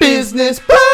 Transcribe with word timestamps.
Business 0.00 0.60
Bros. 0.60 0.78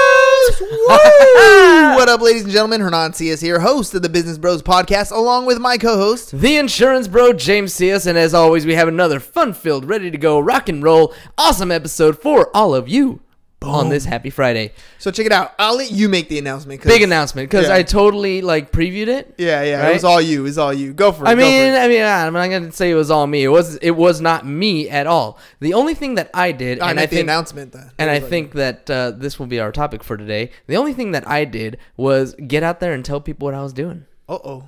What 1.95 2.08
up, 2.08 2.20
ladies 2.20 2.42
and 2.42 2.52
gentlemen? 2.52 2.80
Hernan 2.80 3.12
Cias 3.12 3.40
here, 3.40 3.60
host 3.60 3.95
of 3.95 4.02
the 4.02 4.08
Business 4.08 4.36
Bros 4.36 4.62
podcast, 4.62 5.10
along 5.10 5.46
with 5.46 5.58
my 5.58 5.78
co-host. 5.78 6.38
The 6.38 6.56
insurance 6.56 7.09
bro, 7.09 7.32
James 7.32 7.72
Cias, 7.72 8.06
and 8.06 8.18
as 8.18 8.34
always, 8.34 8.66
we 8.66 8.74
have 8.74 8.88
another 8.88 9.20
fun-filled, 9.20 9.86
ready 9.86 10.10
to 10.10 10.18
go, 10.18 10.38
rock 10.38 10.68
and 10.68 10.82
roll, 10.82 11.14
awesome 11.38 11.70
episode 11.70 12.20
for 12.20 12.54
all 12.54 12.74
of 12.74 12.88
you 12.88 13.20
on 13.65 13.88
this 13.88 14.04
happy 14.04 14.30
Friday. 14.30 14.73
So 14.98 15.10
check 15.10 15.26
it 15.26 15.32
out. 15.32 15.52
I'll 15.59 15.76
let 15.76 15.90
you 15.90 16.09
make 16.09 16.29
the 16.29 16.38
announcement. 16.38 16.80
'cause- 16.80 16.93
Big 16.93 17.02
announcement 17.02 17.51
because 17.51 17.68
Yeah. 17.68 17.74
I 17.74 17.82
totally 17.82 18.40
like 18.43 18.73
previewed 18.73 19.09
it. 19.09 19.34
Yeah, 19.38 19.62
yeah. 19.62 19.80
It 19.80 19.84
Right? 19.84 19.95
was 19.95 20.04
all 20.04 20.20
you. 20.20 20.40
It 20.40 20.45
was 20.45 20.59
all 20.59 20.73
you. 20.73 20.93
Go 20.93 21.12
for 21.12 21.24
it. 21.24 21.29
I 21.29 21.34
go 21.34 21.40
for 21.40 21.46
mean, 21.46 21.62
it. 21.74 21.79
I 21.79 21.88
mean, 21.88 22.02
I'm 22.02 22.32
not 22.32 22.48
gonna 22.51 22.73
say 22.73 22.90
it 22.90 22.95
was 22.95 23.10
all 23.10 23.26
me. 23.26 23.45
It 23.45 23.48
was, 23.48 23.76
it 23.76 23.92
was 23.92 24.20
not 24.20 24.46
me 24.46 24.88
at 24.88 25.07
all. 25.07 25.38
The 25.60 25.74
only 25.74 25.95
thing 25.95 26.15
that 26.16 26.30
I 26.35 26.52
did, 26.52 26.80
I 26.80 26.90
and 26.90 27.01
I 27.01 27.07
the 27.07 27.16
think, 27.16 27.23
announcement. 27.23 27.73
Then. 27.73 27.90
and 27.98 28.10
I 28.10 28.20
think 28.20 28.52
that 28.54 28.88
uh, 28.90 29.12
this 29.16 29.38
will 29.38 29.46
be 29.46 29.60
our 29.60 29.73
topic 29.73 30.04
for 30.04 30.16
today. 30.16 30.51
The 30.66 30.76
only 30.76 30.92
thing 30.92 31.12
that 31.12 31.26
I 31.29 31.45
did 31.45 31.79
was 31.96 32.35
get 32.46 32.62
out 32.62 32.80
there 32.80 32.92
and 32.92 33.04
tell 33.04 33.20
people 33.20 33.46
what 33.46 33.54
I 33.54 33.62
was 33.62 33.73
doing. 33.73 34.04
uh-oh, 34.29 34.65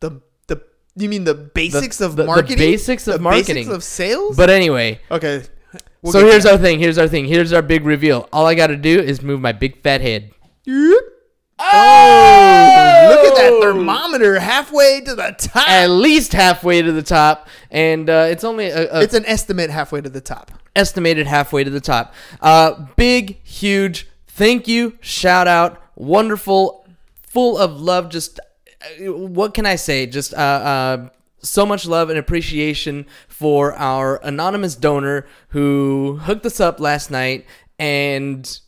the 0.00 0.20
the 0.46 0.60
you 0.96 1.08
mean 1.08 1.24
the 1.24 1.34
basics 1.34 2.00
of 2.00 2.16
the- 2.16 2.22
the 2.22 2.26
marketing? 2.26 2.58
basics 2.58 3.06
of 3.08 3.14
The 3.14 3.20
marketing. 3.20 3.54
basics 3.54 3.74
of 3.74 3.82
sales. 3.82 4.36
But 4.36 4.50
anyway, 4.50 5.00
okay. 5.10 5.42
We'll 6.02 6.12
so 6.12 6.26
here's 6.26 6.46
our 6.46 6.58
thing. 6.58 6.78
Here's 6.78 6.98
our 6.98 7.08
thing. 7.08 7.26
Here's 7.26 7.52
our 7.52 7.62
big 7.62 7.84
reveal. 7.84 8.28
All 8.32 8.46
I 8.46 8.54
got 8.54 8.68
to 8.68 8.76
do 8.76 9.00
is 9.00 9.22
move 9.22 9.40
my 9.40 9.52
big 9.52 9.82
fat 9.82 10.00
head. 10.00 10.32
Oh, 11.56 13.06
look 13.10 13.24
at 13.24 13.36
that 13.36 13.58
thermometer 13.62 14.40
halfway 14.40 15.00
to 15.02 15.14
the 15.14 15.34
top. 15.38 15.68
At 15.68 15.86
least 15.86 16.32
halfway 16.32 16.82
to 16.82 16.92
the 16.92 17.02
top, 17.02 17.48
and 17.70 18.10
uh, 18.10 18.26
it's 18.28 18.44
only 18.44 18.66
a, 18.66 18.92
a 18.92 19.00
it's 19.02 19.14
an 19.14 19.24
estimate 19.26 19.70
halfway 19.70 20.00
to 20.00 20.10
the 20.10 20.20
top. 20.20 20.50
estimated 20.74 21.26
halfway 21.26 21.62
to 21.62 21.70
the 21.70 21.80
top. 21.80 22.12
Uh, 22.40 22.86
big, 22.96 23.40
huge 23.44 24.08
thank 24.34 24.66
you, 24.68 24.98
shout 25.00 25.46
out, 25.46 25.80
wonderful, 25.94 26.86
full 27.22 27.56
of 27.56 27.80
love. 27.80 28.10
Just 28.10 28.40
uh, 29.00 29.12
what 29.12 29.54
can 29.54 29.66
I 29.66 29.76
say? 29.76 30.06
Just 30.06 30.34
uh, 30.34 30.36
uh, 30.36 31.08
so 31.44 31.66
much 31.66 31.86
love 31.86 32.10
and 32.10 32.18
appreciation 32.18 33.06
for 33.28 33.74
our 33.74 34.16
anonymous 34.24 34.74
donor 34.74 35.26
who 35.48 36.18
hooked 36.22 36.46
us 36.46 36.58
up 36.60 36.80
last 36.80 37.10
night 37.10 37.46
and 37.78 38.60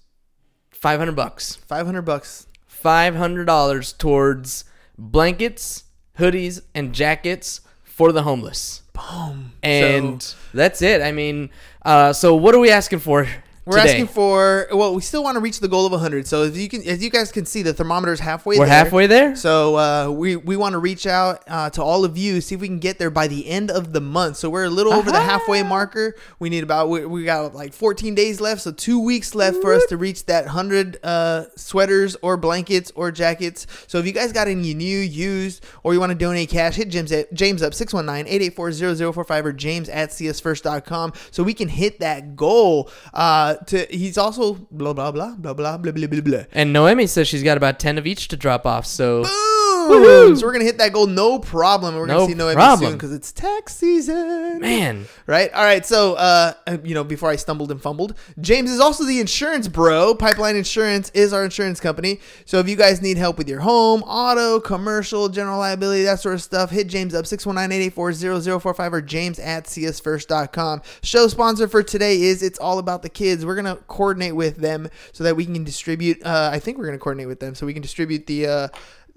500 0.71 1.13
bucks. 1.17 1.57
Five 1.67 1.87
hundred 1.87 2.03
bucks. 2.03 2.47
$500 2.85 3.99
towards 3.99 4.65
blankets, 4.97 5.85
hoodies, 6.19 6.63
and 6.75 6.95
jackets 6.95 7.61
for 7.83 8.13
the 8.13 8.23
homeless. 8.23 8.83
Boom. 8.93 9.53
And 9.63 10.35
that's 10.55 10.83
it. 10.83 11.03
I 11.03 11.11
mean, 11.11 11.51
uh, 11.85 12.13
so 12.13 12.35
what 12.37 12.55
are 12.55 12.59
we 12.59 12.71
asking 12.71 13.01
for? 13.01 13.27
We're 13.67 13.79
today? 13.79 13.91
asking 13.91 14.07
for 14.07 14.69
well, 14.73 14.95
we 14.95 15.03
still 15.03 15.25
want 15.25 15.35
to 15.35 15.41
reach 15.41 15.59
the 15.59 15.67
goal 15.67 15.87
of 15.87 15.93
100. 15.93 16.29
So 16.29 16.45
if 16.45 16.57
you 16.57 16.69
can, 16.69 16.87
as 16.87 17.03
you 17.03 17.11
guys 17.11 17.33
can 17.33 17.45
see, 17.45 17.63
the 17.63 17.75
thermometer 17.75 18.13
is 18.13 18.21
halfway. 18.21 18.61
We're 18.61 18.67
there. 18.67 18.85
halfway 18.85 19.09
there. 19.09 19.35
So 19.35 19.77
uh, 19.77 20.09
we 20.09 20.37
we 20.37 20.57
want 20.57 20.75
to 20.75 20.79
reach 20.79 21.05
out 21.05 21.43
uh, 21.49 21.69
to 21.71 21.83
all 21.83 22.05
of 22.05 22.17
you, 22.17 22.41
see 22.41 22.55
if 22.55 22.61
we 22.61 22.69
can 22.69 22.79
get 22.79 23.01
there 23.01 23.11
by 23.11 23.27
the 23.27 23.49
end 23.49 23.73
of 23.73 23.93
the 23.93 24.01
month. 24.01 24.37
So 24.37 24.49
we're 24.49 24.67
a 24.67 24.71
little 24.71 24.93
over 24.93 25.11
the 25.11 25.21
halfway 25.21 25.65
marker. 25.65 26.15
We 26.39 26.49
need 26.49 26.63
about 26.63 26.89
we, 26.89 27.07
we 27.07 27.25
got 27.25 27.57
like 27.57 27.73
14 27.73 28.15
days 28.15 28.41
left, 28.41 28.61
so 28.61 28.71
two 28.71 29.01
weeks 29.01 29.35
left 29.35 29.57
for 29.61 29.73
us 29.73 29.85
to 29.87 29.97
reach 29.97 30.27
that 30.27 30.47
hundred 30.47 30.99
uh, 31.03 31.47
sweaters 31.57 32.17
or 32.23 32.37
blankets 32.37 32.93
or 32.95 33.11
jackets. 33.11 33.67
So 33.89 33.99
if 33.99 34.07
you 34.07 34.13
guys 34.13 34.31
got 34.31 34.47
any 34.47 34.75
new, 34.75 35.01
used, 35.01 35.67
or 35.83 35.93
you 35.93 35.99
want 35.99 36.11
to 36.11 36.19
donate 36.19 36.51
cash, 36.51 36.77
hit 36.77 36.89
James 36.89 37.11
at 37.11 37.35
James 37.35 37.63
up 37.63 37.73
619-884-0045 37.73 39.45
or 39.45 39.53
James 39.53 39.89
at 39.89 40.11
csfirst.com 40.11 41.15
so 41.33 41.43
we 41.43 41.53
can 41.53 41.67
hit 41.67 41.99
that 41.99 42.37
goal. 42.37 42.91
Uh, 43.13 43.56
to 43.67 43.87
he's 43.91 44.19
also 44.19 44.55
blah 44.71 44.93
blah 44.93 45.11
blah 45.11 45.35
blah 45.37 45.55
blah 45.55 45.77
blah 45.77 45.93
blah 45.93 46.07
blah 46.07 46.21
blah. 46.21 46.45
And 46.53 46.73
Noemi 46.73 47.07
says 47.07 47.29
she's 47.29 47.43
got 47.43 47.57
about 47.57 47.79
10 47.79 47.99
of 47.99 48.07
each 48.07 48.29
to 48.29 48.37
drop 48.37 48.67
off. 48.67 48.87
So 48.87 49.23
Boom! 49.23 49.56
So 50.37 50.47
we're 50.47 50.53
gonna 50.53 50.65
hit 50.65 50.79
that 50.79 50.93
goal, 50.93 51.07
no 51.07 51.39
problem. 51.39 51.97
We're 51.97 52.07
gonna 52.07 52.27
see 52.27 52.35
Noemi 52.35 52.55
problem. 52.55 52.91
soon 52.91 52.97
because 52.99 53.13
it's 53.13 53.33
tax 53.33 53.75
season. 53.77 54.61
man, 54.61 55.07
right? 55.27 55.53
All 55.53 55.65
right. 55.65 55.85
So, 55.85 56.15
uh, 56.15 56.55
you 56.85 56.95
know, 56.95 57.05
before 57.05 57.31
I 57.31 57.37
stumbled 57.37 57.71
and 57.71 57.81
fumbled, 57.81 58.15
James 58.41 58.71
is 58.71 58.81
also 58.81 59.05
the 59.05 59.21
insurance 59.21 59.69
bro. 59.69 60.15
Pipeline 60.15 60.57
Insurance 60.57 61.11
is 61.15 61.33
our 61.33 61.45
insurance 61.45 61.81
company. 61.81 62.21
So 62.45 62.59
if 62.59 62.69
you 62.69 62.77
guys 62.77 63.03
need 63.03 63.17
help 63.17 63.39
with 63.39 63.49
your 63.49 63.61
home, 63.61 64.03
auto, 64.03 64.61
commercial, 64.61 65.29
general 65.29 65.59
liability, 65.59 66.03
that 66.05 66.21
sort 66.21 66.35
of 66.35 66.43
stuff, 66.43 66.71
hit 66.71 66.87
James 66.89 67.15
up 67.15 67.25
619-884-0045 67.25 68.93
or 68.93 69.01
James 69.03 69.39
at 69.39 69.65
csfirst.com. 69.65 70.83
Show 71.03 71.29
sponsor 71.29 71.69
for 71.69 71.83
today 71.83 72.23
is 72.23 72.43
It's 72.43 72.59
All 72.59 72.79
About 72.79 73.03
the 73.03 73.09
Kids. 73.09 73.45
We're 73.45 73.57
gonna 73.57 73.77
coordinate 73.89 74.35
with 74.35 74.57
them 74.57 74.89
so 75.13 75.25
that 75.25 75.37
we 75.37 75.45
can 75.45 75.65
distribute. 75.65 76.25
Uh, 76.25 76.51
I 76.53 76.59
think 76.59 76.79
we're 76.79 76.87
gonna 76.87 76.99
coordinate 76.99 77.29
with 77.29 77.41
them 77.41 77.55
so 77.55 77.67
we 77.67 77.73
can 77.73 77.83
distribute 77.83 78.27
the. 78.27 78.47
Uh, 78.47 78.69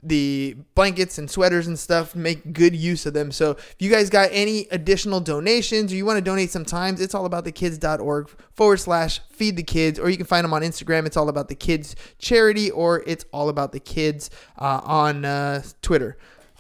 the 0.02 0.56
blankets 0.76 1.18
and 1.18 1.30
sweaters 1.30 1.68
and 1.68 1.78
stuff 1.78 2.16
make 2.16 2.54
good 2.54 2.76
use 2.76 3.06
of 3.06 3.14
them. 3.14 3.32
So 3.32 3.52
if 3.52 3.76
you 3.80 3.90
guys 3.90 4.10
got 4.10 4.30
any 4.32 4.68
additional 4.72 5.20
donations 5.20 5.92
or 5.92 5.96
you 5.96 6.06
want 6.06 6.18
to 6.18 6.22
donate 6.22 6.52
sometimes 6.52 7.02
it's 7.02 7.14
all 7.14 7.26
about 7.26 7.44
the 7.44 7.52
kids.org 7.52 8.30
forward 8.54 8.78
slash 8.78 9.20
feed 9.32 9.56
the 9.56 9.64
kids 9.64 10.00
or 10.00 10.10
you 10.10 10.18
can 10.18 10.26
find 10.26 10.44
them 10.44 10.54
on 10.54 10.62
instagram. 10.62 11.06
It's 11.06 11.18
all 11.18 11.30
about 11.30 11.50
the 11.50 11.56
kids 11.56 11.96
charity 12.18 12.72
or 12.72 13.04
it's 13.06 13.26
all 13.32 13.50
about 13.50 13.72
the 13.72 13.80
kids 13.80 14.30
uh, 14.58 14.82
on 14.84 15.26
uh, 15.26 15.64
twitter. 15.82 16.18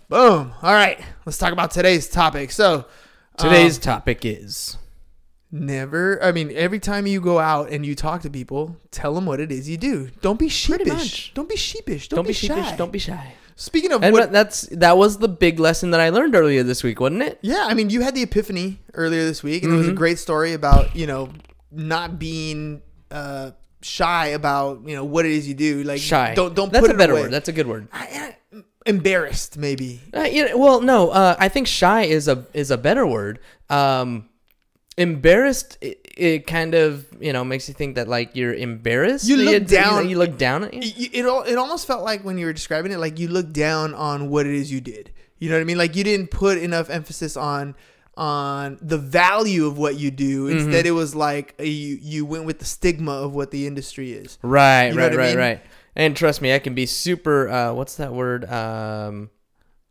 Boom. 0.10 0.54
All 0.62 0.74
right 0.74 1.00
let's 1.26 1.38
talk 1.38 1.54
about 1.54 1.72
today's 1.72 2.10
topic. 2.10 2.52
So 2.52 2.86
today's 3.38 3.78
um, 3.78 3.82
topic 3.82 4.26
is 4.26 4.78
never 5.52 6.22
i 6.24 6.32
mean 6.32 6.52
every 6.56 6.80
time 6.80 7.08
you 7.08 7.20
go 7.20 7.40
out 7.40 7.70
and 7.72 7.86
you 7.86 7.96
talk 7.96 8.22
to 8.22 8.30
people 8.30 8.78
tell 8.92 9.14
them 9.16 9.26
what 9.26 9.40
it 9.40 9.52
is 9.52 9.68
you 9.68 9.78
do 9.78 10.10
don't 10.22 10.38
be 10.40 10.48
sheepish 10.50 11.34
don't 11.34 11.50
be 11.50 11.56
sheepish 11.56 12.08
don't, 12.08 12.18
don't, 12.18 12.24
be, 12.26 12.30
be 12.30 12.34
sheepish, 12.34 12.66
shy 12.66 12.76
don't 12.76 12.92
be 12.92 13.00
shy. 13.00 13.34
speaking 13.56 13.92
of 13.92 14.04
And 14.04 14.14
what 14.14 14.32
that's 14.32 14.62
that 14.72 14.96
was 14.98 15.18
the 15.18 15.28
big 15.28 15.60
lesson 15.60 15.90
that 15.92 16.00
I 16.00 16.10
learned 16.10 16.36
earlier 16.36 16.62
this 16.64 16.84
week, 16.84 17.00
wasn't 17.00 17.24
it? 17.24 17.40
Yeah, 17.42 17.66
I 17.68 17.74
mean, 17.74 17.90
you 17.90 18.02
had 18.02 18.14
the 18.16 18.22
epiphany 18.22 18.80
earlier 18.94 19.26
this 19.26 19.42
week, 19.44 19.64
and 19.64 19.72
it 19.74 19.76
Mm-hmm. 19.76 19.80
was 19.80 19.90
a 19.90 19.94
great 19.94 20.20
story 20.20 20.54
about 20.54 20.96
you 20.96 21.08
know 21.08 21.30
not 21.72 22.18
being 22.20 22.82
uh, 23.12 23.52
shy 23.82 24.28
about 24.28 24.88
you 24.88 24.96
know 24.96 25.04
what 25.04 25.26
it 25.26 25.32
is 25.34 25.46
you 25.48 25.56
do. 25.56 25.84
Like 25.84 26.00
Shy. 26.00 26.36
Don't 26.36 26.56
don't 26.56 26.72
That's 26.72 26.84
put 26.88 26.92
a 26.92 26.94
it 26.94 26.98
better 26.98 27.14
away. 27.14 27.24
word. 27.24 27.32
That's 27.32 27.50
a 27.50 27.54
good 27.54 27.68
word. 27.68 27.88
I- 27.92 28.36
I- 28.54 28.64
embarrassed 28.86 29.58
maybe. 29.58 30.00
Uh, 30.16 30.22
you 30.22 30.46
know, 30.48 30.58
well, 30.58 30.80
no, 30.82 31.10
uh, 31.10 31.36
I 31.38 31.50
think 31.50 31.68
shy 31.68 32.04
is 32.04 32.28
a 32.30 32.46
is 32.54 32.72
a 32.72 32.78
better 32.78 33.06
word. 33.06 33.40
Um, 33.70 34.29
embarrassed, 35.00 35.78
it, 35.82 36.06
it 36.16 36.48
kind 36.48 36.76
of 36.76 37.08
you 37.20 37.34
know 37.34 37.44
makes 37.44 37.68
you 37.68 37.74
think 37.74 37.96
that 37.96 38.08
like 38.08 38.36
you're 38.36 38.54
embarrassed. 38.54 39.28
You 39.28 39.38
look 39.38 39.66
down- 39.68 40.10
You, 40.10 40.18
look 40.18 40.38
down 40.38 40.66
at 40.66 40.74
It, 40.74 40.86
you. 40.98 41.06
it, 41.14 41.26
it 41.26 41.52
it 41.52 41.58
almost 41.58 41.88
felt 41.88 42.04
like 42.04 42.24
when 42.24 42.38
you 42.38 42.46
were 42.46 42.54
describing 42.54 42.92
it, 42.92 43.00
like 43.00 43.18
you 43.20 43.28
look 43.30 43.52
down 43.52 43.94
on 43.96 44.30
what 44.30 44.46
it 44.46 44.54
is 44.54 44.72
you 44.72 44.82
did. 44.82 45.12
You 45.40 45.50
know 45.50 45.56
what 45.56 45.62
I 45.62 45.64
mean? 45.66 45.78
Like 45.78 45.96
you 45.96 46.04
didn't 46.04 46.30
put 46.32 46.58
enough 46.58 46.90
emphasis 46.90 47.38
on 47.38 47.76
on 48.18 48.78
the 48.82 48.98
value 48.98 49.66
of 49.66 49.78
what 49.78 49.96
you 49.98 50.12
do. 50.12 50.48
Mm-hmm. 50.50 50.60
Instead, 50.60 50.86
it 50.86 50.92
was 50.92 51.16
like 51.16 51.56
uh, 51.60 51.64
you 51.64 51.98
you 52.02 52.26
went 52.26 52.44
with 52.46 52.60
the 52.60 52.66
stigma 52.66 53.14
of 53.14 53.34
what 53.34 53.52
the 53.52 53.66
industry 53.66 54.12
is. 54.12 54.38
Right, 54.42 54.88
You 54.90 54.96
know 54.96 55.04
right, 55.04 55.14
I 55.14 55.16
right, 55.16 55.30
mean? 55.30 55.38
right. 55.38 55.62
And 55.96 56.16
trust 56.16 56.42
me, 56.42 56.54
I 56.54 56.60
can 56.60 56.76
be 56.76 56.86
super. 56.86 57.48
Uh, 57.50 57.74
what's 57.74 57.96
that 57.96 58.14
word? 58.14 58.44
Um, 58.52 59.30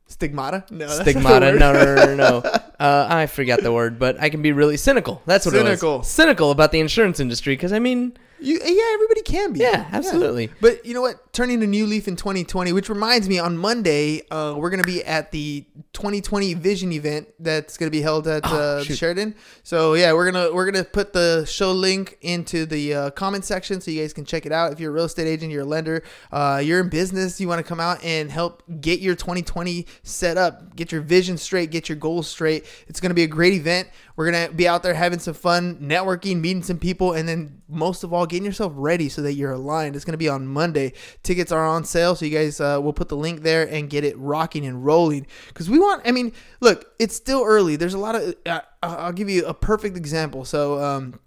Stigmata? 0.09 0.65
No, 0.71 0.87
that's 0.87 0.99
not 0.99 1.05
the 1.05 1.11
stigmata. 1.13 1.53
No, 1.53 1.73
no, 1.73 1.95
no, 1.95 2.15
no. 2.15 2.41
no. 2.41 2.53
Uh, 2.79 3.09
I 3.11 3.27
forgot 3.27 3.61
the 3.61 3.73
word, 3.73 3.99
but 3.99 4.21
I 4.21 4.31
can 4.31 4.41
be 4.41 4.53
really 4.53 4.77
cynical. 4.77 5.21
That's 5.27 5.45
what 5.45 5.57
Cynical. 5.57 5.97
it 5.97 5.99
was. 5.99 6.09
Cynical 6.09 6.53
about 6.53 6.71
the 6.71 6.79
insurance 6.79 7.19
industry 7.19 7.55
because 7.57 7.73
I 7.73 7.81
mean, 7.81 8.17
You, 8.41 8.61
yeah, 8.65 8.95
everybody 8.95 9.23
can 9.23 9.53
be. 9.53 9.61
Yeah, 9.61 9.89
absolutely. 9.93 10.51
But 10.61 10.85
you 10.87 10.95
know 10.95 11.01
what? 11.01 11.33
Turning 11.33 11.63
a 11.63 11.67
new 11.67 11.87
leaf 11.87 12.09
in 12.09 12.17
2020, 12.17 12.73
which 12.73 12.89
reminds 12.89 13.29
me, 13.29 13.39
on 13.39 13.57
Monday, 13.57 14.23
uh, 14.31 14.55
we're 14.57 14.71
gonna 14.71 14.83
be 14.83 15.05
at 15.05 15.31
the 15.33 15.65
2020 15.93 16.55
Vision 16.55 16.93
event 16.93 17.29
that's 17.41 17.77
gonna 17.77 17.91
be 17.91 18.01
held 18.03 18.27
at 18.29 18.45
uh, 18.45 18.49
Oh, 18.79 18.83
shoot. 18.83 18.99
Sheraton. 18.99 19.35
So 19.63 19.95
yeah, 19.95 20.13
we're 20.13 20.31
gonna 20.31 20.53
we're 20.53 20.65
gonna 20.71 20.85
put 20.85 21.13
the 21.13 21.45
show 21.47 21.73
link 21.73 22.19
into 22.23 22.67
the 22.67 22.95
uh, 22.95 23.11
comment 23.11 23.45
section 23.45 23.81
so 23.81 23.91
you 23.91 24.01
guys 24.03 24.13
can 24.13 24.25
check 24.25 24.47
it 24.47 24.53
out. 24.53 24.73
If 24.73 24.81
you're 24.81 24.91
a 24.91 24.95
real 24.95 25.05
estate 25.05 25.27
agent, 25.27 25.53
you're 25.53 25.63
a 25.63 25.67
lender, 25.67 26.03
uh, 26.33 26.61
you're 26.65 26.81
in 26.81 26.89
business, 26.89 27.41
you 27.41 27.49
want 27.49 27.59
to 27.59 27.65
come 27.69 27.81
out 27.81 28.03
and 28.05 28.31
help 28.31 28.63
get 28.81 29.01
your 29.01 29.15
2020 29.15 29.87
set 30.03 30.37
up, 30.37 30.75
get 30.77 30.91
your 30.93 31.01
vision 31.01 31.37
straight, 31.37 31.71
get 31.71 31.89
your 31.89 31.97
goals 31.97 32.29
straight. 32.29 32.65
It's 32.89 33.01
gonna 33.01 33.15
be 33.15 33.25
a 33.25 33.29
great 33.29 33.55
event. 33.55 33.89
We're 34.19 34.33
gonna 34.33 34.51
be 34.51 34.67
out 34.67 34.83
there 34.83 34.95
having 34.95 35.21
some 35.21 35.35
fun, 35.35 35.77
networking, 35.77 36.41
meeting 36.41 36.65
some 36.65 36.81
people, 36.81 37.13
and 37.13 37.29
then 37.29 37.63
most 37.69 38.03
of 38.03 38.13
all, 38.13 38.27
getting 38.27 38.45
yourself 38.45 38.73
ready 38.75 39.09
so 39.09 39.23
that 39.23 39.35
you're 39.35 39.53
aligned. 39.53 39.95
It's 39.95 40.05
gonna 40.05 40.19
be 40.19 40.29
on 40.29 40.45
Monday. 40.45 40.95
Tickets 41.23 41.53
are 41.53 41.65
on 41.65 41.85
sale, 41.85 42.17
so 42.17 42.25
you 42.25 42.37
guys 42.37 42.61
uh, 42.61 42.81
will 42.83 42.93
put 42.93 43.11
the 43.11 43.17
link 43.17 43.43
there 43.43 43.63
and 43.63 43.89
get 43.89 44.03
it 44.03 44.19
rocking 44.19 44.67
and 44.67 44.85
rolling. 44.85 45.25
Because 45.47 45.71
we 45.71 45.79
want. 45.79 46.03
I 46.05 46.11
mean, 46.11 46.33
look, 46.59 46.93
it's 46.99 47.15
still 47.15 47.45
early. 47.45 47.77
There's 47.77 47.95
a 47.95 47.99
lot 47.99 48.17
of. 48.17 48.35
Uh, 48.45 48.63
I'll 48.83 49.13
give 49.13 49.31
you 49.31 49.47
a 49.47 49.55
perfect 49.55 49.97
example. 49.97 50.45
So. 50.45 50.83
Um, 50.83 51.21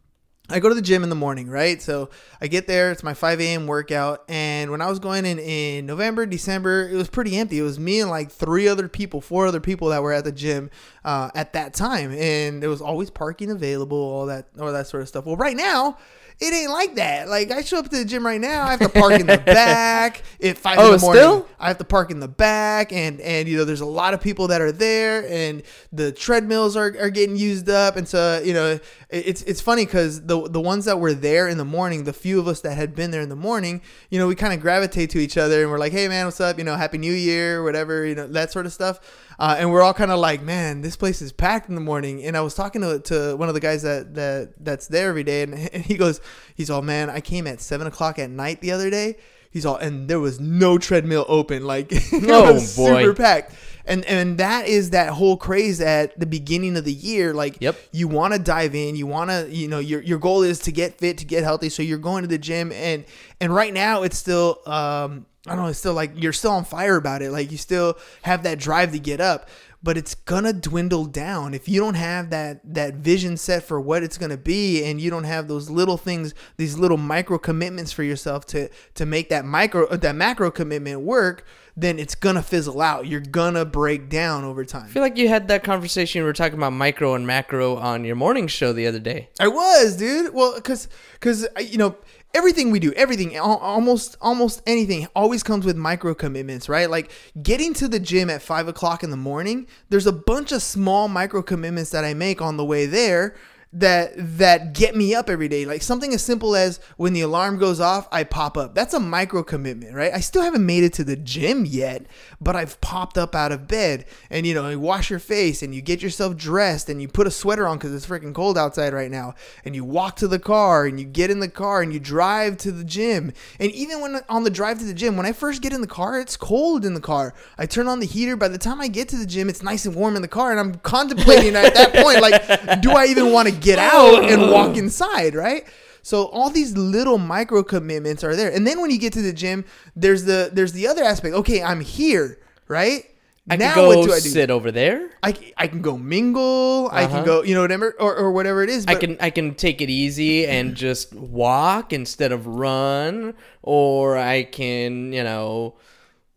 I 0.52 0.60
go 0.60 0.70
to 0.70 0.76
the 0.76 0.82
gym 0.82 1.04
in 1.04 1.10
the 1.10 1.16
morning, 1.16 1.50
right? 1.50 1.82
So 1.82 2.10
I 2.42 2.48
get 2.48 2.68
there, 2.68 2.92
it's 2.92 3.04
my 3.04 3.14
5 3.14 3.40
a.m. 3.40 3.68
workout. 3.68 4.24
And 4.28 4.72
when 4.72 4.82
I 4.82 4.90
was 4.90 5.00
going 5.00 5.26
in 5.26 5.40
in 5.40 5.86
November, 5.86 6.26
December, 6.26 6.88
it 6.90 6.96
was 6.96 7.10
pretty 7.10 7.38
empty. 7.38 7.60
It 7.60 7.64
was 7.64 7.80
me 7.80 8.02
and 8.02 8.10
like 8.10 8.32
three 8.32 8.68
other 8.68 8.88
people, 8.88 9.22
four 9.22 9.48
other 9.48 9.60
people 9.60 9.90
that 9.90 10.04
were 10.04 10.14
at 10.14 10.24
the 10.24 10.32
gym 10.32 10.70
uh, 11.06 11.32
at 11.36 11.54
that 11.54 11.74
time. 11.74 12.12
And 12.12 12.62
there 12.62 12.70
was 12.70 12.82
always 12.82 13.10
parking 13.10 13.50
available, 13.50 13.98
all 13.98 14.26
that, 14.28 14.48
all 14.60 14.72
that 14.72 14.88
sort 14.88 15.02
of 15.02 15.08
stuff. 15.08 15.26
Well, 15.26 15.38
right 15.38 15.56
now, 15.56 15.98
it 16.42 16.54
ain't 16.54 16.72
like 16.72 16.96
that. 16.96 17.30
Like 17.30 17.52
I 17.52 17.62
show 17.62 17.78
up 17.78 17.90
to 17.90 17.98
the 17.98 18.06
gym 18.06 18.26
right 18.26 18.42
now, 18.42 18.64
I 18.66 18.72
have 18.72 18.80
to 18.80 18.90
park 18.90 19.14
in 19.14 19.28
the 19.28 19.38
back 19.46 20.24
at 20.44 20.58
five 20.58 20.78
Oh, 20.80 20.88
in 20.88 20.92
the 20.98 21.02
morning. 21.02 21.22
still? 21.22 21.48
I 21.60 21.68
have 21.68 21.78
to 21.78 21.84
park 21.84 22.10
in 22.12 22.20
the 22.20 22.28
back, 22.28 22.92
and 22.92 23.22
and 23.22 23.48
you 23.48 23.58
know 23.58 23.66
there's 23.66 23.82
a 23.82 23.86
lot 23.86 24.14
of 24.14 24.22
people 24.22 24.48
that 24.48 24.60
are 24.62 24.72
there, 24.72 25.26
and 25.30 25.62
the 25.94 26.12
treadmills 26.12 26.76
are, 26.76 26.96
are 27.00 27.10
getting 27.12 27.36
used 27.38 27.70
up, 27.70 27.96
and 27.96 28.08
so 28.08 28.42
you 28.44 28.54
know 28.54 28.80
it's 29.10 29.44
it's 29.44 29.62
funny 29.62 29.86
because 29.86 30.24
the 30.26 30.50
the 30.50 30.60
ones 30.60 30.86
that 30.86 31.00
were 31.00 31.14
there 31.14 31.48
in 31.48 31.58
the 31.60 31.66
morning, 31.66 32.04
the 32.06 32.14
few 32.14 32.40
of 32.40 32.48
us 32.48 32.62
that 32.62 32.76
had 32.76 32.96
been 32.96 33.12
there 33.12 33.22
in 33.22 33.30
the 33.30 33.36
morning, 33.36 33.82
you 34.10 34.18
know 34.18 34.28
we 34.28 34.34
kind 34.36 34.54
of 34.54 34.60
gravitate 34.60 35.12
to 35.12 35.20
each 35.20 35.38
other, 35.38 35.62
and 35.62 35.70
we're 35.70 35.78
like, 35.80 35.92
hey 35.92 36.08
man, 36.08 36.26
what's 36.26 36.42
up? 36.42 36.58
You 36.58 36.64
know, 36.64 36.76
happy 36.76 36.98
New 36.98 37.14
Year, 37.14 37.64
whatever, 37.64 38.06
you 38.06 38.16
know 38.16 38.26
that 38.28 38.52
sort 38.52 38.66
of 38.66 38.74
stuff. 38.74 39.00
Uh, 39.42 39.56
and 39.58 39.72
we're 39.72 39.82
all 39.82 39.94
kind 39.94 40.12
of 40.12 40.20
like, 40.20 40.44
man, 40.44 40.82
this 40.82 40.96
place 40.96 41.20
is 41.20 41.32
packed 41.32 41.68
in 41.68 41.74
the 41.74 41.82
morning. 41.82 42.24
And 42.24 42.38
I 42.38 42.42
was 42.42 42.54
talking 42.54 42.82
to, 42.84 43.00
to 43.00 43.36
one 43.36 43.48
of 43.48 43.56
the 43.56 43.60
guys 43.60 43.82
that, 43.82 44.14
that 44.14 44.54
that's 44.64 44.86
there 44.86 45.10
every 45.10 45.24
day, 45.24 45.42
and, 45.42 45.56
and 45.74 45.84
he 45.84 45.96
goes, 45.98 46.22
he's 46.54 46.70
all, 46.70 46.84
man, 46.84 47.10
I 47.10 47.22
came 47.22 47.48
at 47.48 47.60
seven 47.60 47.88
o'clock 47.88 48.20
at 48.20 48.30
night 48.30 48.62
the 48.62 48.72
other 48.72 48.92
day. 48.92 49.18
He's 49.50 49.66
all, 49.66 49.78
and 49.78 50.08
there 50.08 50.20
was 50.20 50.40
no 50.40 50.78
treadmill 50.78 51.26
open. 51.28 51.66
Like, 51.72 51.88
it 51.92 52.04
Oh, 52.30 52.54
was 52.54 52.76
boy. 52.78 53.02
super 53.02 53.14
packed. 53.16 53.56
And 53.84 54.06
and 54.06 54.38
that 54.38 54.68
is 54.68 54.92
that 54.92 55.10
whole 55.10 55.38
craze 55.38 55.82
at 55.82 56.18
the 56.20 56.28
beginning 56.28 56.78
of 56.78 56.86
the 56.86 56.94
year. 56.94 57.34
Like, 57.34 57.58
Yep. 57.62 57.76
you 57.92 58.08
want 58.08 58.34
to 58.36 58.40
dive 58.40 58.76
in. 58.76 58.96
You 58.96 59.08
want 59.08 59.32
to, 59.32 59.48
you 59.50 59.68
know, 59.68 59.80
your 59.80 60.04
your 60.04 60.20
goal 60.20 60.44
is 60.44 60.60
to 60.60 60.72
get 60.72 61.00
fit, 61.00 61.18
to 61.18 61.26
get 61.26 61.44
healthy. 61.44 61.68
So 61.70 61.82
you're 61.82 61.98
going 61.98 62.22
to 62.22 62.28
the 62.28 62.38
gym, 62.38 62.72
and 62.72 63.06
and 63.42 63.54
right 63.54 63.74
now 63.74 64.04
it's 64.04 64.18
still, 64.20 64.60
um, 64.68 65.26
I 65.48 65.56
don't 65.56 65.64
know, 65.64 65.70
it's 65.70 65.80
still 65.80 65.94
like 65.96 66.12
you're 66.16 66.34
still 66.34 66.52
on 66.52 66.66
fire 66.66 66.98
about 66.98 67.22
it. 67.24 67.32
Like 67.32 67.52
you 67.52 67.58
still 67.58 67.98
have 68.22 68.44
that 68.44 68.60
drive 68.60 68.92
to 68.92 69.00
get 69.00 69.20
up, 69.20 69.50
but 69.82 69.98
it's 69.98 70.14
gonna 70.14 70.54
dwindle 70.54 71.06
down 71.06 71.56
if 71.56 71.68
you 71.68 71.80
don't 71.80 71.96
have 71.96 72.30
that 72.30 72.62
that 72.76 72.96
vision 72.96 73.38
set 73.38 73.64
for 73.64 73.82
what 73.82 74.04
it's 74.04 74.20
gonna 74.20 74.38
be, 74.38 74.84
and 74.84 75.02
you 75.02 75.10
don't 75.10 75.24
have 75.24 75.48
those 75.48 75.68
little 75.68 75.98
things, 75.98 76.36
these 76.58 76.78
little 76.78 76.98
micro 76.98 77.40
commitments 77.40 77.92
for 77.92 78.04
yourself 78.04 78.46
to 78.48 78.70
to 78.94 79.06
make 79.06 79.30
that 79.30 79.44
micro 79.44 79.88
that 79.88 80.16
macro 80.16 80.52
commitment 80.52 81.02
work. 81.02 81.44
Then 81.76 82.00
it's 82.00 82.16
gonna 82.16 82.44
fizzle 82.44 82.82
out. 82.82 83.08
You're 83.08 83.22
gonna 83.22 83.66
break 83.66 84.10
down 84.10 84.44
over 84.44 84.66
time. 84.66 84.86
I 84.86 84.90
feel 84.90 85.02
like 85.02 85.18
you 85.18 85.28
had 85.28 85.48
that 85.48 85.64
conversation. 85.64 86.22
We 86.22 86.26
were 86.26 86.34
talking 86.34 86.58
about 86.58 86.74
micro 86.74 87.14
and 87.14 87.26
macro 87.26 87.78
on 87.78 88.04
your 88.04 88.16
morning 88.16 88.48
show 88.48 88.74
the 88.74 88.88
other 88.88 89.00
day. 89.00 89.30
I 89.40 89.48
was, 89.48 89.96
dude. 89.96 90.34
Well, 90.34 90.56
because 90.56 90.88
because 91.14 91.48
you 91.62 91.78
know 91.78 91.96
everything 92.34 92.72
we 92.72 92.80
do, 92.80 92.92
everything, 92.94 93.38
almost 93.40 94.18
almost 94.22 94.62
anything, 94.66 95.08
always 95.16 95.44
comes 95.44 95.66
with 95.66 95.78
micro 95.78 96.14
commitments, 96.14 96.70
right? 96.70 96.90
Like 96.90 97.12
getting 97.42 97.74
to 97.76 97.88
the 97.88 98.00
gym 98.00 98.30
at 98.30 98.42
five 98.42 98.68
o'clock 98.68 99.04
in 99.04 99.10
the 99.10 99.18
morning. 99.18 99.68
There's 99.90 100.08
a 100.08 100.14
bunch 100.14 100.52
of 100.52 100.62
small 100.62 101.08
micro 101.08 101.42
commitments 101.42 101.92
that 101.92 102.04
I 102.04 102.14
make 102.14 102.42
on 102.42 102.58
the 102.58 102.66
way 102.66 102.86
there 102.86 103.36
that 103.74 104.12
that 104.18 104.74
get 104.74 104.96
me 104.96 105.16
up 105.16 105.30
every 105.30 105.48
day. 105.48 105.66
Like 105.66 105.82
something 105.82 106.14
as 106.14 106.22
simple 106.22 106.56
as 106.56 106.80
when 106.98 107.14
the 107.14 107.22
alarm 107.22 107.58
goes 107.58 107.80
off 107.80 108.08
i 108.12 108.24
pop 108.24 108.58
up. 108.58 108.76
That's 108.76 108.94
a 108.94 109.00
micro 109.00 109.44
commitment 109.44 109.96
right? 109.96 110.14
I 110.14 110.20
still 110.20 110.42
haven't 110.42 110.66
made 110.66 110.84
it 110.84 110.94
to 110.94 111.04
the 111.04 111.16
gym 111.16 111.66
yet 111.66 112.06
but 112.42 112.56
i've 112.56 112.82
popped 112.82 113.18
up 113.18 113.34
out 113.34 113.52
of 113.52 113.68
bed. 113.68 114.06
And 114.30 114.46
you 114.46 114.54
know 114.54 114.68
you 114.70 114.80
wash 114.80 115.10
your 115.10 115.20
face 115.20 115.62
and 115.62 115.74
you 115.74 115.82
get 115.82 116.02
yourself 116.02 116.36
dressed 116.36 116.90
and 116.90 117.02
you 117.02 117.08
put 117.08 117.28
a 117.28 117.32
sweater 117.32 117.66
on 117.66 117.78
because 117.78 117.94
it's 117.94 118.06
freaking 118.06 118.34
cold 118.34 118.58
outside 118.58 118.94
right 118.94 119.12
now. 119.12 119.36
And 119.64 119.74
you 119.74 119.86
walk 119.86 120.18
to 120.18 120.28
the 120.28 120.40
car 120.40 120.86
and 120.86 121.00
you 121.00 121.06
get 121.06 121.32
in 121.32 121.40
the 121.40 121.48
car 121.48 121.82
and 121.82 121.94
you 121.94 122.00
drive 122.00 122.58
to 122.58 122.72
the 122.72 122.84
gym. 122.84 123.32
And 123.60 123.72
even 123.72 124.02
when 124.02 124.22
on 124.28 124.44
the 124.44 124.50
drive 124.50 124.80
to 124.80 124.86
the 124.86 124.94
gym 124.94 125.16
when 125.16 125.26
i 125.26 125.32
first 125.32 125.62
get 125.62 125.72
in 125.72 125.82
the 125.82 125.88
car 125.88 126.20
it's 126.20 126.36
cold 126.36 126.84
in 126.84 126.94
the 126.94 127.02
car. 127.02 127.34
I 127.58 127.66
turn 127.66 127.88
on 127.88 128.00
the 128.02 128.06
heater. 128.06 128.36
By 128.36 128.50
the 128.50 128.58
time 128.58 128.82
i 128.82 128.90
get 128.90 129.08
to 129.10 129.18
the 129.18 129.26
gym 129.26 129.48
it's 129.48 129.64
nice 129.64 129.86
and 129.86 129.96
warm 129.96 130.18
in 130.18 130.22
the 130.22 130.28
car 130.28 130.52
and 130.52 130.60
i'm 130.60 130.76
contemplating 130.80 131.56
at 131.56 131.74
that 131.74 131.94
point 132.04 132.22
like 132.22 132.82
do 132.82 132.92
i 132.92 133.06
even 133.06 133.32
want 133.32 133.48
to 133.48 133.61
get 133.62 133.80
out 133.80 134.24
and 134.32 134.52
walk 134.52 134.76
inside 134.78 135.36
right? 135.36 135.64
So 136.04 136.26
all 136.26 136.50
these 136.50 136.76
little 136.76 137.18
micro 137.20 137.62
commitments 137.64 138.24
are 138.24 138.36
there. 138.36 138.52
And 138.52 138.66
then 138.66 138.82
when 138.82 138.90
you 138.90 138.98
get 139.00 139.14
to 139.14 139.22
the 139.22 139.34
gym 139.34 139.66
there's 139.96 140.24
the 140.26 140.50
there's 140.52 140.74
the 140.74 140.88
other 140.88 141.04
aspect. 141.04 141.36
Okay 141.36 141.62
i'm 141.64 141.82
here 141.82 142.40
right? 142.68 143.06
I 143.50 143.56
now 143.58 143.74
could 143.74 143.82
go 143.82 143.88
what 143.88 144.06
do 144.08 144.14
i 144.14 144.20
do? 144.20 144.30
sit 144.30 144.52
over 144.52 144.72
there. 144.72 145.10
I, 145.24 145.34
I 145.58 145.68
can 145.68 145.82
go 145.82 145.98
mingle. 145.98 146.90
I 146.92 147.04
Uh-huh. 147.06 147.16
can 147.18 147.26
go 147.26 147.44
you 147.44 147.56
know 147.56 147.62
whatever 147.62 147.96
or, 148.00 148.16
or 148.16 148.32
whatever 148.32 148.64
it 148.64 148.70
is 148.70 148.86
I 148.88 148.96
can 148.96 149.18
I 149.20 149.30
can 149.32 149.56
take 149.56 149.82
it 149.82 149.90
easy 149.90 150.46
and 150.48 150.76
just 150.88 151.14
walk 151.14 151.92
instead 151.92 152.32
of 152.32 152.46
run, 152.48 153.34
or 153.64 154.18
I 154.18 154.44
can 154.44 155.12
you 155.12 155.24
know 155.24 155.76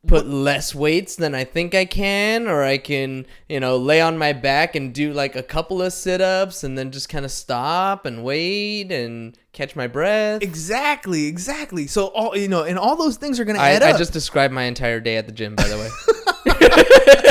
put 0.07 0.27
less 0.27 0.75
weights 0.75 1.17
than 1.17 1.35
I 1.35 1.45
think 1.45 1.75
I 1.75 1.85
can, 1.85 2.47
or 2.49 2.63
I 2.63 2.79
can 2.79 3.27
you 3.49 3.61
know 3.61 3.77
lay 3.77 4.01
on 4.01 4.19
my 4.19 4.33
back 4.33 4.75
and 4.75 4.93
do 4.93 5.13
like 5.13 5.37
a 5.37 5.43
couple 5.43 5.83
of 5.83 5.93
sit 5.93 6.21
ups 6.21 6.65
and 6.65 6.77
then 6.77 6.91
just 6.91 7.09
kind 7.09 7.25
of 7.25 7.31
stop 7.31 8.07
and 8.07 8.25
wait 8.25 8.93
and 8.93 9.37
catch 9.53 9.77
my 9.77 9.87
breath. 9.87 10.43
exactly 10.43 11.27
exactly 11.27 11.87
so 11.87 12.07
all 12.09 12.37
you 12.37 12.49
know 12.49 12.65
and 12.65 12.79
all 12.79 12.97
those 12.97 13.17
things 13.17 13.39
are 13.39 13.45
gonna 13.45 13.59
I, 13.59 13.71
add 13.71 13.83
I 13.83 13.93
up 13.93 13.99
just 13.99 14.13
described 14.13 14.53
my 14.53 14.65
entire 14.65 15.01
day 15.01 15.17
at 15.17 15.27
the 15.27 15.33
gym, 15.33 15.55
by 15.55 15.69
the 15.69 15.79
way. 15.79 15.89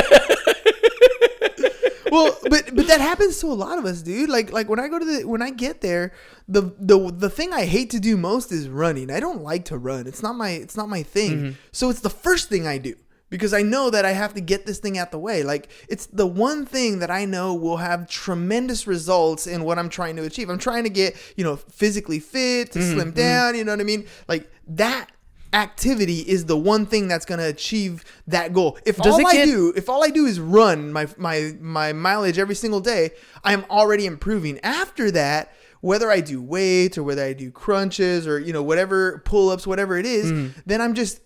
well, 2.14 2.38
but 2.42 2.74
but 2.74 2.86
that 2.86 3.00
happens 3.00 3.40
to 3.40 3.46
a 3.46 3.54
lot 3.54 3.78
of 3.78 3.84
us, 3.84 4.02
dude. 4.02 4.30
Like 4.30 4.52
like 4.52 4.68
when 4.68 4.78
I 4.78 4.88
go 4.88 4.98
to 4.98 5.04
the 5.04 5.24
when 5.24 5.42
I 5.42 5.50
get 5.50 5.80
there, 5.80 6.12
the 6.48 6.74
the 6.78 7.10
the 7.10 7.30
thing 7.30 7.52
I 7.52 7.64
hate 7.64 7.90
to 7.90 8.00
do 8.00 8.16
most 8.16 8.52
is 8.52 8.68
running. 8.68 9.10
I 9.10 9.20
don't 9.20 9.42
like 9.42 9.64
to 9.66 9.78
run. 9.78 10.06
It's 10.06 10.22
not 10.22 10.36
my 10.36 10.50
it's 10.50 10.76
not 10.76 10.88
my 10.88 11.02
thing. 11.02 11.32
Mm-hmm. 11.32 11.50
So 11.72 11.90
it's 11.90 12.00
the 12.00 12.10
first 12.10 12.48
thing 12.48 12.66
I 12.66 12.78
do 12.78 12.94
because 13.30 13.52
I 13.52 13.62
know 13.62 13.90
that 13.90 14.04
I 14.04 14.12
have 14.12 14.34
to 14.34 14.40
get 14.40 14.64
this 14.64 14.78
thing 14.78 14.96
out 14.96 15.10
the 15.10 15.18
way. 15.18 15.42
Like 15.42 15.68
it's 15.88 16.06
the 16.06 16.26
one 16.26 16.64
thing 16.66 17.00
that 17.00 17.10
I 17.10 17.24
know 17.24 17.52
will 17.54 17.78
have 17.78 18.08
tremendous 18.08 18.86
results 18.86 19.46
in 19.46 19.64
what 19.64 19.76
I'm 19.78 19.88
trying 19.88 20.14
to 20.16 20.22
achieve. 20.22 20.48
I'm 20.48 20.58
trying 20.58 20.84
to 20.84 20.90
get, 20.90 21.16
you 21.36 21.42
know, 21.42 21.56
physically 21.56 22.20
fit, 22.20 22.70
to 22.72 22.78
Mm-hmm, 22.78 22.94
slim 22.94 23.10
down, 23.12 23.56
you 23.56 23.64
know 23.64 23.72
what 23.72 23.80
I 23.80 23.84
mean? 23.84 24.06
Like 24.28 24.50
that 24.68 25.10
activity 25.54 26.20
is 26.20 26.44
the 26.46 26.56
one 26.56 26.84
thing 26.84 27.08
that's 27.08 27.24
going 27.24 27.38
to 27.40 27.46
achieve 27.46 28.04
that 28.26 28.52
goal. 28.52 28.76
If 28.84 28.96
Does 28.98 29.14
all 29.14 29.26
I 29.26 29.32
get- 29.32 29.46
do, 29.46 29.72
if 29.76 29.88
all 29.88 30.04
I 30.04 30.10
do 30.10 30.26
is 30.26 30.38
run 30.40 30.92
my 30.92 31.06
my 31.16 31.54
my 31.60 31.92
mileage 31.92 32.38
every 32.38 32.54
single 32.56 32.80
day, 32.80 33.12
I'm 33.44 33.64
already 33.70 34.04
improving. 34.06 34.58
After 34.62 35.10
that, 35.12 35.52
whether 35.80 36.10
I 36.10 36.20
do 36.20 36.42
weights 36.42 36.98
or 36.98 37.02
whether 37.04 37.22
I 37.24 37.32
do 37.34 37.50
crunches 37.50 38.26
or 38.26 38.38
you 38.38 38.52
know 38.52 38.62
whatever 38.62 39.22
pull-ups, 39.24 39.66
whatever 39.66 39.96
it 39.96 40.06
is, 40.06 40.30
Mm. 40.32 40.50
then 40.66 40.80
I'm 40.80 40.94
just 40.94 41.20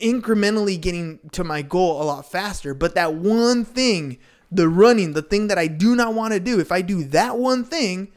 incrementally 0.00 0.80
getting 0.80 1.18
to 1.32 1.42
my 1.44 1.62
goal 1.62 2.00
a 2.00 2.04
lot 2.04 2.30
faster. 2.30 2.74
But 2.74 2.94
that 2.94 3.14
one 3.14 3.64
thing, 3.64 4.18
the 4.52 4.68
running, 4.68 5.12
the 5.14 5.22
thing 5.22 5.48
that 5.48 5.58
I 5.58 5.66
do 5.66 5.96
not 5.96 6.14
want 6.14 6.32
to 6.32 6.40
do, 6.40 6.60
if 6.60 6.70
I 6.70 6.80
do 6.82 7.02
that 7.04 7.38
one 7.38 7.64
thing, 7.64 8.12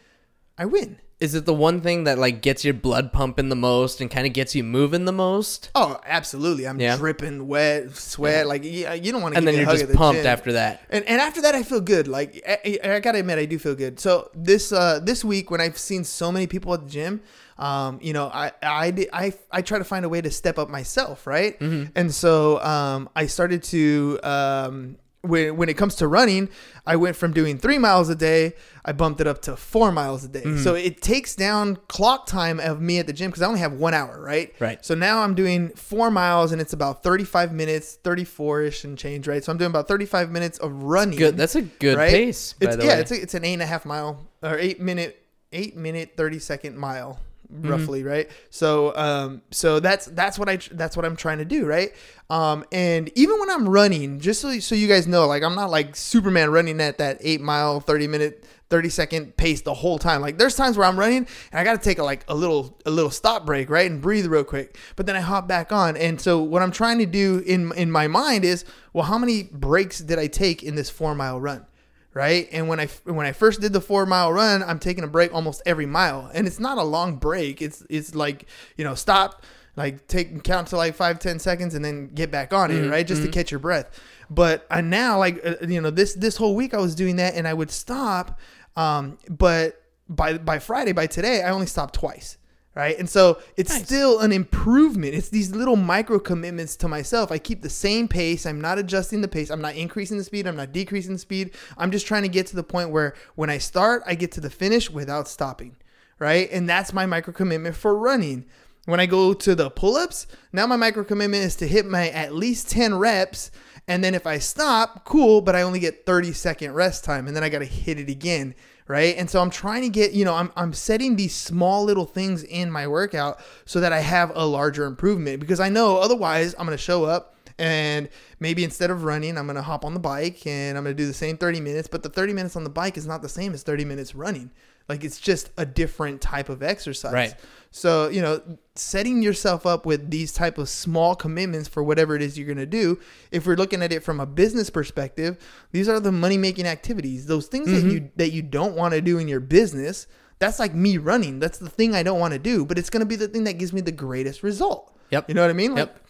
I 0.57 0.65
win. 0.65 0.97
Is 1.19 1.33
it 1.33 1.45
the 1.45 1.53
one 1.53 1.81
thing 1.81 2.03
that 2.03 2.19
like 2.19 2.43
gets 2.43 2.63
your 2.63 2.75
blood 2.75 3.11
pumping 3.11 3.49
the 3.49 3.55
most 3.55 4.01
and 4.01 4.11
kind 4.11 4.27
of 4.27 4.33
gets 4.33 4.53
you 4.53 4.63
moving 4.63 5.05
the 5.05 5.11
most? 5.11 5.71
Oh, 5.73 5.99
absolutely. 6.05 6.67
I'm 6.67 6.79
Yeah. 6.79 6.95
dripping 6.95 7.47
wet, 7.47 7.95
sweat. 7.95 8.45
Like 8.45 8.63
you, 8.63 8.87
you 9.01 9.11
don't 9.11 9.23
want 9.23 9.33
to. 9.33 9.39
And 9.39 9.47
then 9.47 9.55
you're 9.55 9.65
just 9.65 9.91
pumped 9.93 10.25
after 10.25 10.53
that. 10.53 10.81
And, 10.91 11.03
and 11.05 11.19
after 11.19 11.41
that, 11.41 11.55
I 11.55 11.63
feel 11.63 11.81
good. 11.81 12.07
Like 12.07 12.43
I, 12.47 12.77
I 12.83 12.99
gotta 12.99 13.17
admit, 13.19 13.39
I 13.39 13.45
do 13.45 13.57
feel 13.57 13.73
good. 13.73 13.99
So 13.99 14.29
this 14.35 14.71
uh, 14.71 14.99
this 15.01 15.25
week, 15.25 15.49
when 15.49 15.59
I've 15.59 15.79
seen 15.79 16.03
so 16.03 16.31
many 16.31 16.45
people 16.45 16.71
at 16.75 16.83
the 16.83 16.89
gym, 16.89 17.21
um, 17.57 17.97
you 17.99 18.13
know, 18.13 18.27
I 18.27 18.51
I, 18.61 19.07
I 19.11 19.33
I 19.51 19.61
try 19.63 19.79
to 19.79 19.83
find 19.85 20.05
a 20.05 20.09
way 20.09 20.21
to 20.21 20.29
step 20.29 20.59
up 20.59 20.69
myself, 20.69 21.25
right? 21.25 21.59
Mm-hmm. 21.59 21.91
And 21.95 22.13
so 22.13 22.61
um, 22.61 23.09
I 23.15 23.25
started 23.25 23.63
to 23.63 24.19
um, 24.21 24.97
when 25.21 25.57
when 25.57 25.69
it 25.69 25.75
comes 25.77 25.95
to 25.95 26.07
running, 26.07 26.49
I 26.85 26.95
went 26.95 27.15
from 27.15 27.33
doing 27.33 27.57
three 27.57 27.77
miles 27.77 28.09
a 28.09 28.15
day, 28.15 28.53
I 28.85 28.91
bumped 28.93 29.19
it 29.19 29.27
up 29.27 29.41
to 29.43 29.55
four 29.55 29.91
miles 29.91 30.23
a 30.23 30.27
day. 30.27 30.41
Mm-hmm. 30.43 30.63
So 30.63 30.75
it 30.75 31.01
takes 31.01 31.35
down 31.35 31.77
clock 31.87 32.25
time 32.27 32.59
of 32.59 32.79
me 32.81 32.99
at 32.99 33.07
the 33.07 33.13
gym 33.13 33.29
because 33.31 33.41
I 33.41 33.47
only 33.47 33.59
have 33.59 33.73
one 33.73 33.93
hour, 33.93 34.21
right? 34.21 34.53
Right. 34.59 34.83
So 34.85 34.95
now 34.95 35.19
I'm 35.19 35.35
doing 35.35 35.69
four 35.69 36.09
miles 36.11 36.51
and 36.51 36.61
it's 36.61 36.73
about 36.73 37.03
35 37.03 37.51
minutes, 37.51 37.95
34 38.03 38.61
ish 38.63 38.83
and 38.83 38.97
change, 38.97 39.27
right? 39.27 39.43
So 39.43 39.51
I'm 39.51 39.57
doing 39.57 39.71
about 39.71 39.87
35 39.87 40.31
minutes 40.31 40.57
of 40.59 40.71
running. 40.83 41.17
Good. 41.17 41.37
That's 41.37 41.55
a 41.55 41.63
good 41.63 41.97
right? 41.97 42.09
pace. 42.11 42.53
By 42.53 42.67
It's, 42.67 42.75
the 42.77 42.83
yeah, 42.83 42.95
way. 42.95 42.99
it's 43.01 43.11
a, 43.11 43.21
it's 43.21 43.33
an 43.33 43.43
eight 43.43 43.53
and 43.53 43.61
a 43.63 43.65
half 43.67 43.85
mile 43.85 44.25
or 44.41 44.57
eight 44.57 44.79
minute, 44.79 45.21
eight 45.51 45.75
minute, 45.75 46.13
30 46.15 46.39
second 46.39 46.77
mile 46.77 47.19
Mm-hmm. 47.53 47.69
roughly 47.69 48.03
right? 48.03 48.29
So 48.49 48.93
um 48.97 49.41
so 49.51 49.79
that's 49.79 50.07
that's 50.07 50.37
what 50.37 50.49
i 50.49 50.57
that's 50.71 50.97
what 50.97 51.05
i'm 51.05 51.15
trying 51.15 51.37
to 51.37 51.45
do 51.45 51.65
right? 51.65 51.93
Um 52.29 52.65
and 52.73 53.09
even 53.15 53.39
when 53.39 53.49
i'm 53.49 53.69
running 53.69 54.19
just 54.19 54.41
so, 54.41 54.59
so 54.59 54.75
you 54.75 54.87
guys 54.87 55.07
know 55.07 55.25
like 55.27 55.43
i'm 55.43 55.55
not 55.55 55.69
like 55.69 55.95
superman 55.95 56.51
running 56.51 56.81
at 56.81 56.97
that 56.97 57.19
eight 57.21 57.39
mile 57.39 57.79
30 57.79 58.07
minute 58.07 58.43
30 58.69 58.89
second 58.89 59.37
pace 59.37 59.61
the 59.61 59.73
whole 59.73 59.97
time. 59.97 60.19
Like 60.19 60.37
there's 60.37 60.55
times 60.55 60.77
where 60.77 60.85
i'm 60.85 60.99
running 60.99 61.25
and 61.51 61.59
i 61.59 61.63
gotta 61.63 61.77
take 61.77 61.99
a 61.99 62.03
like 62.03 62.25
a 62.27 62.35
little 62.35 62.77
a 62.85 62.91
little 62.91 63.11
stop 63.11 63.45
break 63.45 63.69
right 63.69 63.89
and 63.89 64.01
breathe 64.01 64.25
real 64.27 64.43
quick. 64.43 64.77
But 64.97 65.05
then 65.05 65.15
i 65.15 65.21
hop 65.21 65.47
back 65.47 65.71
on. 65.71 65.95
And 65.95 66.19
so 66.19 66.41
what 66.41 66.61
i'm 66.61 66.71
trying 66.71 66.99
to 66.99 67.05
do 67.05 67.39
in 67.45 67.71
in 67.73 67.89
my 67.91 68.07
mind 68.07 68.43
is 68.43 68.65
well 68.91 69.05
how 69.05 69.17
many 69.17 69.43
breaks 69.43 69.99
did 69.99 70.19
i 70.19 70.27
take 70.27 70.63
in 70.63 70.75
this 70.75 70.89
four 70.89 71.15
mile 71.15 71.39
run 71.39 71.65
right? 72.13 72.47
And 72.51 72.67
when 72.67 72.79
I 72.79 72.87
when 73.05 73.25
I 73.25 73.31
first 73.31 73.61
did 73.61 73.73
the 73.73 73.81
four 73.81 74.05
mile 74.05 74.33
run, 74.33 74.63
I'm 74.63 74.79
taking 74.79 75.03
a 75.03 75.07
break 75.07 75.33
almost 75.33 75.61
every 75.65 75.85
mile, 75.85 76.29
and 76.33 76.47
it's 76.47 76.59
not 76.59 76.77
a 76.77 76.83
long 76.83 77.15
break. 77.17 77.61
It's 77.61 77.83
it's 77.89 78.15
like 78.15 78.45
you 78.75 78.83
know 78.83 78.95
stop, 78.95 79.43
like 79.75 80.07
take 80.07 80.43
count 80.43 80.67
to 80.69 80.77
like 80.77 80.95
five 80.95 81.19
ten 81.19 81.39
seconds, 81.39 81.75
and 81.75 81.83
then 81.85 82.07
get 82.07 82.31
back 82.31 82.53
on 82.53 82.71
it, 82.71 82.89
right? 82.89 83.05
Just 83.05 83.21
to 83.23 83.29
catch 83.29 83.51
your 83.51 83.59
breath. 83.59 83.99
But 84.29 84.65
I 84.69 84.81
now 84.81 85.19
like 85.19 85.45
uh, 85.45 85.55
you 85.67 85.79
know 85.81 85.89
this 85.91 86.13
this 86.15 86.37
whole 86.37 86.55
week 86.55 86.73
I 86.73 86.77
was 86.77 86.95
doing 86.95 87.17
that, 87.17 87.35
and 87.35 87.47
I 87.47 87.53
would 87.53 87.71
stop, 87.71 88.39
um, 88.75 89.17
but 89.29 89.81
by 90.09 90.37
by 90.37 90.59
Friday 90.59 90.91
by 90.93 91.07
today 91.07 91.43
I 91.43 91.51
only 91.51 91.67
stopped 91.67 91.93
twice. 91.95 92.37
Right. 92.77 92.99
And 92.99 93.09
so 93.09 93.39
it's 93.55 93.73
still 93.73 94.19
an 94.19 94.31
improvement. 94.31 95.15
It's 95.15 95.29
these 95.29 95.49
little 95.49 95.75
micro 95.75 96.19
commitments 96.19 96.75
to 96.75 96.87
myself. 96.87 97.31
I 97.31 97.39
keep 97.39 97.63
the 97.63 97.71
same 97.71 98.07
pace. 98.07 98.45
I'm 98.45 98.61
not 98.61 98.77
adjusting 98.77 99.21
the 99.21 99.27
pace. 99.27 99.49
I'm 99.49 99.61
not 99.61 99.73
increasing 99.73 100.19
the 100.19 100.23
speed. 100.23 100.45
I'm 100.45 100.55
not 100.55 100.73
decreasing 100.73 101.13
the 101.13 101.17
speed. 101.17 101.55
I'm 101.75 101.89
just 101.89 102.05
trying 102.05 102.21
to 102.21 102.29
get 102.29 102.45
to 102.47 102.55
the 102.55 102.61
point 102.61 102.91
where 102.91 103.15
when 103.33 103.49
I 103.49 103.57
start, 103.57 104.03
I 104.05 104.13
get 104.13 104.31
to 104.33 104.41
the 104.41 104.51
finish 104.51 104.91
without 104.91 105.27
stopping. 105.27 105.75
Right. 106.19 106.51
And 106.51 106.69
that's 106.69 106.93
my 106.93 107.07
micro 107.07 107.33
commitment 107.33 107.75
for 107.75 107.97
running. 107.97 108.45
When 108.85 108.99
I 108.99 109.07
go 109.07 109.33
to 109.33 109.55
the 109.55 109.71
pull 109.71 109.95
ups, 109.95 110.27
now 110.53 110.67
my 110.67 110.75
micro 110.75 111.03
commitment 111.03 111.45
is 111.45 111.55
to 111.55 111.67
hit 111.67 111.87
my 111.87 112.09
at 112.09 112.35
least 112.35 112.69
10 112.69 112.99
reps. 112.99 113.49
And 113.87 114.03
then 114.03 114.13
if 114.13 114.27
I 114.27 114.37
stop, 114.37 115.03
cool, 115.03 115.41
but 115.41 115.55
I 115.55 115.63
only 115.63 115.79
get 115.79 116.05
30 116.05 116.31
second 116.31 116.73
rest 116.73 117.03
time. 117.03 117.25
And 117.25 117.35
then 117.35 117.43
I 117.43 117.49
got 117.49 117.59
to 117.59 117.65
hit 117.65 117.99
it 117.99 118.07
again 118.07 118.53
right? 118.87 119.15
And 119.17 119.29
so 119.29 119.41
I'm 119.41 119.49
trying 119.49 119.81
to 119.83 119.89
get, 119.89 120.13
you 120.13 120.25
know, 120.25 120.33
I'm, 120.33 120.51
I'm 120.55 120.73
setting 120.73 121.15
these 121.15 121.35
small 121.35 121.83
little 121.83 122.05
things 122.05 122.43
in 122.43 122.71
my 122.71 122.87
workout 122.87 123.39
so 123.65 123.79
that 123.79 123.91
I 123.93 123.99
have 123.99 124.31
a 124.35 124.45
larger 124.45 124.85
improvement 124.85 125.39
because 125.39 125.59
I 125.59 125.69
know 125.69 125.97
otherwise 125.97 126.55
I'm 126.57 126.65
going 126.65 126.77
to 126.77 126.83
show 126.83 127.05
up 127.05 127.35
and 127.59 128.09
maybe 128.39 128.63
instead 128.63 128.91
of 128.91 129.03
running, 129.03 129.37
I'm 129.37 129.47
going 129.47 129.55
to 129.55 129.61
hop 129.61 129.83
on 129.83 129.93
the 129.93 129.99
bike 129.99 130.45
and 130.45 130.77
I'm 130.77 130.83
going 130.83 130.95
to 130.95 131.01
do 131.01 131.07
the 131.07 131.13
same 131.13 131.37
30 131.37 131.59
minutes, 131.59 131.87
but 131.87 132.03
the 132.03 132.09
30 132.09 132.33
minutes 132.33 132.55
on 132.55 132.63
the 132.63 132.69
bike 132.69 132.97
is 132.97 133.07
not 133.07 133.21
the 133.21 133.29
same 133.29 133.53
as 133.53 133.63
30 133.63 133.85
minutes 133.85 134.13
running. 134.13 134.51
Like 134.89 135.03
it's 135.03 135.19
just 135.19 135.49
a 135.57 135.65
different 135.65 136.21
type 136.21 136.49
of 136.49 136.63
exercise. 136.63 137.13
Right. 137.13 137.35
So, 137.71 138.07
you 138.07 138.21
know, 138.21 138.41
setting 138.75 139.21
yourself 139.21 139.65
up 139.65 139.85
with 139.85 140.09
these 140.09 140.31
type 140.31 140.57
of 140.57 140.69
small 140.69 141.15
commitments 141.15 141.67
for 141.67 141.83
whatever 141.83 142.15
it 142.15 142.21
is 142.21 142.37
you're 142.37 142.47
going 142.47 142.57
to 142.57 142.65
do, 142.65 142.97
if 143.29 143.45
we're 143.45 143.57
looking 143.57 143.83
at 143.83 143.91
it 143.91 144.01
from 144.03 144.19
a 144.21 144.25
business 144.25 144.69
perspective, 144.69 145.37
these 145.71 145.89
are 145.89 145.99
the 145.99 146.11
money-making 146.11 146.65
activities. 146.65 147.25
Those 147.25 147.47
things 147.47 147.67
Mm-hmm. 147.67 147.87
that 147.87 147.93
you 147.93 148.11
that 148.15 148.31
you 148.31 148.41
don't 148.41 148.75
want 148.75 148.93
to 148.93 149.01
do 149.01 149.17
in 149.19 149.27
your 149.27 149.41
business, 149.41 150.07
that's 150.39 150.57
like 150.59 150.73
me 150.73 150.97
running. 150.97 151.39
That's 151.39 151.57
the 151.57 151.69
thing 151.69 151.93
I 151.93 152.03
don't 152.03 152.19
want 152.19 152.33
to 152.33 152.39
do, 152.39 152.65
but 152.65 152.77
it's 152.77 152.89
going 152.89 153.01
to 153.01 153.05
be 153.05 153.17
the 153.17 153.27
thing 153.27 153.43
that 153.43 153.57
gives 153.57 153.73
me 153.73 153.81
the 153.81 153.91
greatest 153.91 154.41
result. 154.43 154.95
Yep. 155.11 155.27
You 155.27 155.35
know 155.35 155.41
what 155.41 155.49
I 155.49 155.53
mean? 155.53 155.71
Like, 155.75 155.87
Yep. 155.87 156.01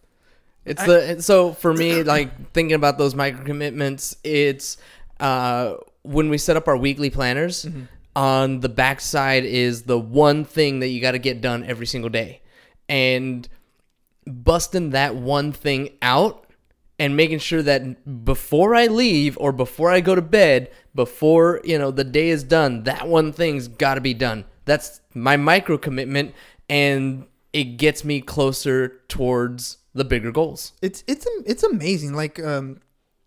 It's 0.66 0.84
the 0.86 1.22
so 1.22 1.54
for 1.54 1.74
me, 1.74 2.04
like 2.04 2.52
thinking 2.52 2.76
about 2.76 2.98
those 2.98 3.16
micro 3.16 3.44
commitments, 3.44 4.18
it's 4.24 4.78
uh, 5.20 5.76
when 6.04 6.30
we 6.30 6.38
set 6.38 6.58
up 6.58 6.68
our 6.68 6.78
weekly 6.78 7.10
planners. 7.10 7.66
Mm-hmm. 7.66 7.84
On 8.18 8.62
the 8.62 8.70
backside 8.70 9.46
is 9.46 9.84
the 9.84 10.00
one 10.00 10.44
thing 10.44 10.80
that 10.80 10.88
you 10.88 11.00
got 11.00 11.12
to 11.12 11.20
get 11.20 11.40
done 11.40 11.64
every 11.64 11.86
single 11.86 12.10
day, 12.10 12.42
and 12.90 13.48
busting 14.26 14.90
that 14.90 15.16
one 15.16 15.52
thing 15.52 15.92
out 16.02 16.48
and 16.98 17.16
making 17.16 17.38
sure 17.38 17.62
that 17.62 18.26
before 18.26 18.74
I 18.74 18.88
leave 18.88 19.38
or 19.40 19.52
before 19.52 19.92
I 19.92 20.02
go 20.02 20.16
to 20.16 20.22
bed, 20.24 20.72
before 20.96 21.62
you 21.64 21.78
know 21.78 21.92
the 21.92 22.04
day 22.04 22.30
is 22.30 22.44
done, 22.44 22.84
that 22.84 23.08
one 23.08 23.32
thing's 23.32 23.68
got 23.68 23.96
to 23.96 24.02
be 24.02 24.16
done. 24.16 24.46
That's 24.66 25.00
my 25.14 25.38
micro 25.38 25.78
commitment, 25.78 26.34
and 26.68 27.28
it 27.54 27.78
gets 27.78 28.04
me 28.04 28.22
closer 28.22 29.00
towards 29.08 29.78
the 29.94 30.04
bigger 30.04 30.32
goals. 30.32 30.74
it's 30.82 31.04
it's 31.08 31.28
it's 31.46 31.62
amazing. 31.62 32.14
Like 32.14 32.40
um, 32.40 32.80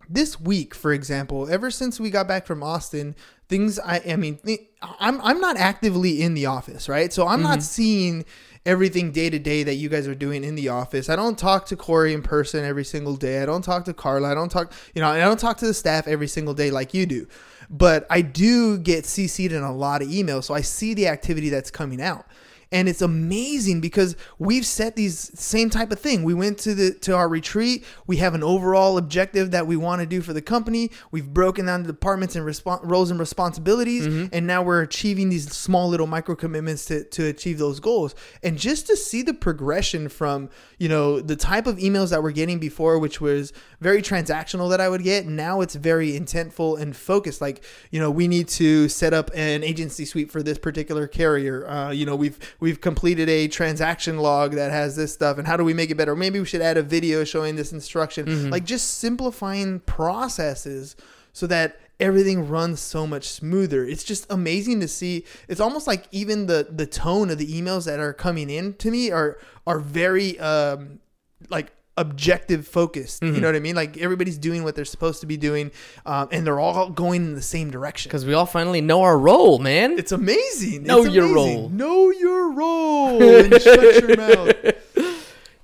this 0.09 0.41
week, 0.41 0.75
for 0.75 0.93
example, 0.93 1.49
ever 1.49 1.71
since 1.71 2.01
we 2.01 2.11
got 2.11 2.27
back 2.27 2.45
from 2.45 2.65
Austin, 2.65 3.15
things 3.51 3.79
I 3.79 4.01
I 4.09 4.17
mean, 4.17 4.39
th- 4.39 4.61
I'm 4.81 5.21
I'm 5.21 5.41
not 5.41 5.59
actively 5.59 6.23
in 6.23 6.33
the 6.33 6.47
office, 6.47 6.89
right? 6.89 7.13
So 7.13 7.27
I'm 7.27 7.43
not 7.43 7.59
mm-hmm. 7.59 7.61
seeing 7.61 8.25
everything 8.67 9.11
day 9.11 9.31
to 9.31 9.39
day 9.39 9.63
that 9.63 9.75
you 9.75 9.89
guys 9.89 10.07
are 10.07 10.15
doing 10.15 10.45
in 10.45 10.55
the 10.55 10.69
office. 10.69 11.09
I 11.09 11.17
don't 11.17 11.39
talk 11.39 11.67
to 11.67 11.77
Corey 11.77 12.13
in 12.13 12.23
person 12.23 12.65
every 12.65 12.85
single 12.85 13.17
day. 13.17 13.43
I 13.43 13.47
don't 13.47 13.63
talk 13.63 13.85
to 13.87 13.95
Carla. 13.95 14.31
I 14.31 14.35
don't 14.35 14.51
talk, 14.51 14.73
you 14.95 15.01
know, 15.01 15.09
I 15.09 15.19
don't 15.19 15.41
talk 15.41 15.57
to 15.59 15.67
the 15.67 15.75
staff 15.75 16.07
every 16.07 16.29
single 16.29 16.55
day 16.55 16.71
like 16.71 16.93
you 16.93 17.07
do. 17.07 17.27
But 17.71 18.07
I 18.11 18.21
do 18.21 18.79
get 18.79 19.05
CC'd 19.05 19.53
in 19.53 19.63
a 19.63 19.73
lot 19.73 20.03
of 20.03 20.09
emails, 20.09 20.45
so 20.45 20.55
I 20.55 20.61
see 20.61 20.93
the 20.93 21.07
activity 21.07 21.51
that's 21.51 21.71
coming 21.71 22.03
out 22.03 22.27
and 22.73 22.89
it's 22.89 23.03
amazing 23.03 23.81
because 23.81 24.17
we've 24.39 24.65
set 24.65 24.95
these 24.95 25.31
same 25.39 25.71
type 25.71 25.91
of 25.91 25.99
thing. 25.99 26.23
We 26.23 26.35
went 26.35 26.59
to 26.59 26.75
the 26.75 26.93
to 27.01 27.17
our 27.17 27.29
retreat. 27.29 27.85
We 28.07 28.19
have 28.19 28.35
an 28.35 28.43
overall 28.43 28.97
objective 28.97 29.51
that 29.51 29.67
we 29.67 29.77
want 29.77 30.01
to 30.01 30.07
do 30.07 30.21
for 30.21 30.33
the 30.33 30.43
company. 30.43 30.91
We've 31.11 31.27
broken 31.27 31.67
down 31.67 31.83
the 31.83 31.89
departments 31.89 32.37
and 32.37 32.45
roles 32.85 33.11
and 33.11 33.19
responsibilities, 33.19 34.07
and 34.33 34.47
now 34.47 34.63
we're 34.63 34.83
achieving 34.83 35.31
these 35.31 35.51
small 35.53 35.89
little 35.89 36.07
micro 36.07 36.37
commitments 36.37 36.85
to 36.87 37.05
to 37.05 37.27
achieve 37.27 37.59
those 37.59 37.81
goals. 37.81 38.15
And 38.43 38.57
just 38.57 38.87
to 38.87 38.97
see 38.97 39.23
the 39.23 39.35
progression 39.35 40.09
from 40.09 40.49
you 40.79 40.89
know 40.89 41.21
the 41.21 41.37
type 41.37 41.67
of 41.67 41.79
emails 41.79 42.11
that 42.11 42.23
we're 42.23 42.31
getting 42.31 42.61
before, 42.61 42.99
which 42.99 43.21
was 43.21 43.53
very 43.81 44.01
transactional 44.03 44.71
that 44.71 44.81
I 44.81 44.89
would 44.89 45.03
get, 45.03 45.27
now 45.27 45.61
it's 45.61 45.75
very 45.75 46.13
intentful 46.13 46.81
and 46.81 46.97
focused. 46.97 47.41
Like 47.41 47.65
you 47.91 47.99
know 47.99 48.11
we 48.11 48.29
need 48.29 48.47
to 48.49 48.89
set 48.89 49.13
up 49.13 49.31
an 49.35 49.65
agency 49.65 50.05
suite 50.05 50.31
for 50.31 50.43
this 50.43 50.59
particular 50.59 51.09
carrier. 51.09 51.69
Uh, 51.69 51.91
you 51.91 52.07
know 52.07 52.15
we've 52.15 52.39
we've 52.61 52.81
completed 52.81 53.29
a 53.29 53.49
transaction 53.49 54.19
log 54.19 54.53
that 54.53 54.71
has 54.71 54.95
this 54.97 55.13
stuff 55.13 55.39
and 55.39 55.47
how 55.47 55.57
do 55.57 55.65
we 55.65 55.75
make 55.75 55.91
it 55.91 55.97
better? 55.97 56.15
Maybe 56.15 56.39
we 56.39 56.47
should 56.47 56.61
add 56.63 56.77
a 56.77 56.83
video 56.83 57.25
showing 57.25 57.57
this 57.57 57.73
instruction. 57.73 58.51
Like 58.51 58.65
just 58.65 58.99
simplifying 58.99 59.81
processes 59.81 60.95
so 61.33 61.47
that 61.47 61.81
everything 61.99 62.49
runs 62.49 62.81
so 62.81 63.07
much 63.07 63.29
smoother. 63.29 63.85
It's 63.85 64.05
just 64.05 64.27
amazing 64.31 64.81
to 64.81 64.89
see. 64.89 65.25
It's 65.49 65.61
almost 65.61 65.87
like 65.87 66.07
even 66.11 66.47
the 66.47 66.67
the 66.71 66.87
tone 66.87 67.31
of 67.31 67.39
the 67.39 67.47
emails 67.47 67.87
that 67.87 67.99
are 68.01 68.13
coming 68.13 68.51
in 68.51 68.75
to 68.75 68.91
me 68.91 69.11
are 69.11 69.39
are 69.67 69.79
very 69.79 70.39
um 70.41 71.01
like 71.49 71.73
objective 72.01 72.67
focused 72.67 73.23
you 73.23 73.41
know 73.41 73.49
what 73.49 73.55
i 73.55 73.61
mean 73.61 73.77
like 73.77 73.99
everybody's 73.99 74.39
doing 74.39 74.65
what 74.65 74.75
they're 74.75 74.85
supposed 74.85 75.21
to 75.21 75.27
be 75.27 75.37
doing 75.37 75.71
um, 76.07 76.29
and 76.33 76.47
they're 76.47 76.59
all 76.59 76.89
going 76.91 77.23
in 77.27 77.35
the 77.35 77.43
same 77.43 77.71
direction 77.71 78.09
Because 78.09 78.25
we 78.25 78.33
all 78.35 78.47
finally 78.47 78.81
know 78.81 79.03
our 79.03 79.19
role, 79.19 79.59
man. 79.59 79.99
it's 79.99 80.13
amazing. 80.13 80.85
Know 80.85 81.03
It's 81.05 81.15
your 81.15 81.25
amazing. 81.27 81.35
role. 81.61 81.69
Know 81.69 82.11
your 82.11 82.53
role. 82.53 83.23
and 83.45 83.63
shut 83.63 84.09
your 84.09 84.17
mouth. 84.17 84.57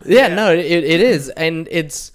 yeah, 0.04 0.28
no, 0.28 0.52
it, 0.52 0.60
it 0.66 1.00
is, 1.00 1.28
and 1.30 1.66
it's 1.70 2.12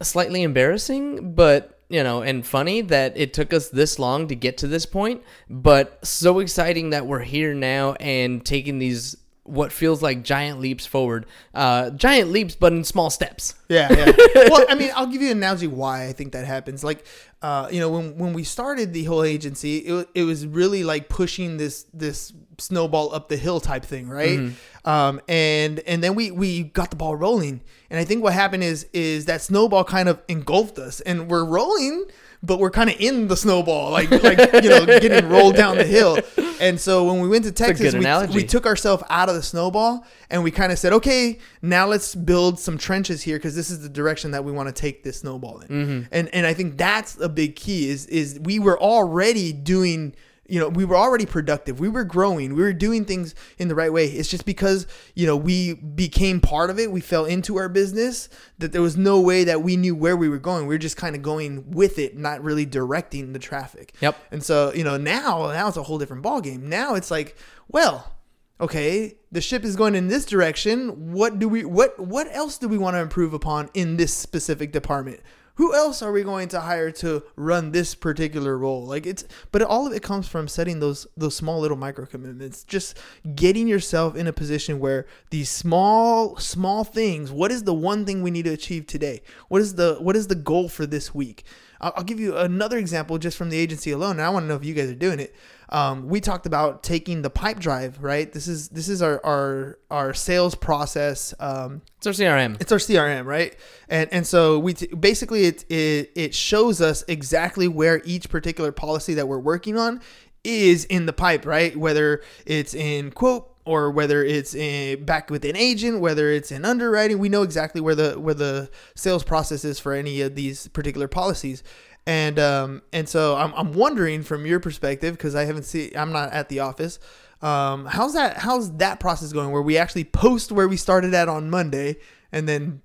slightly 0.00 0.42
embarrassing, 0.42 1.34
but 1.34 1.78
you 1.88 2.02
know, 2.02 2.22
and 2.22 2.46
funny 2.46 2.80
that 2.80 3.16
it 3.16 3.34
took 3.34 3.52
us 3.52 3.68
this 3.68 3.98
long 3.98 4.26
to 4.28 4.34
get 4.34 4.56
to 4.58 4.66
this 4.66 4.86
point, 4.86 5.22
but 5.50 6.04
so 6.06 6.38
exciting 6.38 6.90
that 6.90 7.06
we're 7.06 7.20
here 7.20 7.52
now 7.54 7.92
and 7.94 8.44
taking 8.46 8.78
these 8.78 9.16
what 9.44 9.72
feels 9.72 10.02
like 10.02 10.22
giant 10.22 10.60
leaps 10.60 10.86
forward, 10.86 11.26
uh, 11.52 11.90
giant 11.90 12.30
leaps, 12.30 12.54
but 12.54 12.72
in 12.72 12.84
small 12.84 13.10
steps. 13.10 13.54
Yeah, 13.68 13.92
yeah. 13.92 14.12
well, 14.48 14.64
I 14.68 14.76
mean, 14.76 14.90
I'll 14.94 15.06
give 15.06 15.20
you 15.20 15.30
an 15.30 15.38
analogy 15.38 15.66
why 15.66 16.06
I 16.06 16.12
think 16.12 16.32
that 16.32 16.46
happens. 16.46 16.84
Like, 16.84 17.04
uh, 17.42 17.68
you 17.72 17.80
know, 17.80 17.90
when 17.90 18.16
when 18.18 18.32
we 18.34 18.44
started 18.44 18.92
the 18.92 19.04
whole 19.04 19.24
agency, 19.24 19.78
it, 19.78 20.08
it 20.14 20.22
was 20.22 20.46
really 20.46 20.84
like 20.84 21.08
pushing 21.08 21.56
this 21.56 21.86
this 21.92 22.32
snowball 22.58 23.12
up 23.12 23.28
the 23.28 23.36
hill 23.36 23.58
type 23.58 23.84
thing, 23.84 24.08
right? 24.08 24.52
Um, 24.84 25.20
and 25.28 25.80
and 25.80 26.04
then 26.04 26.14
we 26.14 26.30
we 26.30 26.62
got 26.62 26.90
the 26.90 26.96
ball 26.96 27.16
rolling, 27.16 27.62
and 27.90 27.98
I 27.98 28.04
think 28.04 28.22
what 28.22 28.34
happened 28.34 28.62
is 28.62 28.86
is 28.92 29.24
that 29.26 29.42
snowball 29.42 29.82
kind 29.82 30.08
of 30.08 30.22
engulfed 30.28 30.78
us, 30.78 31.00
and 31.00 31.28
we're 31.28 31.44
rolling. 31.44 32.04
But 32.42 32.58
we're 32.58 32.70
kind 32.70 32.90
of 32.90 32.96
in 32.98 33.28
the 33.28 33.36
snowball, 33.36 33.90
like 33.90 34.10
like 34.10 34.38
you 34.62 34.70
know, 34.70 34.84
getting 34.84 35.28
rolled 35.28 35.54
down 35.54 35.78
the 35.78 35.84
hill, 35.84 36.18
And 36.62 36.80
so 36.80 37.04
when 37.04 37.20
we 37.20 37.28
went 37.28 37.44
to 37.44 37.52
Texas, 37.52 37.92
we, 37.92 38.34
we 38.34 38.44
took 38.44 38.66
ourselves 38.66 39.02
out 39.10 39.28
of 39.28 39.34
the 39.34 39.42
snowball 39.42 40.06
and 40.30 40.44
we 40.44 40.52
kind 40.52 40.70
of 40.70 40.78
said, 40.78 40.92
okay, 40.92 41.38
now 41.60 41.86
let's 41.88 42.14
build 42.14 42.60
some 42.60 42.78
trenches 42.78 43.20
here 43.22 43.36
because 43.36 43.56
this 43.56 43.68
is 43.68 43.82
the 43.82 43.88
direction 43.88 44.30
that 44.30 44.44
we 44.44 44.52
want 44.52 44.68
to 44.68 44.72
take 44.72 45.02
this 45.02 45.18
snowball 45.18 45.58
in. 45.60 45.68
Mm-hmm. 45.68 46.02
And 46.12 46.28
and 46.32 46.46
I 46.46 46.54
think 46.54 46.78
that's 46.78 47.18
a 47.18 47.28
big 47.28 47.56
key 47.56 47.90
is 47.90 48.06
is 48.06 48.38
we 48.38 48.60
were 48.60 48.80
already 48.80 49.52
doing 49.52 50.14
you 50.48 50.58
know 50.58 50.68
we 50.68 50.84
were 50.84 50.96
already 50.96 51.26
productive. 51.26 51.80
We 51.80 51.88
were 51.88 52.04
growing. 52.04 52.54
We 52.54 52.62
were 52.62 52.72
doing 52.72 53.04
things 53.04 53.34
in 53.58 53.68
the 53.68 53.74
right 53.74 53.92
way. 53.92 54.06
It's 54.06 54.28
just 54.28 54.44
because 54.44 54.86
you 55.14 55.26
know 55.26 55.36
we 55.36 55.74
became 55.74 56.40
part 56.40 56.70
of 56.70 56.78
it 56.78 56.90
we 56.90 57.00
fell 57.00 57.24
into 57.24 57.56
our 57.56 57.68
business 57.68 58.28
that 58.58 58.72
there 58.72 58.82
was 58.82 58.96
no 58.96 59.20
way 59.20 59.44
that 59.44 59.62
we 59.62 59.76
knew 59.76 59.94
where 59.94 60.16
we 60.16 60.28
were 60.28 60.38
going. 60.38 60.66
We 60.66 60.74
were 60.74 60.78
just 60.78 60.96
kind 60.96 61.14
of 61.14 61.22
going 61.22 61.70
with 61.70 61.98
it 61.98 62.16
not 62.16 62.42
really 62.42 62.66
directing 62.66 63.32
the 63.32 63.38
traffic. 63.38 63.94
Yep. 64.00 64.16
and 64.30 64.42
so 64.42 64.72
you 64.74 64.84
know 64.84 64.96
now 64.96 65.46
now 65.52 65.68
it's 65.68 65.76
a 65.76 65.82
whole 65.82 65.98
different 65.98 66.22
ball 66.22 66.40
game 66.40 66.68
now 66.68 66.94
it's 66.94 67.10
like 67.10 67.36
well 67.68 68.12
okay 68.60 69.16
the 69.32 69.40
ship 69.40 69.64
is 69.64 69.76
going 69.76 69.94
in 69.94 70.08
this 70.08 70.26
direction. 70.26 71.12
What 71.12 71.38
do 71.38 71.48
we 71.48 71.64
what 71.64 71.98
what 71.98 72.28
else 72.30 72.58
do 72.58 72.68
we 72.68 72.78
want 72.78 72.94
to 72.94 73.00
improve 73.00 73.32
upon 73.32 73.70
in 73.74 73.96
this 73.96 74.14
specific 74.14 74.72
department 74.72 75.20
who 75.56 75.74
else 75.74 76.02
are 76.02 76.12
we 76.12 76.22
going 76.22 76.48
to 76.48 76.60
hire 76.60 76.90
to 76.92 77.22
run 77.36 77.72
this 77.72 77.94
particular 77.94 78.56
role? 78.56 78.84
Like 78.84 79.06
it's 79.06 79.24
but 79.50 79.62
all 79.62 79.86
of 79.86 79.92
it 79.92 80.02
comes 80.02 80.28
from 80.28 80.48
setting 80.48 80.80
those 80.80 81.06
those 81.16 81.36
small 81.36 81.60
little 81.60 81.76
micro 81.76 82.06
commitments. 82.06 82.64
Just 82.64 82.98
getting 83.34 83.68
yourself 83.68 84.16
in 84.16 84.26
a 84.26 84.32
position 84.32 84.78
where 84.78 85.06
these 85.30 85.50
small 85.50 86.36
small 86.36 86.84
things 86.84 87.30
what 87.30 87.52
is 87.52 87.64
the 87.64 87.74
one 87.74 88.04
thing 88.04 88.22
we 88.22 88.30
need 88.30 88.44
to 88.44 88.52
achieve 88.52 88.86
today? 88.86 89.22
What 89.48 89.60
is 89.60 89.74
the 89.74 89.96
what 90.00 90.16
is 90.16 90.28
the 90.28 90.34
goal 90.34 90.68
for 90.68 90.86
this 90.86 91.14
week? 91.14 91.44
I'll, 91.82 91.92
I'll 91.96 92.04
give 92.04 92.20
you 92.20 92.36
another 92.36 92.78
example 92.78 93.18
just 93.18 93.36
from 93.36 93.50
the 93.50 93.58
agency 93.58 93.90
alone 93.90 94.12
and 94.12 94.22
i 94.22 94.30
want 94.30 94.44
to 94.44 94.48
know 94.48 94.54
if 94.54 94.64
you 94.64 94.72
guys 94.72 94.88
are 94.88 94.94
doing 94.94 95.18
it 95.20 95.34
um, 95.72 96.06
we 96.08 96.20
talked 96.20 96.46
about 96.46 96.82
taking 96.82 97.22
the 97.22 97.30
Pipedrive 97.30 97.94
right 98.00 98.30
this 98.32 98.46
is 98.46 98.68
this 98.68 98.88
is 98.88 99.02
our 99.02 99.24
our 99.24 99.78
our 99.90 100.14
sales 100.14 100.54
process 100.54 101.34
um, 101.40 101.82
It's 101.98 102.06
our 102.06 102.12
CRM. 102.12 102.60
it's 102.60 102.70
our 102.70 102.78
CRM, 102.78 103.24
right? 103.24 103.56
And 103.88 104.12
and 104.12 104.26
so 104.26 104.58
we 104.58 104.74
t- 104.74 104.86
basically 104.88 105.44
it, 105.46 105.64
it 105.70 106.12
it 106.14 106.34
shows 106.34 106.80
us 106.80 107.04
exactly 107.08 107.66
where 107.68 108.00
each 108.04 108.28
particular 108.28 108.70
policy 108.70 109.14
that 109.14 109.26
we're 109.26 109.38
working 109.38 109.76
on 109.78 110.00
is 110.44 110.84
in 110.86 111.06
the 111.06 111.12
pipe, 111.12 111.46
right? 111.46 111.76
Whether 111.76 112.22
it's 112.46 112.74
in 112.74 113.10
quote 113.10 113.48
or 113.64 113.92
whether 113.92 114.24
it's 114.24 114.54
in 114.54 115.04
back 115.04 115.30
with 115.30 115.44
an 115.44 115.54
agent, 115.56 116.00
whether 116.00 116.30
it's 116.30 116.50
in 116.50 116.64
underwriting, 116.64 117.18
we 117.18 117.28
know 117.28 117.42
exactly 117.42 117.80
where 117.80 117.94
the 117.94 118.18
where 118.18 118.34
the 118.34 118.68
sales 118.96 119.22
process 119.22 119.64
is 119.64 119.78
for 119.78 119.92
any 119.92 120.20
of 120.20 120.34
these 120.34 120.68
particular 120.68 121.06
policies. 121.08 121.62
And 122.06 122.38
um 122.38 122.82
and 122.92 123.08
so 123.08 123.36
I'm 123.36 123.52
I'm 123.54 123.72
wondering 123.72 124.22
from 124.22 124.44
your 124.44 124.60
perspective 124.60 125.16
because 125.16 125.34
I 125.34 125.44
haven't 125.44 125.64
seen 125.64 125.92
I'm 125.96 126.12
not 126.12 126.32
at 126.32 126.48
the 126.48 126.60
office. 126.60 126.98
Um, 127.40 127.86
how's 127.86 128.14
that? 128.14 128.38
How's 128.38 128.76
that 128.76 129.00
process 129.00 129.32
going? 129.32 129.50
Where 129.50 129.62
we 129.62 129.76
actually 129.76 130.04
post 130.04 130.52
where 130.52 130.68
we 130.68 130.76
started 130.76 131.12
at 131.14 131.28
on 131.28 131.50
Monday, 131.50 131.96
and 132.30 132.48
then 132.48 132.82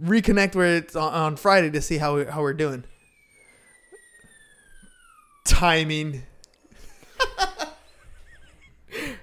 reconnect 0.00 0.54
where 0.54 0.76
it's 0.76 0.94
on, 0.94 1.12
on 1.12 1.36
Friday 1.36 1.70
to 1.70 1.80
see 1.80 1.98
how 1.98 2.16
we, 2.16 2.24
how 2.24 2.40
we're 2.40 2.54
doing. 2.54 2.84
Timing. 5.44 6.22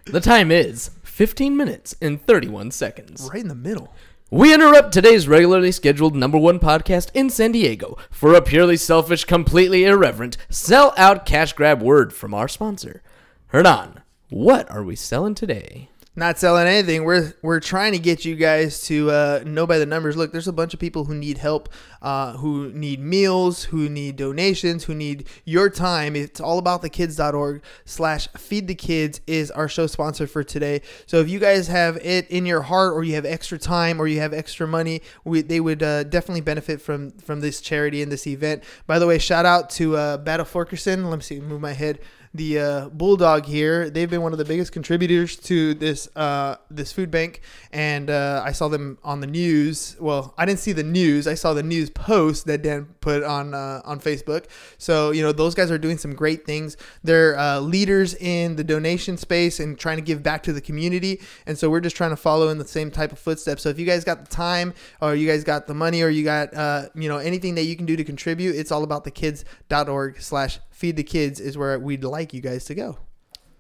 The 0.06 0.22
time 0.22 0.52
is 0.52 0.92
15 1.04 1.58
minutes 1.58 1.96
and 2.02 2.22
31 2.26 2.72
seconds. 2.72 3.30
right 3.32 3.42
in 3.42 3.50
the 3.50 3.56
middle. 3.56 3.94
We 4.30 4.54
interrupt 4.54 4.92
today's 4.92 5.26
regularly 5.26 5.72
scheduled 5.72 6.14
number 6.14 6.38
one 6.38 6.60
podcast 6.60 7.12
in 7.14 7.30
San 7.30 7.54
Diego 7.54 7.98
for 8.12 8.34
a 8.34 8.42
purely 8.42 8.76
selfish, 8.76 9.24
completely 9.24 9.86
irreverent, 9.86 10.36
sell 10.50 10.94
out 10.98 11.26
cash 11.26 11.54
grab 11.54 11.82
word 11.82 12.12
from 12.12 12.34
our 12.34 12.50
sponsor. 12.50 13.02
Hernan, 13.48 14.02
what 14.28 14.70
are 14.70 14.84
we 14.84 14.98
selling 14.98 15.34
today? 15.34 15.88
Not 16.18 16.40
selling 16.40 16.66
anything. 16.66 17.04
We're 17.04 17.36
we're 17.44 17.60
trying 17.60 17.92
to 17.92 18.00
get 18.00 18.26
you 18.26 18.36
guys 18.36 18.82
to 18.88 19.12
uh, 19.12 19.44
know 19.46 19.68
by 19.68 19.78
the 19.78 19.86
numbers. 19.86 20.18
Look, 20.18 20.32
there's 20.32 20.48
a 20.48 20.52
bunch 20.52 20.74
of 20.74 20.80
people 20.80 21.04
who 21.06 21.14
need 21.14 21.38
help, 21.38 21.70
uh, 22.02 22.34
who 22.38 22.72
need 22.74 23.00
meals, 23.00 23.66
who 23.66 23.88
need 23.88 24.16
donations, 24.16 24.86
who 24.86 24.96
need 24.96 25.28
your 25.46 25.70
time. 25.70 26.16
It's 26.16 26.42
all 26.42 26.58
about 26.58 26.82
the 26.82 26.90
kids.org 26.90 27.62
slash 27.86 28.28
feed 28.30 28.68
the 28.68 28.74
kids 28.74 29.22
is 29.28 29.52
our 29.52 29.70
show 29.70 29.86
sponsor 29.86 30.26
for 30.26 30.44
today. 30.44 30.82
So 31.06 31.20
if 31.20 31.30
you 31.30 31.38
guys 31.38 31.68
have 31.68 31.98
it 31.98 32.28
in 32.32 32.48
your 32.48 32.64
heart, 32.64 32.96
or 32.96 33.04
you 33.04 33.14
have 33.14 33.26
extra 33.26 33.60
time, 33.60 34.02
or 34.02 34.08
you 34.08 34.20
have 34.20 34.34
extra 34.34 34.66
money, 34.66 35.04
we, 35.24 35.44
they 35.44 35.60
would 35.60 35.84
uh, 35.84 36.04
definitely 36.04 36.42
benefit 36.42 36.82
from 36.82 37.12
from 37.12 37.42
this 37.42 37.62
charity 37.62 38.02
and 38.02 38.12
this 38.12 38.26
event. 38.26 38.64
By 38.88 38.98
the 38.98 39.06
way, 39.06 39.20
shout 39.20 39.46
out 39.46 39.70
to 39.72 39.96
uh, 39.96 40.18
Battle 40.18 40.48
Forkerson. 40.48 41.08
Let 41.12 41.18
me 41.18 41.22
see, 41.22 41.40
move 41.40 41.62
my 41.62 41.74
head 41.74 42.00
the 42.38 42.60
uh, 42.60 42.90
bulldog 42.90 43.46
here. 43.46 43.90
They've 43.90 44.10
been 44.10 44.22
one 44.22 44.32
of 44.32 44.38
the 44.38 44.46
biggest 44.46 44.72
contributors 44.72 45.36
to 45.38 45.74
this 45.74 46.08
uh, 46.16 46.58
this 46.70 46.94
food 46.94 47.12
bank, 47.12 47.42
and 47.72 48.10
uh, 48.10 48.44
I 48.46 48.52
saw 48.52 48.68
them 48.68 48.98
on 49.04 49.20
the 49.20 49.28
news. 49.28 49.98
Well, 50.00 50.34
I 50.38 50.46
didn't 50.46 50.60
see 50.60 50.72
the 50.72 50.84
news. 50.84 51.28
I 51.28 51.34
saw 51.34 51.54
the 51.54 51.64
news 51.64 51.90
post 51.90 52.46
that 52.46 52.62
Dan 52.62 52.86
put 53.02 53.24
on 53.24 53.54
uh, 53.54 53.82
on 53.84 54.00
Facebook. 54.00 54.46
So 54.78 55.12
you 55.12 55.22
know 55.22 55.32
those 55.32 55.56
guys 55.56 55.72
are 55.72 55.78
doing 55.78 55.98
some 55.98 56.14
great 56.14 56.46
things. 56.46 56.78
They're 57.04 57.38
uh, 57.38 57.60
leaders 57.60 58.14
in 58.16 58.56
the 58.56 58.64
donation 58.64 59.18
space 59.18 59.60
and 59.60 59.78
trying 59.78 59.98
to 59.98 60.04
give 60.04 60.24
back 60.24 60.44
to 60.44 60.54
the 60.54 60.62
community. 60.62 61.22
And 61.46 61.58
so 61.58 61.70
we're 61.70 61.82
just 61.82 61.96
trying 61.96 62.12
to 62.12 62.18
follow 62.18 62.50
in 62.50 62.58
the 62.58 62.68
same 62.68 62.92
type 62.92 63.12
of 63.12 63.20
footsteps. 63.20 63.64
So 63.64 63.70
if 63.70 63.80
you 63.80 63.86
guys 63.86 64.04
got 64.04 64.24
the 64.24 64.34
time, 64.34 64.74
or 65.02 65.16
you 65.16 65.28
guys 65.28 65.44
got 65.44 65.68
the 65.68 65.74
money, 65.74 66.02
or 66.04 66.10
you 66.10 66.24
got 66.24 66.54
uh, 66.54 66.90
you 66.94 67.10
know 67.10 67.18
anything 67.18 67.56
that 67.56 67.64
you 67.64 67.76
can 67.76 67.86
do 67.86 67.96
to 67.96 68.04
contribute, 68.04 68.56
it's 68.56 68.72
all 68.72 68.84
about 68.84 69.04
the 69.04 69.12
kids.org 69.12 70.22
slash 70.22 70.60
feed 70.78 70.96
the 70.96 71.04
kids 71.04 71.40
is 71.40 71.58
where 71.58 71.80
we'd 71.80 72.04
like 72.04 72.36
you 72.36 72.40
guys 72.40 72.66
to 72.66 72.76
go. 72.76 73.00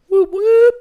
Whoop 0.07 0.31
whoop. 0.31 0.73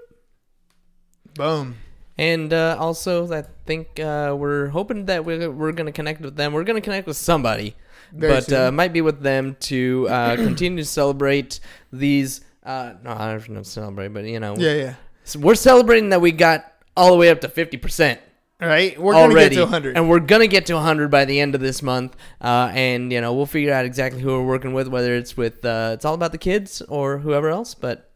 Boom. 1.35 1.77
And 2.19 2.53
uh, 2.53 2.77
also, 2.79 3.33
I 3.33 3.45
think 3.65 3.99
uh, 3.99 4.35
we're 4.39 4.69
hoping 4.69 5.07
that 5.07 5.25
we're, 5.25 5.51
we're 5.51 5.73
going 5.73 5.87
to 5.87 5.93
connect 5.93 6.21
with 6.21 6.37
them. 6.37 6.53
We're 6.53 6.65
going 6.65 6.77
to 6.77 6.85
connect 6.85 7.07
with 7.07 7.17
somebody, 7.17 7.75
Very 8.13 8.35
but 8.35 8.53
uh, 8.53 8.71
might 8.71 8.93
be 8.93 9.01
with 9.01 9.23
them 9.23 9.57
to 9.61 10.07
uh, 10.11 10.37
continue 10.49 10.83
to 10.83 10.89
celebrate 10.89 11.61
these. 11.91 12.43
Uh, 12.63 12.95
no, 13.03 13.13
I 13.13 13.33
don't 13.33 13.49
know 13.49 13.63
celebrate, 13.63 14.09
but 14.09 14.25
you 14.25 14.39
know, 14.41 14.57
Yeah, 14.57 14.73
yeah. 14.73 14.95
We're 15.39 15.55
celebrating 15.55 16.11
that 16.11 16.21
we 16.21 16.33
got 16.33 16.71
all 16.97 17.13
the 17.13 17.17
way 17.17 17.31
up 17.31 17.41
to 17.43 17.49
fifty 17.49 17.77
percent 17.79 18.21
right, 18.61 18.99
we're 19.01 19.13
gonna 19.13 19.33
already, 19.33 19.55
get 19.55 19.61
to 19.61 19.65
100. 19.65 19.97
and 19.97 20.09
we're 20.09 20.21
gonna 20.21 20.47
get 20.47 20.67
to 20.67 20.75
100 20.75 21.11
by 21.11 21.25
the 21.25 21.41
end 21.41 21.55
of 21.55 21.61
this 21.61 21.83
month. 21.83 22.17
Uh, 22.41 22.71
and 22.73 23.13
you 23.13 23.21
know, 23.21 23.35
we'll 23.35 23.47
figure 23.47 23.73
out 23.73 23.85
exactly 23.85 24.21
who 24.21 24.29
we're 24.29 24.47
working 24.47 24.73
with, 24.73 24.89
whether 24.89 25.15
it's 25.15 25.37
with 25.37 25.65
uh, 25.65 25.91
it's 25.95 26.05
all 26.05 26.15
about 26.15 26.33
the 26.33 26.39
kids 26.39 26.81
or 26.83 27.19
whoever 27.19 27.49
else. 27.49 27.75
But 27.75 28.11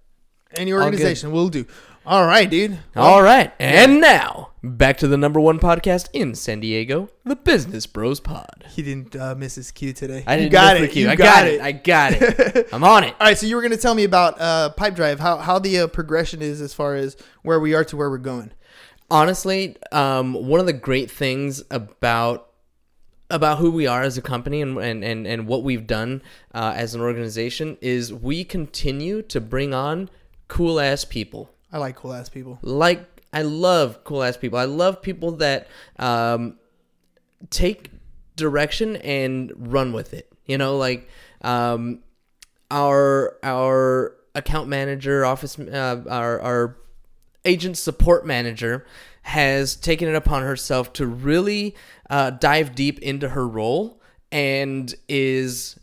Any 0.56 0.72
organization 0.72 1.32
will 1.32 1.48
do. 1.48 1.66
All 2.06 2.26
right, 2.26 2.48
dude. 2.48 2.78
all 2.96 3.22
right, 3.22 3.52
and 3.58 4.00
now 4.00 4.50
back 4.62 4.96
to 4.98 5.06
the 5.06 5.18
number 5.18 5.38
one 5.38 5.58
podcast 5.58 6.08
in 6.14 6.34
San 6.34 6.58
Diego, 6.60 7.10
the 7.24 7.36
Business 7.36 7.86
Bros 7.86 8.20
Pod. 8.20 8.64
He 8.70 8.82
didn't 8.82 9.14
uh, 9.14 9.34
miss 9.34 9.54
his 9.54 9.70
cue 9.70 9.92
today. 9.92 10.24
I 10.26 10.36
didn't 10.38 10.50
got 10.50 10.78
it. 10.78 10.96
You 10.96 11.10
I 11.10 11.14
got 11.16 11.46
it. 11.46 11.60
I 11.60 11.72
got 11.72 12.12
it. 12.14 12.68
I'm 12.72 12.82
on 12.84 13.04
it. 13.04 13.14
All 13.20 13.26
right, 13.26 13.36
so 13.36 13.46
you 13.46 13.54
were 13.54 13.60
going 13.62 13.72
to 13.72 13.78
tell 13.78 13.94
me 13.94 14.04
about 14.04 14.40
uh, 14.40 14.72
Pipedrive, 14.78 15.18
how 15.18 15.36
how 15.36 15.58
the 15.58 15.80
uh, 15.80 15.86
progression 15.88 16.40
is 16.40 16.62
as 16.62 16.72
far 16.72 16.94
as 16.94 17.18
where 17.42 17.60
we 17.60 17.74
are 17.74 17.84
to 17.84 17.96
where 17.98 18.08
we're 18.08 18.16
going. 18.18 18.50
Honestly, 19.10 19.76
um, 19.92 20.34
one 20.34 20.60
of 20.60 20.66
the 20.66 20.72
great 20.72 21.10
things 21.10 21.62
about 21.70 22.46
about 23.30 23.58
who 23.58 23.70
we 23.70 23.86
are 23.86 24.02
as 24.02 24.18
a 24.18 24.22
company 24.22 24.60
and 24.60 24.78
and 24.78 25.04
and, 25.04 25.26
and 25.26 25.46
what 25.46 25.62
we've 25.62 25.86
done 25.86 26.22
uh, 26.54 26.72
as 26.74 26.94
an 26.94 27.00
organization 27.00 27.76
is 27.80 28.12
we 28.12 28.44
continue 28.44 29.22
to 29.22 29.40
bring 29.40 29.72
on 29.72 30.10
cool 30.48 30.80
ass 30.80 31.04
people. 31.04 31.50
I 31.72 31.78
like 31.78 31.96
cool 31.96 32.12
ass 32.12 32.28
people. 32.28 32.58
Like 32.62 33.06
I 33.32 33.42
love 33.42 34.02
cool 34.04 34.22
ass 34.22 34.36
people. 34.36 34.58
I 34.58 34.64
love 34.64 35.00
people 35.00 35.32
that 35.32 35.68
um, 35.98 36.58
take 37.50 37.90
direction 38.36 38.96
and 38.96 39.52
run 39.56 39.92
with 39.92 40.12
it. 40.12 40.32
You 40.46 40.58
know, 40.58 40.76
like 40.76 41.08
um, 41.42 42.00
our 42.70 43.36
our 43.42 44.16
account 44.34 44.68
manager, 44.68 45.24
office, 45.24 45.58
uh, 45.58 46.02
our 46.08 46.40
our 46.40 46.76
agent 47.44 47.76
support 47.78 48.26
manager 48.26 48.86
has 49.22 49.76
taken 49.76 50.08
it 50.08 50.14
upon 50.14 50.42
herself 50.42 50.92
to 50.94 51.06
really 51.06 51.74
uh, 52.08 52.30
dive 52.30 52.74
deep 52.74 52.98
into 53.00 53.28
her 53.30 53.46
role 53.46 54.00
and 54.32 54.94
is 55.08 55.78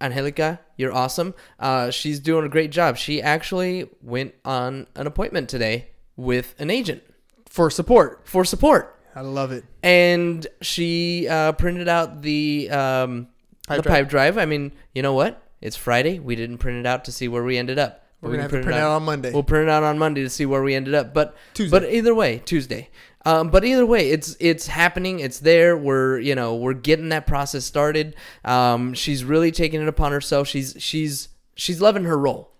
Angelica, 0.00 0.60
you're 0.76 0.92
awesome. 0.92 1.34
Uh, 1.58 1.90
she's 1.90 2.20
doing 2.20 2.44
a 2.44 2.48
great 2.48 2.70
job. 2.70 2.96
She 2.96 3.22
actually 3.22 3.88
went 4.02 4.34
on 4.44 4.86
an 4.96 5.06
appointment 5.06 5.48
today 5.48 5.88
with 6.16 6.54
an 6.58 6.70
agent 6.70 7.02
For 7.48 7.70
support. 7.70 8.26
for 8.28 8.44
support 8.44 8.90
I 9.14 9.20
love 9.20 9.52
it. 9.52 9.64
and 9.82 10.46
she 10.60 11.28
uh, 11.28 11.52
printed 11.52 11.88
out 11.88 12.22
the 12.22 12.68
um, 12.70 13.28
Pipe 13.66 13.76
the 13.78 13.82
drive. 13.82 14.08
Pipedrive. 14.08 14.38
I 14.40 14.44
mean, 14.44 14.72
you 14.94 15.02
know 15.02 15.14
what? 15.14 15.40
It's 15.62 15.76
Friday. 15.76 16.18
We 16.18 16.36
didn't 16.36 16.58
print 16.58 16.78
it 16.78 16.86
out 16.86 17.04
to 17.06 17.12
see 17.12 17.28
where 17.28 17.42
we 17.42 17.56
ended 17.56 17.78
up. 17.78 18.03
We're 18.24 18.30
We 18.30 18.36
gonna 18.36 18.42
have 18.42 18.50
to 18.52 18.62
print 18.62 18.78
it 18.78 18.80
out 18.80 18.92
on 18.92 19.02
Monday. 19.04 19.32
We'll 19.32 19.42
print 19.42 19.68
it 19.68 19.70
out 19.70 19.82
on 19.82 19.98
Monday 19.98 20.22
to 20.22 20.30
see 20.30 20.46
where 20.46 20.62
we 20.62 20.74
ended 20.74 20.94
up. 20.94 21.12
But 21.12 21.36
Tuesday. 21.52 21.78
but 21.78 21.90
either 21.92 22.14
way, 22.14 22.42
Tuesday. 22.44 22.88
Um, 23.26 23.50
but 23.50 23.64
either 23.64 23.84
way, 23.84 24.10
it's 24.10 24.34
it's 24.40 24.66
happening. 24.66 25.20
It's 25.20 25.40
there. 25.40 25.76
We're 25.76 26.18
you 26.18 26.34
know 26.34 26.56
we're 26.56 26.72
getting 26.74 27.10
that 27.10 27.26
process 27.26 27.64
started. 27.64 28.16
Um, 28.44 28.94
she's 28.94 29.24
really 29.24 29.52
taking 29.52 29.82
it 29.82 29.88
upon 29.88 30.12
herself. 30.12 30.48
She's 30.48 30.74
she's 30.78 31.28
she's 31.54 31.82
loving 31.82 32.04
her 32.04 32.18
role, 32.18 32.50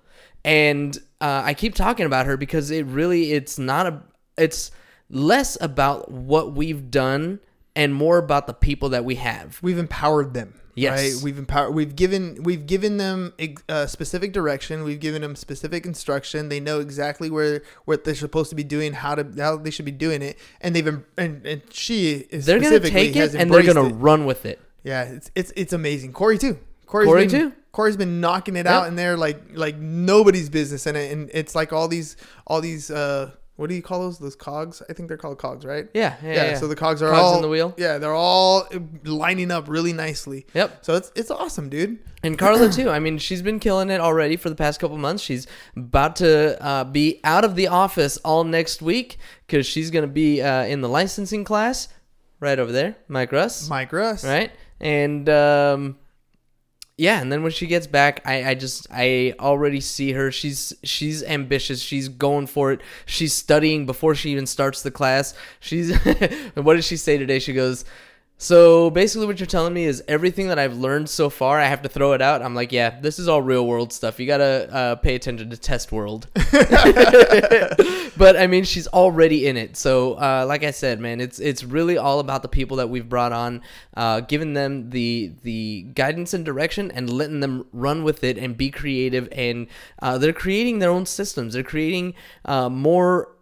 and 0.44 0.96
uh, 1.20 1.42
I 1.44 1.54
keep 1.54 1.74
talking 1.74 2.04
about 2.04 2.26
her 2.26 2.36
because 2.36 2.70
it 2.70 2.84
really 2.86 3.32
it's 3.32 3.58
not 3.58 3.86
a 3.86 4.02
it's 4.36 4.70
less 5.08 5.56
about 5.60 6.10
what 6.10 6.54
we've 6.54 6.90
done 6.90 7.40
and 7.74 7.94
more 7.94 8.18
about 8.18 8.46
the 8.46 8.54
people 8.54 8.90
that 8.90 9.04
we 9.04 9.16
have. 9.16 9.58
we've 9.62 9.78
empowered 9.78 10.34
them. 10.34 10.60
Yes. 10.74 11.14
Right. 11.14 11.22
We've 11.22 11.38
empowered. 11.38 11.74
We've 11.74 11.94
given. 11.94 12.42
We've 12.42 12.66
given 12.66 12.96
them 12.96 13.32
a 13.38 13.86
specific 13.86 14.32
direction. 14.32 14.84
We've 14.84 15.00
given 15.00 15.22
them 15.22 15.36
specific 15.36 15.86
instruction. 15.86 16.48
They 16.48 16.60
know 16.60 16.80
exactly 16.80 17.30
where 17.30 17.62
what 17.84 18.04
they're 18.04 18.14
supposed 18.14 18.50
to 18.50 18.56
be 18.56 18.64
doing, 18.64 18.92
how 18.92 19.14
to 19.14 19.26
how 19.40 19.56
they 19.56 19.70
should 19.70 19.84
be 19.84 19.90
doing 19.92 20.22
it, 20.22 20.38
and 20.60 20.74
they've 20.74 20.86
and, 20.86 21.46
and 21.46 21.62
she 21.70 22.26
is 22.30 22.46
They're 22.46 22.60
gonna 22.60 22.80
take 22.80 23.14
it 23.16 23.34
and 23.34 23.52
they're 23.52 23.62
gonna 23.62 23.94
run 23.94 24.26
with 24.26 24.46
it. 24.46 24.60
Yeah, 24.82 25.04
it's 25.04 25.30
it's 25.34 25.52
it's 25.56 25.72
amazing. 25.72 26.12
Corey 26.12 26.38
too. 26.38 26.58
Corey's 26.86 27.06
Corey 27.06 27.26
been, 27.26 27.30
too? 27.30 27.52
Corey's 27.72 27.96
been 27.96 28.20
knocking 28.20 28.54
it 28.54 28.66
Yep. 28.66 28.74
out 28.74 28.86
in 28.88 28.96
there 28.96 29.16
like 29.16 29.40
like 29.54 29.76
nobody's 29.78 30.48
business, 30.48 30.86
and 30.86 30.96
it, 30.96 31.12
and 31.12 31.30
it's 31.32 31.54
like 31.54 31.72
all 31.72 31.88
these 31.88 32.16
all 32.46 32.60
these 32.60 32.90
uh 32.90 33.30
what 33.56 33.68
do 33.68 33.76
you 33.76 33.82
call 33.82 34.00
those 34.00 34.18
those 34.18 34.34
cogs? 34.34 34.82
I 34.88 34.92
think 34.92 35.08
they're 35.08 35.16
called 35.16 35.38
cogs, 35.38 35.64
right? 35.64 35.88
Yeah, 35.94 36.16
yeah. 36.22 36.32
yeah. 36.32 36.56
So 36.56 36.66
the 36.66 36.74
cogs 36.74 37.02
are 37.02 37.10
Cogs 37.10 37.20
all 37.20 37.36
in 37.36 37.42
the 37.42 37.48
wheel? 37.48 37.72
Yeah, 37.76 37.98
they're 37.98 38.14
all 38.14 38.68
lining 39.04 39.50
up 39.50 39.68
really 39.68 39.92
nicely. 39.92 40.46
Yep. 40.54 40.84
So 40.84 40.94
it's 40.94 41.12
it's 41.14 41.30
awesome, 41.30 41.68
dude. 41.68 41.98
And 42.24 42.36
Carla 42.38 42.70
too. 42.70 42.90
I 42.90 42.98
mean, 42.98 43.18
she's 43.18 43.42
been 43.42 43.60
killing 43.60 43.90
it 43.90 44.00
already 44.00 44.36
for 44.36 44.48
the 44.48 44.56
past 44.56 44.80
couple 44.80 44.96
months. 44.98 45.22
She's 45.22 45.46
about 45.76 46.16
to 46.16 46.60
uh, 46.64 46.84
be 46.84 47.20
out 47.22 47.44
of 47.44 47.54
the 47.54 47.68
office 47.68 48.16
all 48.18 48.44
next 48.44 48.82
week 48.82 49.18
because 49.46 49.66
she's 49.66 49.90
going 49.90 50.04
to 50.04 50.12
be 50.12 50.42
uh, 50.42 50.64
in 50.64 50.80
the 50.80 50.88
licensing 50.88 51.44
class 51.44 51.88
right 52.40 52.58
over 52.58 52.72
there, 52.72 52.96
Mike 53.08 53.30
Russ. 53.30 53.68
Mike 53.68 53.92
Russ. 53.92 54.24
right? 54.24 54.50
And 54.80 55.28
um, 55.28 55.98
yeah, 56.96 57.20
and 57.20 57.32
then 57.32 57.42
when 57.42 57.50
she 57.50 57.66
gets 57.66 57.88
back, 57.88 58.20
I, 58.24 58.50
I 58.50 58.54
just 58.54 58.86
I 58.90 59.34
already 59.40 59.80
see 59.80 60.12
her. 60.12 60.30
She's 60.30 60.72
she's 60.84 61.24
ambitious. 61.24 61.80
She's 61.80 62.08
going 62.08 62.46
for 62.46 62.70
it. 62.70 62.80
She's 63.04 63.32
studying 63.32 63.84
before 63.84 64.14
she 64.14 64.30
even 64.30 64.46
starts 64.46 64.82
the 64.82 64.92
class. 64.92 65.34
She's 65.58 65.96
what 66.54 66.74
did 66.74 66.84
she 66.84 66.96
say 66.96 67.18
today? 67.18 67.38
She 67.40 67.52
goes. 67.52 67.84
So 68.36 68.90
basically, 68.90 69.26
what 69.26 69.38
you're 69.38 69.46
telling 69.46 69.72
me 69.72 69.84
is 69.84 70.02
everything 70.08 70.48
that 70.48 70.58
I've 70.58 70.76
learned 70.76 71.08
so 71.08 71.30
far, 71.30 71.60
I 71.60 71.66
have 71.66 71.82
to 71.82 71.88
throw 71.88 72.12
it 72.12 72.20
out. 72.20 72.42
I'm 72.42 72.54
like, 72.54 72.72
yeah, 72.72 72.98
this 73.00 73.18
is 73.18 73.28
all 73.28 73.40
real 73.40 73.66
world 73.66 73.92
stuff. 73.92 74.18
You 74.18 74.26
gotta 74.26 74.68
uh, 74.74 74.94
pay 74.96 75.14
attention 75.14 75.50
to 75.50 75.56
test 75.56 75.92
world. 75.92 76.26
but 78.16 78.36
I 78.36 78.46
mean, 78.48 78.64
she's 78.64 78.88
already 78.88 79.46
in 79.46 79.56
it. 79.56 79.76
So, 79.76 80.14
uh, 80.14 80.44
like 80.48 80.64
I 80.64 80.72
said, 80.72 80.98
man, 80.98 81.20
it's 81.20 81.38
it's 81.38 81.62
really 81.62 81.96
all 81.96 82.18
about 82.18 82.42
the 82.42 82.48
people 82.48 82.76
that 82.78 82.88
we've 82.88 83.08
brought 83.08 83.32
on, 83.32 83.62
uh, 83.96 84.20
giving 84.20 84.52
them 84.54 84.90
the 84.90 85.32
the 85.42 85.82
guidance 85.94 86.34
and 86.34 86.44
direction, 86.44 86.90
and 86.90 87.08
letting 87.08 87.38
them 87.38 87.66
run 87.72 88.02
with 88.02 88.24
it 88.24 88.36
and 88.36 88.56
be 88.56 88.68
creative. 88.70 89.28
And 89.30 89.68
uh, 90.02 90.18
they're 90.18 90.32
creating 90.32 90.80
their 90.80 90.90
own 90.90 91.06
systems. 91.06 91.54
They're 91.54 91.62
creating 91.62 92.14
uh, 92.44 92.68
more 92.68 93.33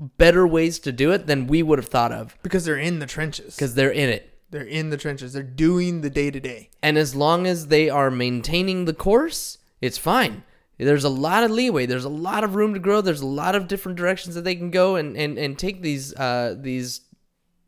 better 0.00 0.46
ways 0.46 0.78
to 0.80 0.92
do 0.92 1.12
it 1.12 1.26
than 1.26 1.46
we 1.46 1.62
would 1.62 1.78
have 1.78 1.88
thought 1.88 2.10
of 2.12 2.36
Because 2.42 2.64
they're 2.64 2.76
in 2.78 2.98
the 2.98 3.06
trenches. 3.06 3.54
because 3.54 3.74
they're 3.74 3.92
in 3.92 4.08
it. 4.08 4.32
they're 4.50 4.62
in 4.62 4.90
the 4.90 4.96
trenches. 4.96 5.32
They're 5.32 5.42
doing 5.42 6.00
the 6.00 6.10
day 6.10 6.30
to 6.30 6.40
day. 6.40 6.70
And 6.82 6.96
as 6.98 7.14
long 7.14 7.46
as 7.46 7.66
they 7.68 7.88
are 7.90 8.10
maintaining 8.10 8.86
the 8.86 8.94
course, 8.94 9.58
it's 9.80 9.98
fine. 9.98 10.42
There's 10.78 11.04
a 11.04 11.10
lot 11.10 11.44
of 11.44 11.50
leeway. 11.50 11.84
There's 11.84 12.06
a 12.06 12.08
lot 12.08 12.42
of 12.42 12.54
room 12.54 12.72
to 12.72 12.80
grow. 12.80 13.02
There's 13.02 13.20
a 13.20 13.26
lot 13.26 13.54
of 13.54 13.68
different 13.68 13.98
directions 13.98 14.34
that 14.34 14.44
they 14.44 14.54
can 14.54 14.70
go 14.70 14.96
and, 14.96 15.14
and, 15.16 15.38
and 15.38 15.58
take 15.58 15.82
these 15.82 16.14
uh, 16.14 16.54
these 16.58 17.02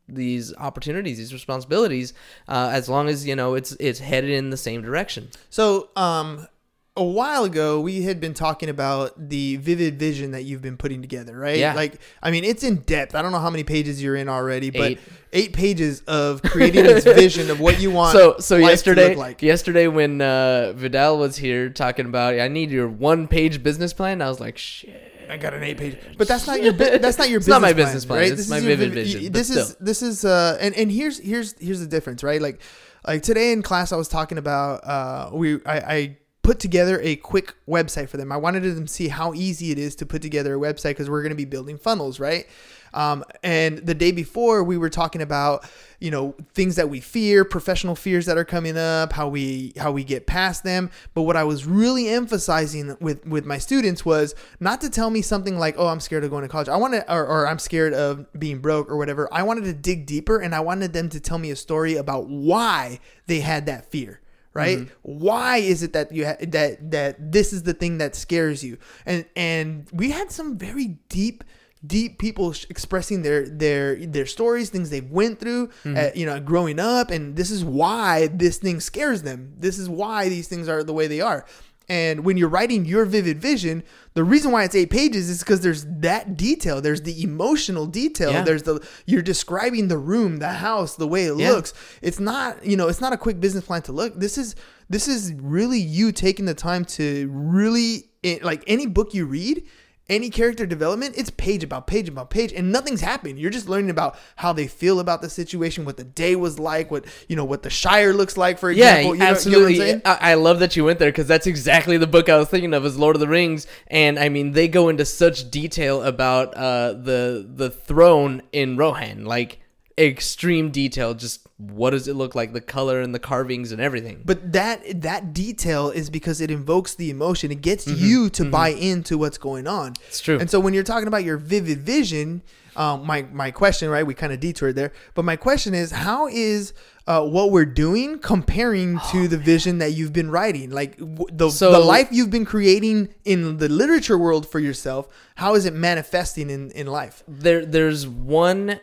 these 0.09 0.53
opportunities, 0.57 1.17
these 1.19 1.31
responsibilities, 1.31 2.13
uh, 2.49 2.69
as 2.73 2.89
long 2.89 3.07
as 3.07 3.25
you 3.27 3.35
know 3.35 3.53
it's 3.53 3.73
it's 3.73 3.99
headed 3.99 4.31
in 4.31 4.49
the 4.49 4.57
same 4.57 4.81
direction. 4.81 5.29
So, 5.51 5.89
um, 5.95 6.47
a 6.95 7.03
while 7.03 7.43
ago, 7.43 7.81
we 7.81 8.03
had 8.03 8.19
been 8.21 8.35
talking 8.35 8.69
about 8.69 9.13
the 9.29 9.55
vivid 9.55 9.97
vision 9.97 10.31
that 10.31 10.43
you've 10.43 10.61
been 10.61 10.77
putting 10.77 11.01
together, 11.01 11.35
right? 11.35 11.57
Yeah. 11.57 11.73
Like, 11.73 11.99
I 12.21 12.29
mean, 12.29 12.43
it's 12.43 12.63
in 12.63 12.77
depth. 12.81 13.15
I 13.15 13.23
don't 13.23 13.31
know 13.31 13.39
how 13.39 13.49
many 13.49 13.63
pages 13.63 14.01
you're 14.01 14.15
in 14.15 14.29
already, 14.29 14.69
but 14.69 14.91
Eight. 14.91 14.99
eight, 15.31 15.53
pages 15.53 16.01
of 16.01 16.43
creating 16.43 16.83
this 16.83 17.03
vision 17.21 17.49
of 17.49 17.59
what 17.59 17.79
you 17.81 17.89
want. 17.89 18.15
So 18.15 18.37
so 18.37 18.57
life 18.57 18.63
to 18.65 18.69
yesterday 18.69 19.09
look 19.09 19.17
like. 19.17 19.41
yesterday 19.41 19.87
when 19.87 20.21
uh, 20.21 20.73
Vidal 20.75 21.17
was 21.17 21.35
here 21.37 21.69
talking 21.69 22.05
about 22.05 22.39
I 22.39 22.47
need 22.47 22.69
your 22.69 22.87
one 22.87 23.27
page 23.27 23.63
business 23.63 23.91
plan, 23.91 24.21
I 24.21 24.29
was 24.29 24.39
like 24.39 24.59
shit. 24.59 25.09
I 25.29 25.37
got 25.37 25.55
an 25.55 25.63
eight 25.63 25.77
page, 25.79 25.97
but 26.17 26.27
that's 26.27 26.45
not 26.45 26.61
your 26.61 26.73
that's 26.99 27.17
not 27.17 27.27
your 27.29 27.37
It's 27.39 27.47
business 27.47 27.47
not 27.47 27.61
my 27.61 27.73
plan, 27.73 27.85
business 27.85 28.05
plan. 28.05 28.19
right? 28.19 28.27
It's 28.31 28.41
This 28.41 28.49
my 28.51 28.57
is 28.57 28.63
vivid 28.65 28.89
vivid- 28.89 29.05
vision, 29.07 29.31
This 29.31 29.49
is 29.49 29.67
still. 29.69 29.77
this 29.79 30.01
is 30.03 30.25
uh 30.25 30.57
and 30.61 30.75
and 30.75 30.91
here's 30.91 31.17
here's 31.17 31.57
here's 31.59 31.79
the 31.79 31.87
difference, 31.87 32.21
right? 32.21 32.39
Like 32.39 32.61
like 33.07 33.23
today 33.23 33.51
in 33.51 33.63
class, 33.63 33.91
I 33.91 33.95
was 33.95 34.07
talking 34.09 34.37
about 34.37 34.83
uh 34.85 35.31
we 35.33 35.55
I. 35.65 35.77
I 35.79 36.17
put 36.43 36.59
together 36.59 36.99
a 37.01 37.15
quick 37.15 37.55
website 37.67 38.09
for 38.09 38.17
them. 38.17 38.31
I 38.31 38.37
wanted 38.37 38.63
them 38.63 38.85
to 38.85 38.93
see 38.93 39.07
how 39.07 39.33
easy 39.33 39.71
it 39.71 39.79
is 39.79 39.95
to 39.95 40.05
put 40.05 40.21
together 40.21 40.55
a 40.55 40.59
website 40.59 40.91
because 40.91 41.09
we're 41.09 41.21
going 41.21 41.31
to 41.31 41.35
be 41.35 41.45
building 41.45 41.77
funnels, 41.77 42.19
right? 42.19 42.45
Um, 42.93 43.23
and 43.41 43.79
the 43.79 43.95
day 43.95 44.11
before, 44.11 44.63
we 44.63 44.77
were 44.77 44.89
talking 44.89 45.21
about 45.21 45.65
you 45.99 46.11
know 46.11 46.35
things 46.53 46.75
that 46.75 46.89
we 46.89 46.99
fear, 46.99 47.43
professional 47.45 47.95
fears 47.95 48.25
that 48.25 48.37
are 48.37 48.45
coming 48.45 48.77
up, 48.77 49.13
how 49.13 49.29
we 49.29 49.73
how 49.77 49.91
we 49.91 50.03
get 50.03 50.27
past 50.27 50.63
them. 50.63 50.91
But 51.13 51.23
what 51.23 51.35
I 51.35 51.43
was 51.43 51.65
really 51.65 52.09
emphasizing 52.09 52.95
with 52.99 53.25
with 53.25 53.45
my 53.45 53.57
students 53.57 54.05
was 54.05 54.35
not 54.59 54.81
to 54.81 54.89
tell 54.89 55.09
me 55.09 55.21
something 55.21 55.57
like, 55.57 55.75
"Oh, 55.77 55.87
I'm 55.87 56.01
scared 56.01 56.23
of 56.23 56.29
going 56.29 56.43
to 56.43 56.49
college." 56.49 56.69
I 56.69 56.77
wanted, 56.77 57.03
or, 57.07 57.25
or 57.25 57.47
I'm 57.47 57.57
scared 57.57 57.93
of 57.93 58.27
being 58.37 58.59
broke 58.59 58.89
or 58.89 58.97
whatever. 58.97 59.27
I 59.33 59.43
wanted 59.43 59.63
to 59.63 59.73
dig 59.73 60.05
deeper, 60.05 60.37
and 60.37 60.53
I 60.53 60.59
wanted 60.59 60.93
them 60.93 61.09
to 61.09 61.19
tell 61.19 61.39
me 61.39 61.49
a 61.49 61.55
story 61.55 61.95
about 61.95 62.27
why 62.27 62.99
they 63.25 63.39
had 63.39 63.65
that 63.65 63.89
fear 63.89 64.19
right? 64.53 64.79
Why 65.01 65.57
is 65.57 65.83
it 65.83 65.93
that 65.93 66.11
you 66.11 66.25
ha- 66.25 66.37
that 66.41 66.91
that 66.91 67.31
this 67.31 67.53
is 67.53 67.63
the 67.63 67.73
thing 67.73 67.97
that 67.97 68.15
scares 68.15 68.63
you? 68.63 68.77
And 69.05 69.25
and 69.35 69.87
we 69.91 70.11
had 70.11 70.31
some 70.31 70.57
very 70.57 70.99
deep 71.09 71.43
deep 71.85 72.17
people 72.17 72.53
sh- 72.53 72.65
expressing 72.69 73.23
their 73.23 73.47
their 73.47 73.95
their 73.95 74.25
stories 74.25 74.69
things 74.69 74.89
they've 74.89 75.11
went 75.11 75.39
through 75.39 75.69
uh, 75.85 76.11
you 76.15 76.25
know 76.25 76.39
growing 76.39 76.79
up 76.79 77.11
and 77.11 77.35
this 77.35 77.51
is 77.51 77.65
why 77.65 78.27
this 78.27 78.57
thing 78.57 78.79
scares 78.79 79.23
them. 79.23 79.53
This 79.59 79.77
is 79.77 79.89
why 79.89 80.29
these 80.29 80.47
things 80.47 80.69
are 80.69 80.83
the 80.83 80.93
way 80.93 81.07
they 81.07 81.19
are 81.21 81.45
and 81.93 82.25
when 82.25 82.35
you're 82.37 82.49
writing 82.57 82.85
your 82.85 83.05
vivid 83.05 83.37
vision, 83.49 83.83
the 84.15 84.23
reason 84.23 84.51
why 84.51 84.63
it's 84.63 84.73
eight 84.81 84.89
pages 84.89 85.29
is 85.29 85.39
because 85.39 85.61
there's 85.61 85.85
that 85.85 86.35
detail. 86.37 86.81
There's 86.81 87.03
the 87.03 87.15
emotional 87.21 87.85
detail. 87.85 88.31
Yeah. 88.31 88.43
There's 88.43 88.63
the 88.63 88.75
you're 89.05 89.21
describing 89.21 89.89
the 89.89 89.97
room, 90.11 90.37
the 90.37 90.53
house, 90.67 90.95
the 90.95 91.07
way 91.07 91.25
it 91.25 91.37
Yeah. 91.37 91.51
looks. 91.51 91.73
It's 92.01 92.19
not, 92.19 92.65
you 92.65 92.75
know, 92.77 92.87
it's 92.87 93.01
not 93.01 93.13
a 93.13 93.17
quick 93.25 93.39
business 93.39 93.63
plan 93.65 93.81
to 93.83 93.91
look. 93.91 94.19
This 94.19 94.37
is 94.37 94.55
this 94.89 95.07
is 95.07 95.33
really 95.57 95.79
you 95.79 96.11
taking 96.11 96.45
the 96.45 96.53
time 96.69 96.83
to 96.97 97.29
really 97.31 98.09
it, 98.23 98.43
like 98.43 98.63
any 98.67 98.85
book 98.87 99.13
you 99.13 99.25
read, 99.25 99.63
any 100.09 100.29
character 100.29 100.65
development, 100.65 101.15
it's 101.17 101.29
page 101.29 101.63
about 101.63 101.87
page 101.87 102.09
about 102.09 102.29
page, 102.29 102.51
and 102.51 102.71
nothing's 102.71 103.01
happened. 103.01 103.39
You're 103.39 103.49
just 103.51 103.69
learning 103.69 103.89
about 103.89 104.17
how 104.35 104.51
they 104.51 104.67
feel 104.67 104.99
about 104.99 105.21
the 105.21 105.29
situation, 105.29 105.85
what 105.85 105.97
the 105.97 106.03
day 106.03 106.35
was 106.35 106.59
like, 106.59 106.91
what 106.91 107.05
you 107.29 107.35
know, 107.35 107.45
what 107.45 107.63
the 107.63 107.69
Shire 107.69 108.13
looks 108.13 108.35
like, 108.35 108.59
for 108.59 108.69
Yeah, 108.69 108.95
example. 108.97 109.15
You 109.15 109.19
know- 109.19 109.25
you 109.25 109.31
know 109.31 109.35
absolutely. 109.35 109.93
I, 110.05 110.17
I 110.31 110.33
love 110.35 110.59
that 110.59 110.75
you 110.75 110.83
went 110.83 110.99
there 110.99 111.09
because 111.11 111.27
that's 111.27 111.47
exactly 111.47 111.97
the 111.97 112.07
book 112.07 112.27
I 112.27 112.37
was 112.37 112.49
thinking 112.49 112.73
of, 112.73 112.85
is 112.85 112.97
Lord 112.97 113.15
of 113.15 113.21
the 113.21 113.27
Rings, 113.27 113.65
and 113.87 114.19
I 114.19 114.29
mean 114.29 114.51
they 114.51 114.67
go 114.67 114.89
into 114.89 115.05
such 115.05 115.49
detail 115.49 116.03
about 116.03 116.53
uh, 116.55 116.93
the 116.93 117.47
the 117.49 117.69
throne 117.69 118.41
in 118.51 118.75
Rohan, 118.77 119.25
like 119.25 119.59
extreme 119.97 120.71
detail. 120.71 121.13
Just 121.13 121.47
what 121.57 121.91
does 121.91 122.07
it 122.07 122.15
look 122.15 122.35
like, 122.35 122.51
the 122.53 122.61
color 122.61 122.99
and 123.01 123.13
the 123.13 123.19
carvings 123.19 123.71
and 123.71 123.79
everything. 123.81 124.21
But 124.25 124.51
that 124.53 125.01
that 125.01 125.33
detail 125.33 125.89
is 125.89 126.09
because 126.09 126.41
it 126.41 126.51
invokes 126.51 126.95
the 126.95 127.09
emotion. 127.09 127.51
It 127.51 127.61
gets 127.61 127.87
you 127.87 128.29
to 128.31 128.45
buy 128.45 128.69
into 128.69 129.17
what's 129.17 129.37
going 129.37 129.67
on. 129.67 129.93
It's 130.07 130.19
true. 130.19 130.39
And 130.39 130.49
so 130.49 130.59
when 130.59 130.73
you're 130.73 130.83
talking 130.83 131.07
about 131.07 131.23
your 131.23 131.37
vivid 131.37 131.79
vision, 131.79 132.41
um, 132.75 133.05
my 133.05 133.23
my 133.31 133.51
question, 133.51 133.89
right? 133.89 134.05
We 134.05 134.13
kind 134.13 134.33
of 134.33 134.39
detoured 134.39 134.75
there, 134.75 134.91
but 135.13 135.23
my 135.25 135.35
question 135.35 135.73
is, 135.73 135.91
how 135.91 136.27
is 136.27 136.73
uh, 137.05 137.23
what 137.23 137.51
we're 137.51 137.65
doing 137.65 138.17
comparing 138.17 138.99
to 139.11 139.27
the 139.27 139.37
vision 139.37 139.77
that 139.77 139.91
you've 139.91 140.13
been 140.13 140.31
writing? 140.31 140.71
Like 140.71 140.97
w- 140.97 141.27
the 141.31 141.51
So- 141.51 141.71
the 141.71 141.79
life 141.79 142.07
you've 142.11 142.31
been 142.31 142.45
creating 142.45 143.13
in 143.25 143.57
the 143.57 143.69
literature 143.69 144.17
world 144.17 144.47
for 144.47 144.59
yourself. 144.59 145.07
How 145.35 145.53
is 145.55 145.65
it 145.65 145.73
manifesting 145.73 146.49
in 146.49 146.71
in 146.71 146.87
life? 146.87 147.23
there 147.27 147.63
there's 147.65 148.07
one 148.07 148.79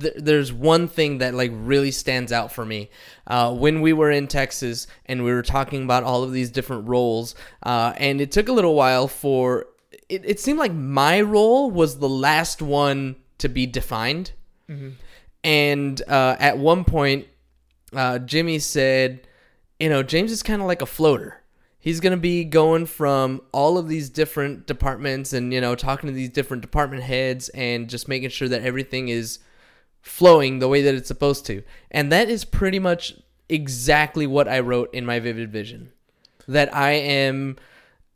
th- 0.00 0.14
there's 0.16 0.52
one 0.52 0.88
thing 0.88 1.18
that 1.18 1.34
like 1.34 1.50
really 1.54 1.90
stands 1.90 2.32
out 2.32 2.52
for 2.52 2.64
me. 2.64 2.90
Uh, 3.26 3.54
when 3.54 3.80
we 3.80 3.92
were 3.92 4.10
in 4.10 4.26
texas 4.26 4.86
and 5.06 5.24
we 5.24 5.32
were 5.32 5.42
talking 5.42 5.84
about 5.84 6.02
all 6.02 6.22
of 6.22 6.32
these 6.32 6.50
different 6.50 6.88
roles 6.88 7.34
uh, 7.62 7.92
and 7.96 8.20
it 8.20 8.30
took 8.32 8.48
a 8.48 8.52
little 8.52 8.74
while 8.74 9.08
for 9.08 9.66
it, 10.08 10.22
it 10.24 10.40
seemed 10.40 10.58
like 10.58 10.72
my 10.72 11.20
role 11.20 11.70
was 11.70 11.98
the 11.98 12.08
last 12.08 12.60
one 12.60 13.16
to 13.38 13.48
be 13.48 13.66
defined. 13.66 14.32
And 15.42 16.02
uh, 16.08 16.36
at 16.38 16.58
one 16.58 16.84
point 16.84 17.26
uh, 17.94 18.18
jimmy 18.18 18.58
said 18.58 19.26
you 19.78 19.88
know 19.88 20.02
james 20.02 20.32
is 20.32 20.42
kind 20.42 20.60
of 20.60 20.68
like 20.68 20.82
a 20.82 20.86
floater. 20.86 21.40
He's 21.78 22.00
going 22.00 22.12
to 22.12 22.16
be 22.16 22.44
going 22.44 22.86
from 22.86 23.42
all 23.52 23.76
of 23.76 23.88
these 23.88 24.08
different 24.08 24.66
departments 24.66 25.34
and 25.34 25.52
you 25.52 25.60
know 25.60 25.74
talking 25.74 26.08
to 26.08 26.14
these 26.14 26.30
different 26.30 26.62
department 26.62 27.02
heads 27.02 27.50
and 27.50 27.90
just 27.90 28.08
making 28.08 28.30
sure 28.30 28.48
that 28.48 28.62
everything 28.62 29.08
is 29.08 29.38
flowing 30.04 30.58
the 30.58 30.68
way 30.68 30.80
that 30.80 30.94
it's 30.94 31.08
supposed 31.08 31.44
to 31.44 31.62
and 31.90 32.12
that 32.12 32.28
is 32.28 32.44
pretty 32.44 32.78
much 32.78 33.14
exactly 33.48 34.26
what 34.26 34.46
i 34.46 34.60
wrote 34.60 34.92
in 34.94 35.04
my 35.04 35.18
vivid 35.18 35.50
vision 35.50 35.90
that 36.46 36.72
i 36.74 36.92
am 36.92 37.56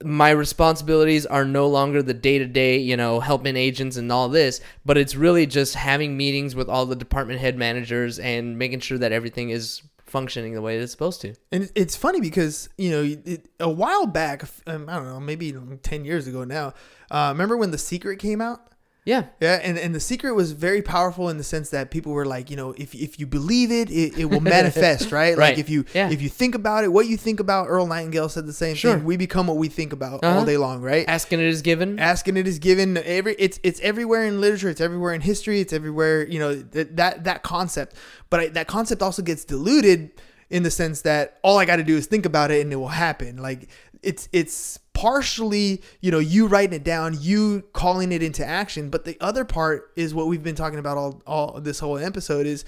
my 0.05 0.31
responsibilities 0.31 1.27
are 1.27 1.45
no 1.45 1.67
longer 1.67 2.03
the 2.03 2.15
day 2.15 2.39
to 2.39 2.47
day, 2.47 2.79
you 2.79 2.97
know, 2.97 3.21
helping 3.21 3.57
agents 3.57 3.97
and 3.97 4.13
all 4.13 4.29
this, 4.29 4.61
but 4.85 4.97
it's 4.97 5.17
really 5.17 5.47
just 5.47 5.75
having 5.75 6.17
meetings 6.17 6.55
with 6.55 6.69
all 6.69 6.87
the 6.87 6.97
department 6.97 7.41
head 7.41 7.57
managers 7.57 8.19
and 8.19 8.59
making 8.59 8.81
sure 8.81 8.99
that 8.99 9.11
everything 9.11 9.51
is 9.51 9.83
functioning 10.07 10.55
the 10.55 10.63
way 10.63 10.79
it's 10.79 10.93
supposed 10.93 11.21
to. 11.23 11.35
And 11.53 11.71
it's 11.75 11.97
funny 11.97 12.21
because 12.21 12.69
you 12.79 12.91
know 12.91 13.17
it, 13.25 13.49
a 13.59 13.69
while 13.69 14.07
back, 14.07 14.45
um, 14.67 14.89
I 14.89 14.97
don't 14.97 15.07
know, 15.07 15.21
maybe 15.21 15.55
ten 15.83 16.05
years 16.05 16.27
ago 16.27 16.45
now. 16.45 16.75
Uh, 17.11 17.31
remember 17.33 17.57
when 17.57 17.73
The 17.73 17.79
Secret 17.79 18.19
came 18.19 18.41
out? 18.41 18.73
Yeah. 19.09 19.25
Yeah, 19.41 19.59
and, 19.63 19.79
and 19.79 19.95
the 19.95 20.01
secret 20.01 20.35
was 20.35 20.53
very 20.53 20.83
powerful 20.83 21.31
in 21.31 21.39
the 21.39 21.43
sense 21.45 21.71
that 21.71 21.91
people 21.91 22.13
were 22.13 22.27
like, 22.27 22.51
you 22.51 22.57
know, 22.57 22.75
if, 22.77 22.95
if 22.95 23.19
you 23.19 23.27
believe 23.27 23.71
it, 23.73 23.91
it, 23.91 24.19
it 24.19 24.27
will 24.27 24.41
manifest, 24.57 25.11
right? 25.13 25.31
Like 25.37 25.39
Right. 25.53 25.59
if 25.59 25.71
you 25.71 25.87
Yeah. 25.95 26.11
if 26.11 26.21
you 26.21 26.29
think 26.29 26.55
about 26.55 26.85
it, 26.85 26.93
what 26.93 27.07
you 27.07 27.17
think 27.17 27.41
about. 27.41 27.69
Earl 27.69 27.87
Nightingale 27.87 28.29
said 28.29 28.45
the 28.47 28.53
same 28.53 28.75
Sure. 28.77 28.97
thing. 28.97 29.05
We 29.07 29.17
become 29.17 29.47
what 29.47 29.57
we 29.57 29.69
think 29.69 29.95
about 29.95 30.23
Uh-huh. 30.23 30.41
all 30.41 30.45
day 30.45 30.59
long, 30.59 30.83
right? 30.83 31.07
Ask 31.09 31.33
and 31.33 31.41
it 31.41 31.49
is 31.49 31.63
given. 31.63 31.99
Ask 31.99 32.29
and 32.29 32.37
it 32.37 32.47
is 32.47 32.59
given 32.59 32.99
every 32.99 33.35
it's 33.39 33.59
it's 33.63 33.81
everywhere 33.81 34.25
in 34.27 34.43
literature, 34.43 34.69
it's 34.69 34.81
everywhere 34.83 35.15
in 35.15 35.23
history, 35.23 35.61
it's 35.61 35.73
everywhere 35.73 36.27
you 36.29 36.39
know 36.39 36.55
that 36.55 36.97
that, 36.97 37.25
that 37.25 37.43
concept. 37.43 37.97
But 38.29 38.41
I, 38.41 38.49
that 38.49 38.67
concept 38.69 39.01
also 39.01 39.23
gets 39.23 39.43
diluted 39.47 40.11
in 40.51 40.63
the 40.63 40.71
sense 40.71 41.03
that 41.03 41.39
all 41.43 41.59
I 41.59 41.67
got 41.67 41.77
to 41.77 41.83
do 41.83 41.97
is 41.99 42.07
think 42.07 42.25
about 42.25 42.51
it 42.51 42.63
and 42.63 42.73
it 42.73 42.77
will 42.77 42.89
happen. 43.07 43.37
Like 43.37 43.69
it's 44.03 44.29
it's 44.33 44.79
partially 44.95 45.83
you 46.01 46.11
know 46.11 46.19
you 46.19 46.47
writing 46.47 46.75
it 46.75 46.85
down, 46.85 47.17
you 47.21 47.63
calling 47.73 48.13
it 48.13 48.23
into 48.23 48.45
action, 48.45 48.91
but 48.91 49.05
the 49.05 49.17
other 49.21 49.45
part 49.45 49.93
is 49.97 50.15
what 50.15 50.27
we've 50.27 50.43
been 50.43 50.55
talking 50.55 50.79
about 50.79 50.97
all 50.97 51.23
all 51.27 51.61
this 51.61 51.79
whole 51.81 51.99
episode 51.99 52.47
is 52.47 52.65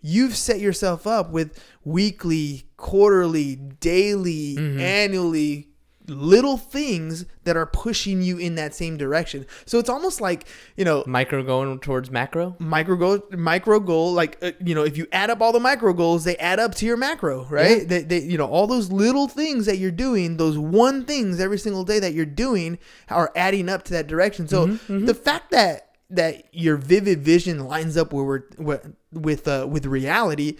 you've 0.00 0.36
set 0.36 0.60
yourself 0.60 1.06
up 1.06 1.30
with 1.30 1.62
weekly, 1.84 2.64
quarterly, 2.76 3.56
daily, 3.56 4.56
mm-hmm. 4.56 4.80
annually 4.80 5.68
little 6.06 6.56
things 6.58 7.24
that 7.44 7.56
are 7.56 7.66
pushing 7.66 8.20
you 8.20 8.36
in 8.36 8.56
that 8.56 8.74
same 8.74 8.96
direction. 8.98 9.46
So 9.64 9.78
it's 9.78 9.88
almost 9.88 10.20
like, 10.20 10.46
you 10.76 10.84
know, 10.84 11.02
Micro 11.06 11.42
going 11.42 11.78
towards 11.80 12.10
macro. 12.10 12.56
micro 12.58 12.96
goal 12.96 13.20
micro 13.30 13.80
goal 13.80 14.12
like 14.12 14.36
uh, 14.42 14.52
you 14.62 14.74
know 14.74 14.84
if 14.84 14.96
you 14.98 15.06
add 15.12 15.30
up 15.30 15.40
all 15.40 15.52
the 15.52 15.60
micro 15.60 15.92
goals 15.92 16.24
they 16.24 16.36
add 16.36 16.58
up 16.60 16.74
to 16.76 16.86
your 16.86 16.96
macro 16.96 17.44
right 17.46 17.78
Yeah. 17.78 17.84
they, 17.84 18.02
they 18.02 18.20
you 18.20 18.36
know 18.36 18.46
all 18.46 18.66
those 18.66 18.90
little 18.92 19.28
things 19.28 19.66
that 19.66 19.78
you're 19.78 19.90
doing 19.90 20.36
those 20.36 20.58
one 20.58 21.04
things 21.04 21.40
every 21.40 21.58
single 21.58 21.84
day 21.84 21.98
that 22.00 22.12
you're 22.12 22.26
doing 22.26 22.78
are 23.08 23.32
adding 23.34 23.68
up 23.68 23.82
to 23.84 23.92
that 23.94 24.06
direction 24.06 24.46
so 24.48 24.66
Mm-hmm, 24.66 25.06
the 25.06 25.14
fact 25.14 25.50
that 25.52 25.90
that 26.10 26.44
your 26.54 26.76
vivid 26.76 27.22
vision 27.24 27.60
lines 27.66 27.96
up 27.96 28.12
where 28.12 28.24
we're 28.24 28.42
with 28.58 28.92
with 29.12 29.48
uh, 29.48 29.66
with 29.68 29.86
reality 29.86 30.56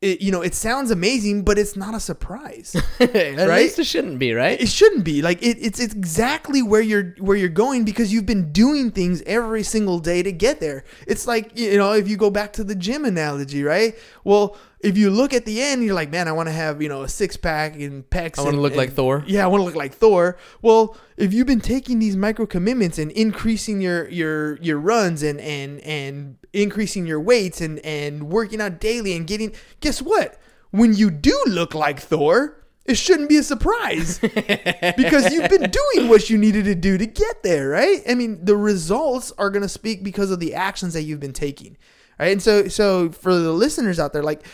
it, 0.00 0.20
you 0.20 0.30
know 0.30 0.42
it 0.42 0.54
sounds 0.54 0.90
amazing 0.92 1.42
but 1.44 1.58
it's 1.58 1.74
not 1.76 1.94
a 1.94 2.00
surprise 2.00 2.76
At 3.00 3.14
Right? 3.14 3.62
least 3.62 3.78
it 3.78 3.84
shouldn't 3.84 4.18
be, 4.18 4.32
right? 4.32 4.60
it 4.60 4.68
shouldn't 4.68 5.04
be 5.04 5.22
like 5.22 5.42
it, 5.42 5.56
it's 5.60 5.80
it's 5.80 5.94
exactly 5.94 6.62
where 6.62 6.80
you're 6.80 7.14
where 7.18 7.36
you're 7.36 7.48
going 7.48 7.84
because 7.84 8.12
you've 8.12 8.26
been 8.26 8.52
doing 8.52 8.90
things 8.92 9.22
every 9.26 9.62
single 9.64 9.98
day 9.98 10.22
to 10.22 10.30
get 10.30 10.60
there. 10.60 10.84
It's 11.06 11.26
like 11.26 11.58
you 11.58 11.76
know 11.76 11.92
if 11.94 12.06
you 12.08 12.16
go 12.16 12.30
back 12.30 12.52
to 12.54 12.64
the 12.64 12.74
gym 12.74 13.04
analogy, 13.04 13.62
right? 13.64 13.94
Well, 14.24 14.56
if 14.80 14.96
you 14.96 15.10
look 15.10 15.34
at 15.34 15.44
the 15.44 15.60
end, 15.60 15.82
you're 15.82 15.94
like, 15.94 16.10
man, 16.10 16.28
I 16.28 16.32
want 16.32 16.48
to 16.48 16.52
have 16.52 16.80
you 16.80 16.88
know 16.88 17.02
a 17.02 17.08
six 17.08 17.36
pack 17.36 17.74
and 17.74 18.08
pecs. 18.08 18.38
I 18.38 18.42
wanna 18.42 18.54
and- 18.54 18.62
look 18.62 18.76
like 18.76 18.92
Thor. 18.92 19.24
Yeah, 19.26 19.44
I 19.44 19.46
want 19.48 19.60
to 19.62 19.64
look 19.64 19.74
like 19.74 19.92
Thor. 19.94 20.36
Well, 20.62 20.96
if 21.16 21.32
you've 21.34 21.46
been 21.46 21.60
taking 21.60 21.98
these 21.98 22.16
micro 22.16 22.46
commitments 22.46 22.98
and 22.98 23.10
increasing 23.12 23.80
your 23.80 24.08
your 24.08 24.56
your 24.58 24.78
runs 24.78 25.22
and 25.22 25.40
and 25.40 25.80
and 25.80 26.36
increasing 26.52 27.06
your 27.06 27.20
weights 27.20 27.60
and 27.60 27.78
and 27.80 28.30
working 28.30 28.60
out 28.60 28.80
daily 28.80 29.16
and 29.16 29.26
getting, 29.26 29.52
guess 29.80 30.00
what? 30.00 30.38
When 30.70 30.94
you 30.94 31.10
do 31.10 31.36
look 31.46 31.74
like 31.74 32.00
Thor. 32.00 32.54
It 32.86 32.96
shouldn't 32.96 33.28
be 33.28 33.36
a 33.36 33.42
surprise 33.42 34.18
because 34.96 35.30
you've 35.30 35.50
been 35.50 35.70
doing 35.70 36.08
what 36.08 36.30
you 36.30 36.38
needed 36.38 36.64
to 36.64 36.74
do 36.74 36.96
to 36.96 37.04
get 37.04 37.42
there, 37.42 37.68
right? 37.68 38.00
I 38.08 38.14
mean, 38.14 38.42
the 38.42 38.56
results 38.56 39.30
are 39.36 39.50
going 39.50 39.60
to 39.60 39.68
speak 39.68 40.02
because 40.02 40.30
of 40.30 40.40
the 40.40 40.54
actions 40.54 40.94
that 40.94 41.02
you've 41.02 41.20
been 41.20 41.34
taking, 41.34 41.76
right? 42.18 42.32
And 42.32 42.42
so, 42.42 42.68
so 42.68 43.10
for 43.10 43.34
the 43.34 43.52
listeners 43.52 43.98
out 43.98 44.12
there, 44.12 44.22
like, 44.22 44.44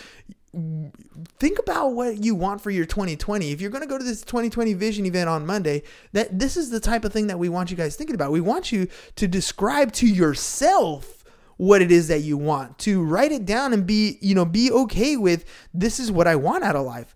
think 1.38 1.58
about 1.58 1.92
what 1.92 2.22
you 2.22 2.34
want 2.34 2.60
for 2.60 2.70
your 2.70 2.84
2020. 2.84 3.50
If 3.50 3.60
you're 3.60 3.70
going 3.70 3.82
to 3.82 3.88
go 3.88 3.98
to 3.98 4.04
this 4.04 4.22
2020 4.22 4.74
vision 4.74 5.06
event 5.06 5.28
on 5.28 5.46
Monday, 5.46 5.82
that 6.12 6.38
this 6.38 6.56
is 6.56 6.70
the 6.70 6.80
type 6.80 7.04
of 7.04 7.12
thing 7.12 7.26
that 7.26 7.38
we 7.38 7.48
want 7.48 7.70
you 7.70 7.76
guys 7.76 7.96
thinking 7.96 8.14
about. 8.14 8.32
We 8.32 8.40
want 8.40 8.70
you 8.70 8.88
to 9.16 9.26
describe 9.26 9.92
to 9.92 10.06
yourself 10.06 11.24
what 11.56 11.82
it 11.82 11.92
is 11.92 12.08
that 12.08 12.20
you 12.20 12.36
want, 12.36 12.78
to 12.80 13.02
write 13.02 13.32
it 13.32 13.46
down 13.46 13.72
and 13.72 13.86
be, 13.86 14.18
you 14.20 14.34
know, 14.34 14.44
be 14.44 14.72
okay 14.72 15.16
with 15.16 15.44
this 15.72 16.00
is 16.00 16.10
what 16.10 16.26
I 16.26 16.36
want 16.36 16.64
out 16.64 16.74
of 16.74 16.84
life. 16.84 17.14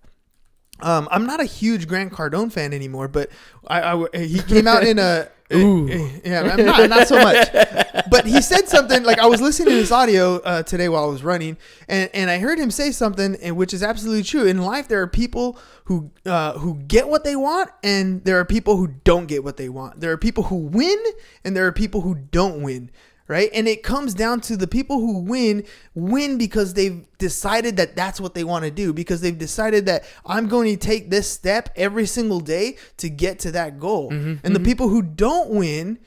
Um, 0.80 1.08
I'm 1.11 1.26
not 1.26 1.40
a 1.40 1.44
huge 1.44 1.88
Grant 1.88 2.12
Cardone 2.12 2.52
fan 2.52 2.72
anymore, 2.72 3.08
but 3.08 3.30
I, 3.66 3.80
I 3.92 4.16
he 4.16 4.40
came 4.40 4.68
out 4.68 4.84
in 4.84 4.98
a 5.00 5.28
Ooh. 5.54 5.88
yeah, 6.24 6.42
I'm 6.42 6.64
not 6.66 6.90
not 6.90 7.08
so 7.08 7.22
much. 7.22 7.48
But 8.11 8.26
he 8.26 8.40
said 8.40 8.68
something 8.68 9.02
like 9.02 9.18
I 9.18 9.26
was 9.26 9.40
listening 9.40 9.70
to 9.70 9.74
this 9.74 9.92
audio 9.92 10.37
uh, 10.37 10.62
today 10.62 10.88
while 10.88 11.04
I 11.04 11.08
was 11.08 11.22
running, 11.22 11.58
and, 11.88 12.08
and 12.14 12.30
I 12.30 12.38
heard 12.38 12.58
him 12.58 12.70
say 12.70 12.90
something, 12.90 13.37
and 13.42 13.56
which 13.56 13.74
is 13.74 13.82
absolutely 13.82 14.22
true. 14.22 14.46
In 14.46 14.62
life, 14.62 14.88
there 14.88 15.02
are 15.02 15.06
people 15.06 15.58
who 15.84 16.11
uh, 16.24 16.52
who 16.58 16.76
get 16.76 17.08
what 17.08 17.24
they 17.24 17.37
want, 17.37 17.70
and 17.82 18.24
there 18.24 18.38
are 18.38 18.44
people 18.44 18.76
who 18.76 18.88
don't 19.04 19.26
get 19.26 19.44
what 19.44 19.58
they 19.58 19.68
want. 19.68 20.00
There 20.00 20.12
are 20.12 20.16
people 20.16 20.44
who 20.44 20.56
win, 20.56 20.98
and 21.44 21.56
there 21.56 21.66
are 21.66 21.72
people 21.72 22.00
who 22.00 22.14
don't 22.14 22.62
win 22.62 22.90
right? 23.28 23.50
And 23.54 23.68
it 23.68 23.82
comes 23.82 24.14
down 24.14 24.40
to 24.42 24.56
the 24.56 24.66
people 24.66 24.98
who 24.98 25.20
win 25.20 25.64
win 25.94 26.38
because 26.38 26.74
they've 26.74 27.06
decided 27.18 27.76
that 27.76 27.94
that's 27.94 28.20
what 28.20 28.34
they 28.34 28.42
want 28.42 28.64
to 28.64 28.70
do 28.70 28.92
because 28.92 29.20
they've 29.20 29.38
decided 29.38 29.86
that 29.86 30.04
I'm 30.26 30.48
going 30.48 30.68
to 30.76 30.76
take 30.76 31.10
this 31.10 31.28
step 31.30 31.68
every 31.76 32.06
single 32.06 32.40
day 32.40 32.76
to 32.96 33.08
get 33.08 33.38
to 33.40 33.52
that 33.52 33.78
goal. 33.78 34.10
Mm-hmm, 34.10 34.34
and 34.42 34.54
the 34.54 34.58
mm-hmm. 34.58 34.64
people 34.64 34.88
who 34.88 35.02
don't 35.02 35.50
win 35.50 35.98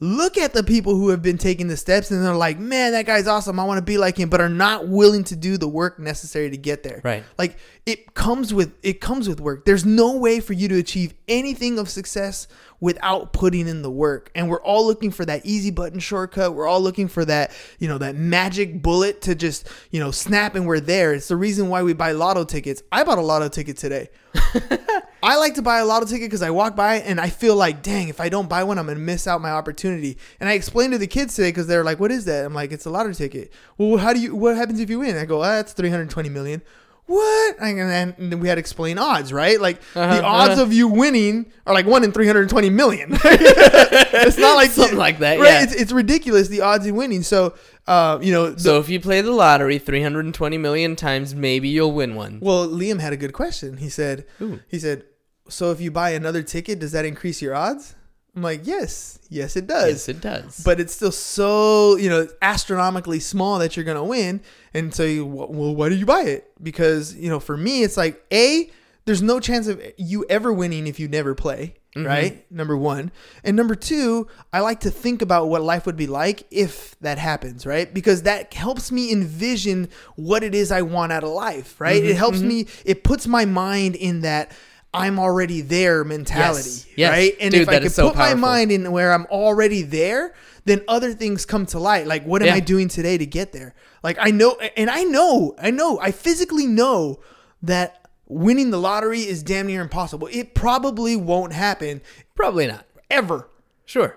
look 0.00 0.38
at 0.38 0.52
the 0.52 0.62
people 0.62 0.94
who 0.94 1.08
have 1.08 1.22
been 1.22 1.38
taking 1.38 1.68
the 1.68 1.76
steps 1.76 2.10
and 2.10 2.24
they're 2.24 2.34
like, 2.34 2.58
"Man, 2.58 2.92
that 2.92 3.06
guy's 3.06 3.26
awesome. 3.26 3.58
I 3.58 3.64
want 3.64 3.78
to 3.78 3.82
be 3.82 3.98
like 3.98 4.16
him," 4.16 4.28
but 4.28 4.40
are 4.40 4.48
not 4.48 4.88
willing 4.88 5.24
to 5.24 5.36
do 5.36 5.56
the 5.56 5.68
work 5.68 5.98
necessary 5.98 6.50
to 6.50 6.56
get 6.56 6.82
there. 6.82 7.00
Right. 7.04 7.24
Like 7.38 7.56
it 7.86 8.14
comes 8.14 8.52
with 8.52 8.74
it 8.82 9.00
comes 9.00 9.28
with 9.28 9.40
work. 9.40 9.64
There's 9.64 9.84
no 9.84 10.16
way 10.16 10.40
for 10.40 10.52
you 10.52 10.68
to 10.68 10.78
achieve 10.78 11.14
anything 11.26 11.78
of 11.78 11.88
success 11.88 12.46
without 12.80 13.32
putting 13.32 13.66
in 13.66 13.82
the 13.82 13.90
work. 13.90 14.30
And 14.34 14.48
we're 14.48 14.62
all 14.62 14.86
looking 14.86 15.10
for 15.10 15.24
that 15.24 15.44
easy 15.44 15.70
button 15.70 15.98
shortcut. 15.98 16.54
We're 16.54 16.68
all 16.68 16.80
looking 16.80 17.08
for 17.08 17.24
that, 17.24 17.50
you 17.78 17.88
know, 17.88 17.98
that 17.98 18.14
magic 18.14 18.82
bullet 18.82 19.22
to 19.22 19.34
just, 19.34 19.68
you 19.90 20.00
know, 20.00 20.10
snap 20.10 20.54
and 20.54 20.66
we're 20.66 20.80
there. 20.80 21.12
It's 21.14 21.28
the 21.28 21.36
reason 21.36 21.68
why 21.68 21.82
we 21.82 21.92
buy 21.92 22.12
lotto 22.12 22.44
tickets. 22.44 22.82
I 22.92 23.04
bought 23.04 23.18
a 23.18 23.22
lotto 23.22 23.48
ticket 23.48 23.76
today. 23.76 24.10
I 25.22 25.36
like 25.36 25.54
to 25.54 25.62
buy 25.62 25.78
a 25.78 25.84
lotto 25.84 26.06
ticket 26.06 26.26
because 26.26 26.42
I 26.42 26.50
walk 26.50 26.76
by 26.76 26.96
and 26.96 27.20
I 27.20 27.28
feel 27.28 27.56
like, 27.56 27.82
dang, 27.82 28.08
if 28.08 28.20
I 28.20 28.28
don't 28.28 28.48
buy 28.48 28.62
one, 28.62 28.78
I'm 28.78 28.86
gonna 28.86 29.00
miss 29.00 29.26
out 29.26 29.40
my 29.40 29.50
opportunity. 29.50 30.16
And 30.38 30.48
I 30.48 30.52
explained 30.52 30.92
to 30.92 30.98
the 30.98 31.06
kids 31.06 31.34
today 31.34 31.48
because 31.48 31.66
they're 31.66 31.84
like, 31.84 31.98
"What 31.98 32.12
is 32.12 32.24
that?" 32.26 32.44
I'm 32.44 32.54
like, 32.54 32.70
"It's 32.70 32.86
a 32.86 32.90
lotto 32.90 33.12
ticket." 33.12 33.52
Well, 33.76 33.98
how 33.98 34.12
do 34.12 34.20
you? 34.20 34.34
What 34.36 34.56
happens 34.56 34.78
if 34.78 34.88
you 34.88 35.00
win? 35.00 35.16
I 35.16 35.24
go, 35.24 35.42
"Ah, 35.42 35.56
that's 35.56 35.72
320 35.72 36.28
million." 36.28 36.62
What? 37.08 37.56
And 37.60 38.14
then, 38.20 38.38
we 38.40 38.48
had 38.48 38.56
to 38.56 38.60
explain 38.60 38.98
odds, 38.98 39.32
right? 39.32 39.58
Like 39.60 39.80
the 39.94 40.00
Uh-huh, 40.02 40.20
odds 40.24 40.52
uh-huh. 40.52 40.62
of 40.62 40.72
you 40.74 40.88
winning 40.88 41.50
are 41.66 41.72
like 41.74 41.86
one 41.86 42.04
in 42.04 42.12
320 42.12 42.68
million. 42.70 43.18
it's 43.24 44.36
not 44.38 44.56
like 44.56 44.70
Something 44.70 44.98
like 44.98 45.18
that, 45.20 45.38
right? 45.40 45.46
yeah. 45.48 45.62
It's, 45.62 45.74
it's 45.74 45.90
ridiculous 45.90 46.48
the 46.48 46.60
odds 46.60 46.84
in 46.86 46.94
winning. 46.96 47.22
So, 47.22 47.54
uh, 47.86 48.18
you 48.20 48.30
know, 48.32 48.50
the- 48.50 48.60
So 48.60 48.78
if 48.78 48.88
you 48.90 49.00
play 49.00 49.22
the 49.22 49.32
lottery 49.32 49.78
320 49.78 50.58
million 50.58 50.96
times, 50.96 51.34
maybe 51.34 51.68
you'll 51.68 51.92
win 51.92 52.14
one. 52.14 52.40
Well, 52.42 52.68
Liam 52.68 53.00
had 53.00 53.12
a 53.14 53.16
good 53.16 53.32
question. 53.32 53.78
He 53.78 53.88
said, 53.88 54.26
Ooh. 54.42 54.60
he 54.68 54.78
said, 54.78 55.04
so 55.48 55.70
if 55.70 55.80
you 55.80 55.90
buy 55.90 56.10
another 56.10 56.42
ticket, 56.42 56.78
does 56.78 56.92
that 56.92 57.06
increase 57.06 57.40
your 57.40 57.54
odds? 57.54 57.94
I'm 58.38 58.42
like, 58.42 58.60
yes, 58.68 59.18
yes, 59.30 59.56
it 59.56 59.66
does. 59.66 59.88
Yes, 59.88 60.08
it 60.08 60.20
does. 60.20 60.62
but 60.64 60.78
it's 60.78 60.94
still 60.94 61.10
so 61.10 61.96
you 61.96 62.08
know 62.08 62.28
astronomically 62.40 63.18
small 63.18 63.58
that 63.58 63.76
you're 63.76 63.84
gonna 63.84 64.04
win. 64.04 64.40
And 64.72 64.94
so, 64.94 65.02
you, 65.02 65.26
well, 65.26 65.74
why 65.74 65.88
do 65.88 65.96
you 65.96 66.06
buy 66.06 66.22
it? 66.22 66.52
Because 66.62 67.16
you 67.16 67.28
know, 67.28 67.40
for 67.40 67.56
me, 67.56 67.82
it's 67.82 67.96
like 67.96 68.24
a 68.32 68.70
there's 69.06 69.22
no 69.22 69.40
chance 69.40 69.66
of 69.66 69.82
you 69.96 70.24
ever 70.28 70.52
winning 70.52 70.86
if 70.86 71.00
you 71.00 71.08
never 71.08 71.34
play. 71.34 71.74
Mm-hmm. 71.96 72.06
Right, 72.06 72.52
number 72.52 72.76
one, 72.76 73.10
and 73.42 73.56
number 73.56 73.74
two, 73.74 74.28
I 74.52 74.60
like 74.60 74.80
to 74.80 74.90
think 74.90 75.20
about 75.20 75.48
what 75.48 75.62
life 75.62 75.84
would 75.86 75.96
be 75.96 76.06
like 76.06 76.46
if 76.50 76.94
that 77.00 77.18
happens, 77.18 77.66
right? 77.66 77.92
Because 77.92 78.22
that 78.22 78.54
helps 78.54 78.92
me 78.92 79.10
envision 79.10 79.88
what 80.14 80.44
it 80.44 80.54
is 80.54 80.70
I 80.70 80.82
want 80.82 81.10
out 81.10 81.24
of 81.24 81.30
life, 81.30 81.80
right? 81.80 81.96
It 81.96 82.08
mm-hmm, 82.08 82.18
helps 82.18 82.38
mm-hmm. 82.38 82.48
me, 82.48 82.66
it 82.84 83.02
puts 83.02 83.26
my 83.26 83.46
mind 83.46 83.96
in 83.96 84.20
that 84.20 84.52
I'm 84.94 85.18
already 85.18 85.60
there 85.60 86.02
mentality, 86.04 86.70
Yes. 86.70 86.86
Yes. 86.96 87.10
right? 87.12 87.36
And 87.40 87.50
Dude, 87.52 87.62
if 87.62 87.68
I 87.68 87.72
that 87.72 87.78
can 87.80 87.86
is 87.88 87.94
so 87.94 88.08
put 88.08 88.16
my 88.16 88.34
mind 88.34 88.72
in 88.72 88.90
where 88.90 89.12
I'm 89.12 89.26
already 89.26 89.82
there, 89.82 90.34
then 90.64 90.82
other 90.88 91.12
things 91.12 91.44
come 91.44 91.66
to 91.66 91.78
light. 91.78 92.06
Like, 92.06 92.24
what 92.24 92.40
am 92.42 92.48
Yeah. 92.48 92.54
I 92.54 92.60
doing 92.60 92.88
today 92.88 93.18
to 93.18 93.26
get 93.26 93.52
there? 93.52 93.74
Like, 94.02 94.16
I 94.20 94.30
know, 94.30 94.56
and 94.76 94.88
I 94.88 95.02
know, 95.04 95.54
I 95.60 95.70
know, 95.70 95.98
I 96.00 96.10
physically 96.10 96.66
know 96.66 97.20
that 97.62 98.08
winning 98.26 98.70
the 98.70 98.78
lottery 98.78 99.20
is 99.20 99.42
damn 99.42 99.66
near 99.66 99.82
impossible. 99.82 100.28
It 100.32 100.54
probably 100.54 101.16
won't 101.16 101.52
happen 101.52 102.00
Probably 102.34 102.66
not. 102.66 102.84
ever. 103.10 103.48
Sure. 103.84 104.16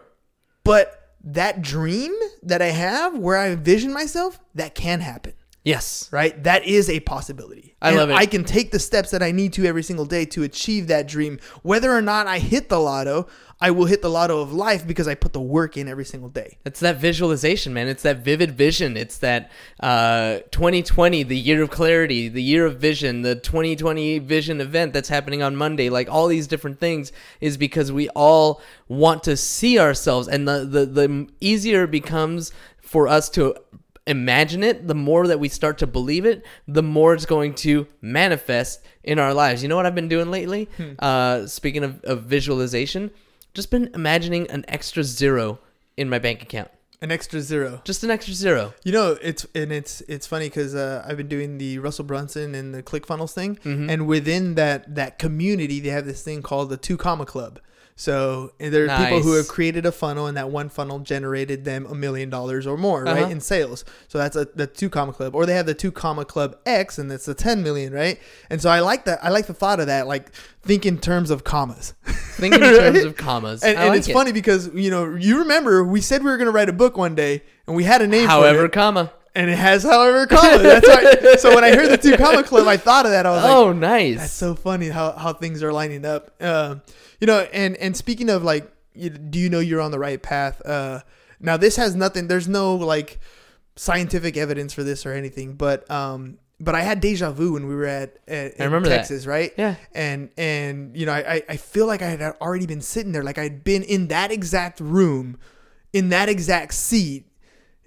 But 0.64 1.10
that 1.24 1.62
dream 1.62 2.14
that 2.44 2.62
I 2.62 2.68
have 2.68 3.18
where 3.18 3.38
I 3.38 3.50
envision 3.50 3.92
myself, 3.94 4.40
that 4.56 4.76
can 4.76 5.02
happen. 5.02 5.34
Yes. 5.64 6.10
right? 6.12 6.44
That 6.44 6.66
is 6.66 6.90
a 6.90 7.00
possibility. 7.02 7.76
I 7.82 7.90
And 7.90 7.98
love 7.98 8.10
it. 8.10 8.14
I 8.14 8.26
can 8.26 8.44
take 8.44 8.72
the 8.72 8.80
steps 8.80 9.12
that 9.12 9.22
I 9.22 9.32
need 9.32 9.54
to 9.54 9.66
every 9.66 9.84
single 9.84 10.06
day 10.06 10.26
to 10.26 10.44
achieve 10.44 10.88
that 10.88 11.08
dream. 11.08 11.40
Whether 11.62 11.92
or 11.92 12.02
not 12.02 12.26
I 12.26 12.40
hit 12.40 12.70
the 12.70 12.80
lotto, 12.80 13.28
I 13.60 13.70
will 13.70 13.86
hit 13.86 14.02
the 14.02 14.10
lotto 14.10 14.40
of 14.40 14.52
life 14.52 14.88
because 14.88 15.08
I 15.08 15.14
put 15.14 15.34
the 15.34 15.42
work 15.42 15.78
in 15.78 15.88
every 15.88 16.06
single 16.06 16.30
day. 16.30 16.58
It's 16.66 16.80
that 16.80 16.98
visualization, 16.98 17.74
man. 17.74 17.88
It's 17.88 18.02
that 18.02 18.18
vivid 18.18 18.52
vision. 18.58 18.98
It's 18.98 19.20
that 19.20 19.52
uh, 19.80 20.40
2020, 20.50 21.22
the 21.24 21.38
year 21.38 21.62
of 21.62 21.70
clarity, 21.70 22.28
the 22.28 22.42
year 22.42 22.66
of 22.66 22.78
vision, 22.78 23.22
the 23.22 23.36
2020 23.36 24.18
vision 24.18 24.62
event 24.62 24.94
that's 24.94 25.10
happening 25.10 25.44
on 25.44 25.56
Monday. 25.56 25.90
Like 25.90 26.10
all 26.10 26.28
these 26.28 26.48
different 26.48 26.80
things 26.80 27.12
is 27.40 27.56
because 27.56 27.92
we 27.92 28.10
all 28.10 28.62
want 28.88 29.24
to 29.24 29.38
see 29.38 29.78
ourselves, 29.78 30.28
and 30.28 30.48
the 30.48 30.66
the, 30.66 30.86
the 30.88 31.28
easier 31.40 31.84
it 31.84 31.92
becomes 31.92 32.52
for 32.82 33.08
us 33.08 33.30
to 33.30 33.56
imagine 34.08 34.64
it, 34.64 34.88
the 34.88 34.96
more 34.96 35.28
that 35.28 35.40
we 35.40 35.48
start 35.50 35.78
to 35.80 35.88
believe 35.88 36.26
it, 36.26 36.44
the 36.68 36.84
more 36.84 37.14
it's 37.14 37.26
going 37.26 37.54
to 37.56 37.88
manifest 38.02 38.82
in 39.04 39.20
our 39.20 39.34
lives. 39.34 39.62
You 39.62 39.70
know 39.70 39.76
what 39.76 39.86
I've 39.86 39.96
been 39.96 40.10
doing 40.10 40.32
lately? 40.32 40.70
Uh, 41.00 41.46
speaking 41.48 41.84
of, 41.84 42.04
of 42.04 42.24
visualization, 42.24 43.12
just 43.54 43.70
been 43.72 43.90
imagining 43.94 44.50
an 44.50 44.66
extra 44.68 45.04
zero 45.04 45.60
in 45.98 46.10
my 46.10 46.20
bank 46.20 46.42
account. 46.42 46.70
An 47.04 47.12
extra 47.12 47.42
zero. 47.42 47.82
Just 47.84 48.04
an 48.04 48.12
extra 48.12 48.34
zero. 48.36 48.74
You 48.84 48.92
know, 48.92 49.18
it's 49.24 49.46
and 49.56 49.72
it's 49.72 50.02
it's 50.02 50.28
funny 50.28 50.50
because 50.50 50.76
uh, 50.76 51.04
I've 51.08 51.18
been 51.18 51.28
doing 51.28 51.58
the 51.58 51.80
Russell 51.80 52.06
Brunson 52.06 52.54
and 52.54 52.76
the 52.76 52.84
ClickFunnels 52.84 53.34
thing, 53.34 53.56
Mm-hmm. 53.64 53.90
and 53.90 54.06
within 54.08 54.54
that 54.56 54.94
that 54.94 55.18
community, 55.18 55.80
they 55.80 55.90
have 55.90 56.06
this 56.06 56.22
thing 56.22 56.44
called 56.44 56.70
the 56.70 56.78
Two 56.78 56.98
Comma 56.98 57.26
Club. 57.26 57.60
So 57.96 58.52
there 58.58 58.90
are 58.90 59.04
people 59.04 59.22
who 59.22 59.34
have 59.34 59.48
created 59.48 59.86
a 59.86 59.92
funnel, 59.92 60.26
and 60.28 60.36
that 60.38 60.50
one 60.50 60.70
funnel 60.70 61.00
generated 61.00 61.66
them 61.66 61.86
a 61.86 61.94
million 61.94 62.30
dollars 62.30 62.66
or 62.66 62.78
more, 62.78 63.06
Uh-huh. 63.08 63.22
right, 63.24 63.32
in 63.32 63.40
sales. 63.40 63.86
So 64.08 64.18
that's 64.18 64.36
a 64.36 64.46
the 64.56 64.66
Two 64.68 64.90
Comma 64.90 65.14
Club, 65.14 65.36
or 65.36 65.46
they 65.46 65.54
have 65.54 65.66
the 65.68 65.74
Two 65.74 65.92
Comma 65.92 66.26
Club 66.26 66.58
X, 66.66 66.98
and 66.98 67.12
it's 67.12 67.26
the 67.26 67.36
ten 67.36 67.62
million, 67.64 67.94
right? 67.94 68.20
And 68.50 68.62
so 68.62 68.70
I 68.70 68.80
like 68.80 69.06
that. 69.06 69.24
I 69.24 69.30
like 69.30 69.46
the 69.48 69.54
thought 69.54 69.80
of 69.80 69.88
that, 69.88 70.08
like 70.08 70.32
think 70.64 70.86
in 70.86 70.98
terms 70.98 71.30
of 71.30 71.44
commas. 71.44 71.94
Think 72.06 72.56
in 72.56 72.62
terms 72.62 73.04
of 73.04 73.16
commas. 73.18 73.64
And, 73.64 73.78
and 73.78 73.90
like 73.90 74.00
it's 74.00 74.08
it. 74.08 74.14
funny 74.14 74.32
because 74.32 74.74
you 74.74 74.90
know 74.90 75.14
you 75.16 75.40
remember 75.40 75.84
we 75.84 76.02
said 76.02 76.24
we 76.24 76.32
were 76.32 76.38
going 76.38 76.48
to 76.48 76.52
write 76.52 76.70
a 76.70 76.74
book 76.74 76.98
one 76.98 77.14
day, 77.16 77.44
and 77.68 77.76
we 77.76 77.84
had 77.84 78.02
a 78.02 78.08
name 78.08 78.26
for 78.26 78.30
However, 78.32 78.68
comma. 78.70 79.12
and 79.36 79.50
it 79.50 79.58
has 79.58 79.84
however 79.84 80.26
comma. 80.26 80.58
That's 80.58 80.88
right. 80.88 81.18
So 81.40 81.54
when 81.56 81.64
I 81.64 81.76
heard 81.76 81.90
the 81.90 81.98
two 81.98 82.18
comma 82.18 82.44
club, 82.44 82.68
I 82.68 82.78
thought 82.78 83.06
of 83.06 83.12
that. 83.12 83.26
I 83.26 83.32
was 83.32 83.44
like, 83.44 83.52
Oh, 83.54 83.74
nice. 83.74 84.18
that's 84.18 84.34
so 84.34 84.54
funny 84.56 84.90
how, 84.90 85.12
how 85.14 85.34
things 85.34 85.62
are 85.64 85.72
lining 85.74 86.06
up. 86.06 86.32
Um, 86.42 86.82
you 87.22 87.28
know, 87.28 87.40
and 87.54 87.78
and 87.78 87.96
speaking 87.96 88.30
of 88.30 88.44
like, 88.44 88.70
you, 88.94 89.10
do 89.10 89.40
you 89.40 89.50
know 89.50 89.60
you're 89.60 89.80
on 89.80 89.92
the 89.92 90.00
right 90.00 90.22
path? 90.22 90.62
Uh, 90.66 91.00
now 91.40 91.56
this 91.56 91.78
has 91.78 91.96
nothing. 91.96 92.28
There's 92.28 92.50
no 92.50 92.76
like 92.76 93.20
scientific 93.78 94.36
evidence 94.38 94.74
for 94.74 94.84
this 94.84 95.06
or 95.06 95.14
anything, 95.14 95.54
but 95.54 95.90
um, 95.90 96.38
but 96.60 96.76
I 96.76 96.82
had 96.82 97.00
deja 97.00 97.32
vu 97.32 97.54
when 97.54 97.68
we 97.68 97.76
were 97.76 97.86
at, 97.86 98.18
at 98.28 98.54
in 98.58 98.66
remember 98.66 98.90
that. 98.90 98.98
Texas, 98.98 99.26
right? 99.26 99.54
Yeah. 99.58 99.76
And 99.94 100.30
and 100.38 100.96
you 100.98 101.06
know, 101.06 101.14
I 101.14 101.36
I- 101.36 101.44
I 101.50 101.58
feel 101.58 101.88
like 101.88 102.02
I 102.02 102.08
had 102.10 102.22
already 102.42 102.66
been 102.66 102.82
sitting 102.82 103.12
there, 103.14 103.24
like 103.24 103.38
I'd 103.38 103.64
been 103.64 103.84
in 103.84 104.08
that 104.10 104.32
exact 104.32 104.80
room, 104.80 105.38
in 105.94 106.10
that 106.10 106.28
exact 106.30 106.74
seat, 106.74 107.26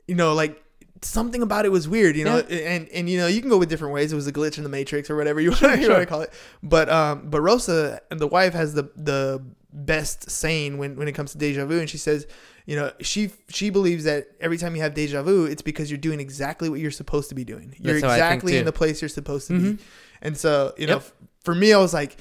you 0.09 0.14
know, 0.14 0.33
like 0.35 0.63
something 1.04 1.42
about 1.42 1.64
it 1.64 1.70
was 1.70 1.88
weird, 1.88 2.16
you 2.16 2.24
know, 2.24 2.38
and 2.38 2.88
and 2.88 3.08
you 3.08 3.18
know, 3.18 3.26
you 3.26 3.40
can 3.40 3.50
go 3.50 3.58
with 3.58 3.68
different 3.68 3.94
ways. 3.94 4.12
It 4.12 4.16
was 4.16 4.26
a 4.26 4.32
glitch 4.32 4.56
in 4.58 4.64
the 4.64 4.70
matrix 4.70 5.10
or 5.10 5.16
whatever 5.16 5.40
you 5.40 5.50
want, 5.62 5.80
you 5.80 5.88
want 5.90 6.00
to 6.02 6.06
call 6.06 6.22
it. 6.22 6.32
But 6.62 6.88
um, 6.88 7.28
but 7.30 7.40
Rosa 7.40 8.00
and 8.10 8.18
the 8.20 8.26
wife 8.26 8.54
has 8.54 8.74
the 8.74 8.90
the 8.96 9.44
best 9.72 10.30
saying 10.30 10.78
when 10.78 10.96
when 10.96 11.08
it 11.08 11.12
comes 11.12 11.32
to 11.32 11.38
deja 11.38 11.64
vu, 11.66 11.78
and 11.80 11.90
she 11.90 11.98
says, 11.98 12.26
you 12.66 12.76
know, 12.76 12.92
she 13.00 13.30
she 13.48 13.70
believes 13.70 14.04
that 14.04 14.28
every 14.40 14.56
time 14.58 14.74
you 14.76 14.82
have 14.82 14.94
deja 14.94 15.22
vu, 15.22 15.44
it's 15.46 15.62
because 15.62 15.90
you're 15.90 15.98
doing 15.98 16.20
exactly 16.20 16.68
what 16.68 16.80
you're 16.80 16.90
supposed 16.90 17.28
to 17.28 17.34
be 17.34 17.44
doing. 17.44 17.74
You're 17.78 17.94
That's 18.00 18.04
how 18.04 18.10
I 18.10 18.18
think 18.18 18.32
exactly 18.34 18.56
in 18.58 18.64
the 18.64 18.72
place 18.72 19.02
you're 19.02 19.08
supposed 19.08 19.48
to 19.48 19.58
be. 19.76 19.82
And 20.22 20.36
so, 20.36 20.72
you 20.78 20.86
know, 20.86 20.94
Yep. 20.94 21.02
f- 21.02 21.12
for 21.42 21.54
me, 21.54 21.72
I 21.74 21.78
was 21.78 21.92
like, 21.92 22.16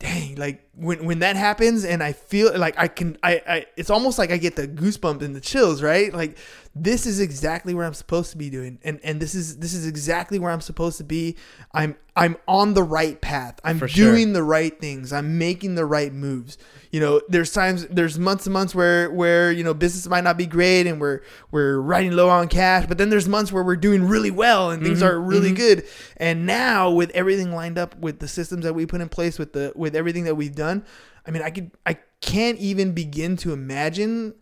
dang, 0.00 0.34
like 0.36 0.68
when 0.74 1.04
when 1.06 1.20
that 1.20 1.34
happens 1.36 1.84
and 1.84 2.02
I 2.02 2.12
feel 2.12 2.56
like 2.58 2.74
I 2.78 2.88
can 2.88 3.16
I, 3.22 3.42
I 3.48 3.66
it's 3.76 3.90
almost 3.90 4.18
like 4.18 4.30
I 4.30 4.36
get 4.36 4.54
the 4.56 4.68
goosebumps 4.68 5.22
and 5.22 5.34
the 5.34 5.40
chills, 5.40 5.82
right? 5.82 6.12
Like 6.12 6.36
this 6.82 7.06
is 7.06 7.20
exactly 7.20 7.74
where 7.74 7.84
I'm 7.84 7.94
supposed 7.94 8.30
to 8.32 8.38
be 8.38 8.50
doing. 8.50 8.78
And 8.82 9.00
and 9.02 9.20
this 9.20 9.34
is 9.34 9.58
this 9.58 9.74
is 9.74 9.86
exactly 9.86 10.38
where 10.38 10.50
I'm 10.50 10.60
supposed 10.60 10.98
to 10.98 11.04
be. 11.04 11.36
I'm 11.72 11.96
I'm 12.14 12.36
on 12.46 12.74
the 12.74 12.82
right 12.82 13.20
path. 13.20 13.60
I'm 13.64 13.78
For 13.78 13.88
sure. 13.88 14.12
doing 14.12 14.32
the 14.32 14.42
right 14.42 14.78
things. 14.78 15.12
I'm 15.12 15.38
making 15.38 15.74
the 15.74 15.86
right 15.86 16.12
moves. 16.12 16.58
You 16.90 17.00
know, 17.00 17.20
there's 17.28 17.52
times 17.52 17.86
there's 17.88 18.18
months 18.18 18.46
and 18.46 18.52
months 18.52 18.74
where 18.74 19.10
where, 19.10 19.52
you 19.52 19.64
know, 19.64 19.74
business 19.74 20.06
might 20.08 20.24
not 20.24 20.36
be 20.36 20.46
great 20.46 20.86
and 20.86 21.00
we're 21.00 21.20
we're 21.50 21.78
riding 21.78 22.12
low 22.12 22.28
on 22.28 22.48
cash, 22.48 22.86
but 22.86 22.98
then 22.98 23.10
there's 23.10 23.28
months 23.28 23.52
where 23.52 23.62
we're 23.62 23.76
doing 23.76 24.06
really 24.06 24.30
well 24.30 24.70
and 24.70 24.82
things 24.82 24.98
mm-hmm. 24.98 25.08
are 25.08 25.20
really 25.20 25.48
mm-hmm. 25.48 25.56
good. 25.56 25.84
And 26.16 26.46
now 26.46 26.90
with 26.90 27.10
everything 27.10 27.52
lined 27.52 27.78
up 27.78 27.96
with 27.98 28.18
the 28.20 28.28
systems 28.28 28.64
that 28.64 28.74
we 28.74 28.86
put 28.86 29.00
in 29.00 29.08
place 29.08 29.38
with 29.38 29.52
the 29.52 29.72
with 29.74 29.94
everything 29.94 30.24
that 30.24 30.34
we've 30.34 30.54
done, 30.54 30.84
I 31.26 31.30
mean, 31.30 31.42
I 31.42 31.50
could 31.50 31.70
I 31.86 31.98
can't 32.20 32.58
even 32.58 32.92
begin 32.92 33.36
to 33.38 33.52
imagine 33.52 34.34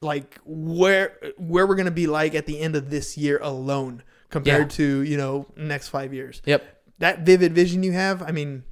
like 0.00 0.38
where 0.44 1.16
where 1.36 1.66
we're 1.66 1.74
going 1.74 1.86
to 1.86 1.90
be 1.90 2.06
like 2.06 2.34
at 2.34 2.46
the 2.46 2.60
end 2.60 2.76
of 2.76 2.90
this 2.90 3.16
year 3.18 3.38
alone 3.42 4.02
compared 4.30 4.62
Yeah. 4.72 4.76
to, 4.76 5.00
you 5.02 5.16
know, 5.16 5.46
next 5.56 5.88
5 5.88 6.12
years 6.14 6.40
Yep. 6.44 6.62
that 6.98 7.20
vivid 7.20 7.54
vision 7.54 7.82
you 7.82 7.92
have, 7.92 8.22
I 8.22 8.30
mean, 8.30 8.62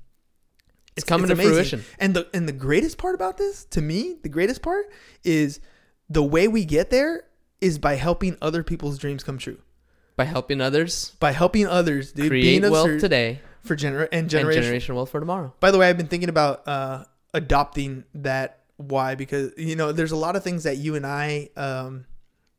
It's 0.97 1.05
coming 1.05 1.29
to 1.29 1.37
fruition. 1.37 1.85
And 1.99 2.15
the 2.15 2.29
and 2.33 2.49
the 2.49 2.53
greatest 2.53 2.97
part 2.99 3.15
about 3.15 3.37
this, 3.39 3.65
to 3.67 3.81
me, 3.83 4.17
the 4.23 4.29
greatest 4.29 4.63
part 4.63 4.87
is 5.25 5.61
the 6.09 6.23
way 6.23 6.47
we 6.49 6.65
get 6.65 6.91
there 6.91 7.25
is 7.61 7.79
by 7.79 7.95
helping 7.97 8.37
other 8.41 8.63
people's 8.63 8.99
dreams 8.99 9.23
come 9.25 9.39
true. 9.39 9.59
By 10.17 10.25
helping 10.25 10.61
others 10.63 11.13
By 11.21 11.33
helping 11.33 11.67
others, 11.67 12.13
dude, 12.13 12.29
create 12.29 12.61
being 12.61 12.71
wealth 12.73 13.01
today 13.01 13.41
for 13.63 13.77
gener- 13.77 14.03
and 14.13 14.23
and 14.23 14.31
generation. 14.31 14.63
generation 14.63 14.95
wealth 14.95 15.11
for 15.11 15.21
tomorrow. 15.21 15.53
By 15.61 15.71
the 15.71 15.79
way, 15.79 15.89
I've 15.89 15.97
been 15.99 16.07
thinking 16.09 16.29
about 16.31 16.67
uh, 16.69 17.05
adopting 17.35 18.05
that 18.15 18.61
why 18.77 19.15
because 19.15 19.53
you 19.57 19.77
know 19.77 19.93
there's 19.93 20.13
a 20.13 20.17
lot 20.17 20.37
of 20.37 20.45
things 20.45 20.65
that 20.65 20.77
you 20.77 20.95
and 20.95 21.07
I 21.07 21.51
um, 21.57 22.05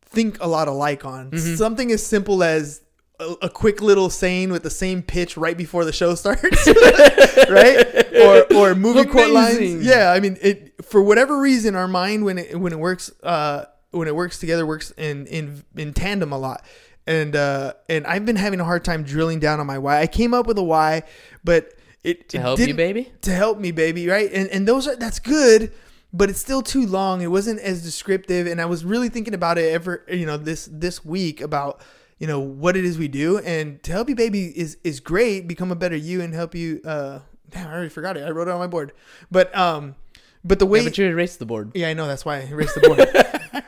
think 0.06 0.38
a 0.42 0.48
lot 0.48 0.68
alike 0.68 1.06
on. 1.06 1.32
Mm-hmm. 1.32 1.56
Something 1.56 1.92
as 1.92 2.06
simple 2.06 2.44
as 2.44 2.82
a, 3.20 3.36
a 3.44 3.50
quick 3.50 3.82
little 3.82 4.10
saying 4.10 4.52
with 4.52 4.64
the 4.64 4.70
same 4.70 5.02
pitch 5.02 5.38
right 5.38 5.58
before 5.58 5.86
the 5.86 5.94
show 5.94 6.16
starts, 6.24 6.68
right? 7.50 8.16
Or 8.16 8.54
or 8.56 8.76
movie 8.76 9.06
quote 9.06 9.32
lines. 9.32 9.86
Yeah, 9.86 10.12
I 10.12 10.20
mean 10.20 10.38
it 10.42 10.86
for 10.86 11.02
whatever 11.02 11.40
reason 11.40 11.76
our 11.76 11.88
mind 11.88 12.26
when 12.26 12.38
it 12.38 12.60
when 12.60 12.74
it 12.74 12.80
works 12.80 13.12
uh, 13.24 13.66
when 13.92 14.08
it 14.08 14.16
works 14.16 14.40
together 14.40 14.66
works 14.66 14.92
in 14.92 15.28
in 15.28 15.64
in 15.76 15.94
tandem 15.94 16.32
a 16.32 16.38
lot. 16.38 16.64
And 17.06 17.36
uh, 17.38 17.74
and 17.88 18.06
I've 18.06 18.26
been 18.26 18.36
having 18.36 18.60
a 18.60 18.66
hard 18.66 18.84
time 18.84 19.04
drilling 19.04 19.40
down 19.40 19.60
on 19.62 19.66
my 19.68 19.78
why. 19.78 20.02
I 20.02 20.08
came 20.08 20.34
up 20.34 20.46
with 20.46 20.58
a 20.58 20.64
why, 20.64 21.04
but 21.44 21.74
it 22.04 22.30
To 22.30 22.38
it 22.38 22.42
help 22.42 22.60
you, 22.60 22.74
baby? 22.74 23.12
to 23.22 23.32
help 23.32 23.60
me, 23.60 23.72
baby, 23.72 24.08
right? 24.08 24.30
And 24.32 24.50
and 24.50 24.68
those 24.68 24.88
are 24.88 24.96
that's 24.98 25.20
good, 25.20 25.72
but 26.14 26.30
it's 26.30 26.40
still 26.40 26.62
too 26.62 26.86
long. 26.86 27.22
It 27.22 27.28
wasn't 27.32 27.60
as 27.60 27.84
descriptive, 27.84 28.48
and 28.48 28.62
I 28.62 28.66
was 28.66 28.86
really 28.86 29.10
thinking 29.10 29.34
about 29.34 29.58
it 29.58 29.72
ever, 29.74 30.04
you 30.10 30.26
know, 30.26 30.38
this 30.38 30.70
this 30.72 31.04
week 31.06 31.42
about 31.42 31.82
you 32.18 32.28
know 32.28 32.40
what 32.40 32.76
it 32.76 32.86
is 32.86 32.98
we 32.98 33.08
do, 33.08 33.40
and 33.40 33.82
to 33.84 33.92
help 33.92 34.10
you, 34.10 34.16
baby, 34.16 34.46
is 34.58 34.78
is 34.84 35.00
great. 35.00 35.48
Become 35.48 35.72
a 35.72 35.76
better 35.76 35.96
you 35.96 36.22
and 36.22 36.34
help 36.34 36.56
you. 36.56 36.82
Uh, 36.84 37.20
damn, 37.50 37.68
I 37.68 37.74
already 37.74 37.90
forgot 37.90 38.18
it. 38.18 38.22
I 38.24 38.32
wrote 38.32 38.48
it 38.48 38.52
on 38.52 38.60
my 38.60 38.68
board, 38.68 38.94
but 39.30 39.56
um, 39.56 39.96
but 40.44 40.60
the 40.60 40.66
way 40.66 40.80
Yeah, 40.80 40.86
but 40.86 40.98
you 40.98 41.06
erased 41.08 41.40
the 41.40 41.46
board. 41.46 41.72
yeah, 41.76 41.90
I 41.90 41.94
know. 41.94 42.08
That's 42.08 42.26
why 42.26 42.38
I 42.38 42.42
erased 42.42 42.76
the 42.76 42.82
board. 42.82 43.64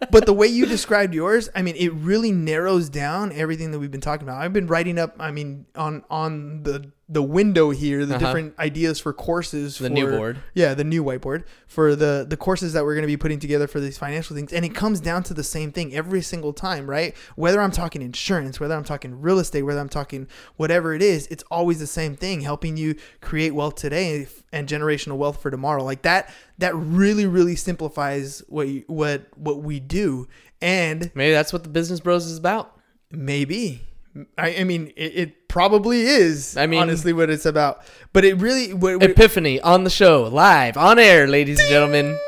but 0.10 0.26
the 0.26 0.32
way 0.34 0.46
you 0.46 0.66
described 0.66 1.14
yours, 1.14 1.48
I 1.54 1.62
mean, 1.62 1.76
it 1.76 1.92
really 1.94 2.32
narrows 2.32 2.88
down 2.88 3.32
everything 3.32 3.70
that 3.70 3.78
we've 3.78 3.90
been 3.90 4.00
talking 4.00 4.26
about. 4.26 4.40
I've 4.42 4.52
been 4.52 4.66
writing 4.66 4.98
up, 4.98 5.16
I 5.20 5.30
mean, 5.30 5.66
on 5.74 6.04
on 6.10 6.62
the 6.64 6.90
the 7.10 7.22
window 7.22 7.70
here, 7.70 8.04
the 8.04 8.16
Uh-huh. 8.16 8.26
different 8.26 8.58
ideas 8.58 9.00
for 9.00 9.14
courses. 9.14 9.78
The 9.78 9.88
for, 9.88 9.94
new 9.94 10.10
board. 10.10 10.38
Yeah, 10.52 10.74
the 10.74 10.84
new 10.84 11.02
whiteboard 11.02 11.44
for 11.66 11.96
the 11.96 12.26
the 12.28 12.36
courses 12.36 12.74
that 12.74 12.84
we're 12.84 12.92
going 12.94 13.02
to 13.02 13.06
be 13.06 13.16
putting 13.16 13.38
together 13.38 13.66
for 13.66 13.80
these 13.80 13.96
financial 13.96 14.36
things, 14.36 14.52
and 14.52 14.62
it 14.64 14.74
comes 14.74 15.00
down 15.00 15.22
to 15.24 15.34
the 15.34 15.42
same 15.42 15.72
thing 15.72 15.94
every 15.94 16.20
single 16.20 16.52
time, 16.52 16.88
right? 16.88 17.16
Whether 17.34 17.62
I'm 17.62 17.70
talking 17.70 18.02
insurance, 18.02 18.60
whether 18.60 18.74
I'm 18.74 18.84
talking 18.84 19.20
real 19.22 19.38
estate, 19.38 19.62
whether 19.62 19.80
I'm 19.80 19.88
talking 19.88 20.28
whatever 20.56 20.92
it 20.94 21.00
is, 21.00 21.26
it's 21.28 21.44
always 21.50 21.78
the 21.78 21.86
same 21.86 22.14
thing, 22.14 22.42
helping 22.42 22.76
you 22.76 22.94
create 23.22 23.52
wealth 23.54 23.76
today 23.76 24.26
and 24.52 24.68
generational 24.68 25.16
wealth 25.16 25.40
for 25.40 25.50
tomorrow. 25.50 25.82
Like 25.84 26.02
that, 26.02 26.30
that 26.58 26.74
really, 26.76 27.24
really 27.26 27.56
simplifies 27.56 28.42
what 28.48 28.68
you, 28.68 28.84
what 28.86 29.26
what 29.36 29.62
we 29.62 29.80
do, 29.80 30.28
and 30.60 31.10
Maybe 31.14 31.32
that's 31.32 31.54
what 31.54 31.62
the 31.62 31.70
Business 31.70 32.00
Bros 32.00 32.26
is 32.26 32.36
about. 32.36 32.76
maybe. 33.10 33.80
I, 34.36 34.56
I 34.56 34.64
mean, 34.64 34.92
it, 34.96 35.12
it 35.14 35.34
probably 35.48 36.02
is. 36.02 36.56
I 36.56 36.66
mean- 36.66 36.80
honestly, 36.80 37.12
what 37.12 37.30
it's 37.30 37.46
about. 37.46 37.82
But 38.12 38.24
it 38.24 38.34
really, 38.34 38.72
what, 38.74 39.00
what- 39.00 39.10
Epiphany 39.10 39.60
on 39.60 39.84
the 39.84 39.90
show, 39.90 40.22
live, 40.24 40.76
on 40.76 40.98
air, 40.98 41.26
ladies 41.26 41.58
and 41.60 41.68
gentlemen. 41.68 42.18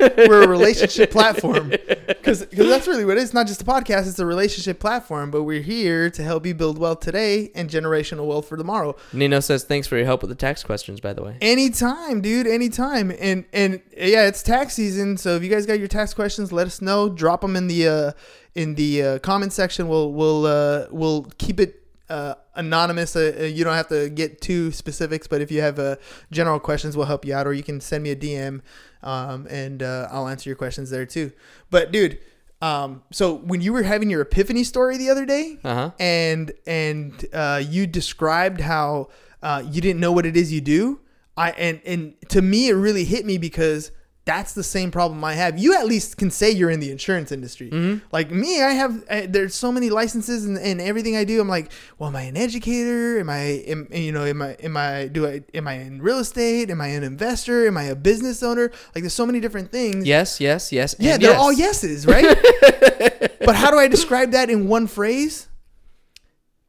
We're 0.00 0.42
a 0.42 0.48
relationship 0.48 1.10
platform 1.12 1.68
because 2.08 2.44
that's 2.46 2.88
really 2.88 3.04
what 3.04 3.12
it 3.12 3.18
is. 3.18 3.24
It's 3.26 3.34
not 3.34 3.46
just 3.46 3.62
a 3.62 3.64
podcast; 3.64 4.08
it's 4.08 4.18
a 4.18 4.26
relationship 4.26 4.80
platform. 4.80 5.30
But 5.30 5.44
we're 5.44 5.62
here 5.62 6.10
to 6.10 6.22
help 6.24 6.44
you 6.44 6.54
build 6.54 6.76
wealth 6.76 7.00
today 7.00 7.52
and 7.54 7.70
generational 7.70 8.26
wealth 8.26 8.48
for 8.48 8.56
tomorrow. 8.56 8.96
Nino 9.12 9.38
says 9.38 9.62
thanks 9.62 9.86
for 9.86 9.96
your 9.96 10.06
help 10.06 10.22
with 10.22 10.28
the 10.30 10.34
tax 10.34 10.64
questions. 10.64 10.98
By 11.00 11.12
the 11.12 11.22
way, 11.22 11.38
Anytime, 11.40 12.20
dude. 12.20 12.48
Anytime. 12.48 13.12
And 13.20 13.44
and 13.52 13.80
yeah, 13.96 14.26
it's 14.26 14.42
tax 14.42 14.74
season. 14.74 15.16
So 15.16 15.36
if 15.36 15.44
you 15.44 15.48
guys 15.48 15.66
got 15.66 15.78
your 15.78 15.88
tax 15.88 16.14
questions, 16.14 16.50
let 16.52 16.66
us 16.66 16.82
know. 16.82 17.08
Drop 17.08 17.40
them 17.42 17.54
in 17.54 17.68
the 17.68 17.86
uh, 17.86 18.12
in 18.56 18.74
the 18.74 19.02
uh, 19.02 19.18
comment 19.20 19.52
section. 19.52 19.86
We'll 19.88 20.12
we'll 20.12 20.46
uh, 20.46 20.86
we'll 20.90 21.26
keep 21.38 21.60
it 21.60 21.79
uh, 22.10 22.34
anonymous. 22.56 23.16
Uh, 23.16 23.34
uh, 23.40 23.44
you 23.44 23.64
don't 23.64 23.74
have 23.74 23.88
to 23.88 24.10
get 24.10 24.40
too 24.40 24.72
specifics, 24.72 25.26
but 25.26 25.40
if 25.40 25.50
you 25.50 25.60
have 25.62 25.78
uh, 25.78 25.96
general 26.30 26.58
questions, 26.60 26.96
we'll 26.96 27.06
help 27.06 27.24
you 27.24 27.34
out, 27.34 27.46
or 27.46 27.52
you 27.54 27.62
can 27.62 27.80
send 27.80 28.02
me 28.02 28.10
a 28.10 28.16
DM, 28.16 28.60
um, 29.02 29.46
and 29.48 29.82
uh, 29.82 30.08
I'll 30.10 30.28
answer 30.28 30.50
your 30.50 30.56
questions 30.56 30.90
there 30.90 31.06
too. 31.06 31.32
But 31.70 31.92
dude, 31.92 32.18
um, 32.60 33.02
so 33.10 33.34
when 33.36 33.60
you 33.62 33.72
were 33.72 33.84
having 33.84 34.10
your 34.10 34.20
epiphany 34.22 34.64
story 34.64 34.98
the 34.98 35.08
other 35.08 35.24
day, 35.24 35.58
Uh-huh. 35.64 35.92
and 35.98 36.52
and 36.66 37.24
uh, 37.32 37.62
you 37.66 37.86
described 37.86 38.60
how 38.60 39.08
uh, 39.42 39.62
you 39.70 39.80
didn't 39.80 40.00
know 40.00 40.12
what 40.12 40.26
it 40.26 40.36
is 40.36 40.52
you 40.52 40.60
do, 40.60 41.00
I 41.36 41.52
and 41.52 41.80
and 41.86 42.14
to 42.28 42.42
me 42.42 42.68
it 42.68 42.74
really 42.74 43.04
hit 43.04 43.24
me 43.24 43.38
because. 43.38 43.92
That's 44.26 44.52
the 44.52 44.62
same 44.62 44.90
problem 44.90 45.24
I 45.24 45.32
have. 45.32 45.58
You 45.58 45.74
at 45.74 45.86
least 45.86 46.18
can 46.18 46.30
say 46.30 46.50
you're 46.50 46.70
in 46.70 46.78
the 46.78 46.90
insurance 46.90 47.32
industry. 47.32 47.70
Mm-hmm. 47.70 48.04
Like 48.12 48.30
me, 48.30 48.62
I 48.62 48.70
have. 48.72 49.02
I, 49.10 49.26
there's 49.26 49.54
so 49.54 49.72
many 49.72 49.88
licenses 49.88 50.44
and, 50.44 50.58
and 50.58 50.80
everything 50.80 51.16
I 51.16 51.24
do. 51.24 51.40
I'm 51.40 51.48
like, 51.48 51.72
well, 51.98 52.10
am 52.10 52.16
I 52.16 52.22
an 52.22 52.36
educator? 52.36 53.18
Am 53.18 53.30
I, 53.30 53.38
am, 53.66 53.88
you 53.90 54.12
know, 54.12 54.24
am 54.24 54.42
I, 54.42 54.52
am 54.62 54.76
I, 54.76 55.08
do 55.08 55.26
I, 55.26 55.42
am 55.54 55.66
I 55.66 55.74
in 55.74 56.02
real 56.02 56.18
estate? 56.18 56.70
Am 56.70 56.80
I 56.82 56.88
an 56.88 57.02
investor? 57.02 57.66
Am 57.66 57.78
I 57.78 57.84
a 57.84 57.96
business 57.96 58.42
owner? 58.42 58.70
Like, 58.94 59.02
there's 59.02 59.14
so 59.14 59.26
many 59.26 59.40
different 59.40 59.72
things. 59.72 60.06
yes, 60.06 60.38
yes, 60.38 60.70
yes. 60.70 60.94
Yeah, 60.98 61.16
they're 61.16 61.30
yes. 61.30 61.40
all 61.40 61.52
yeses, 61.52 62.06
right? 62.06 62.24
but 63.40 63.56
how 63.56 63.70
do 63.70 63.78
I 63.78 63.88
describe 63.88 64.32
that 64.32 64.50
in 64.50 64.68
one 64.68 64.86
phrase? 64.86 65.48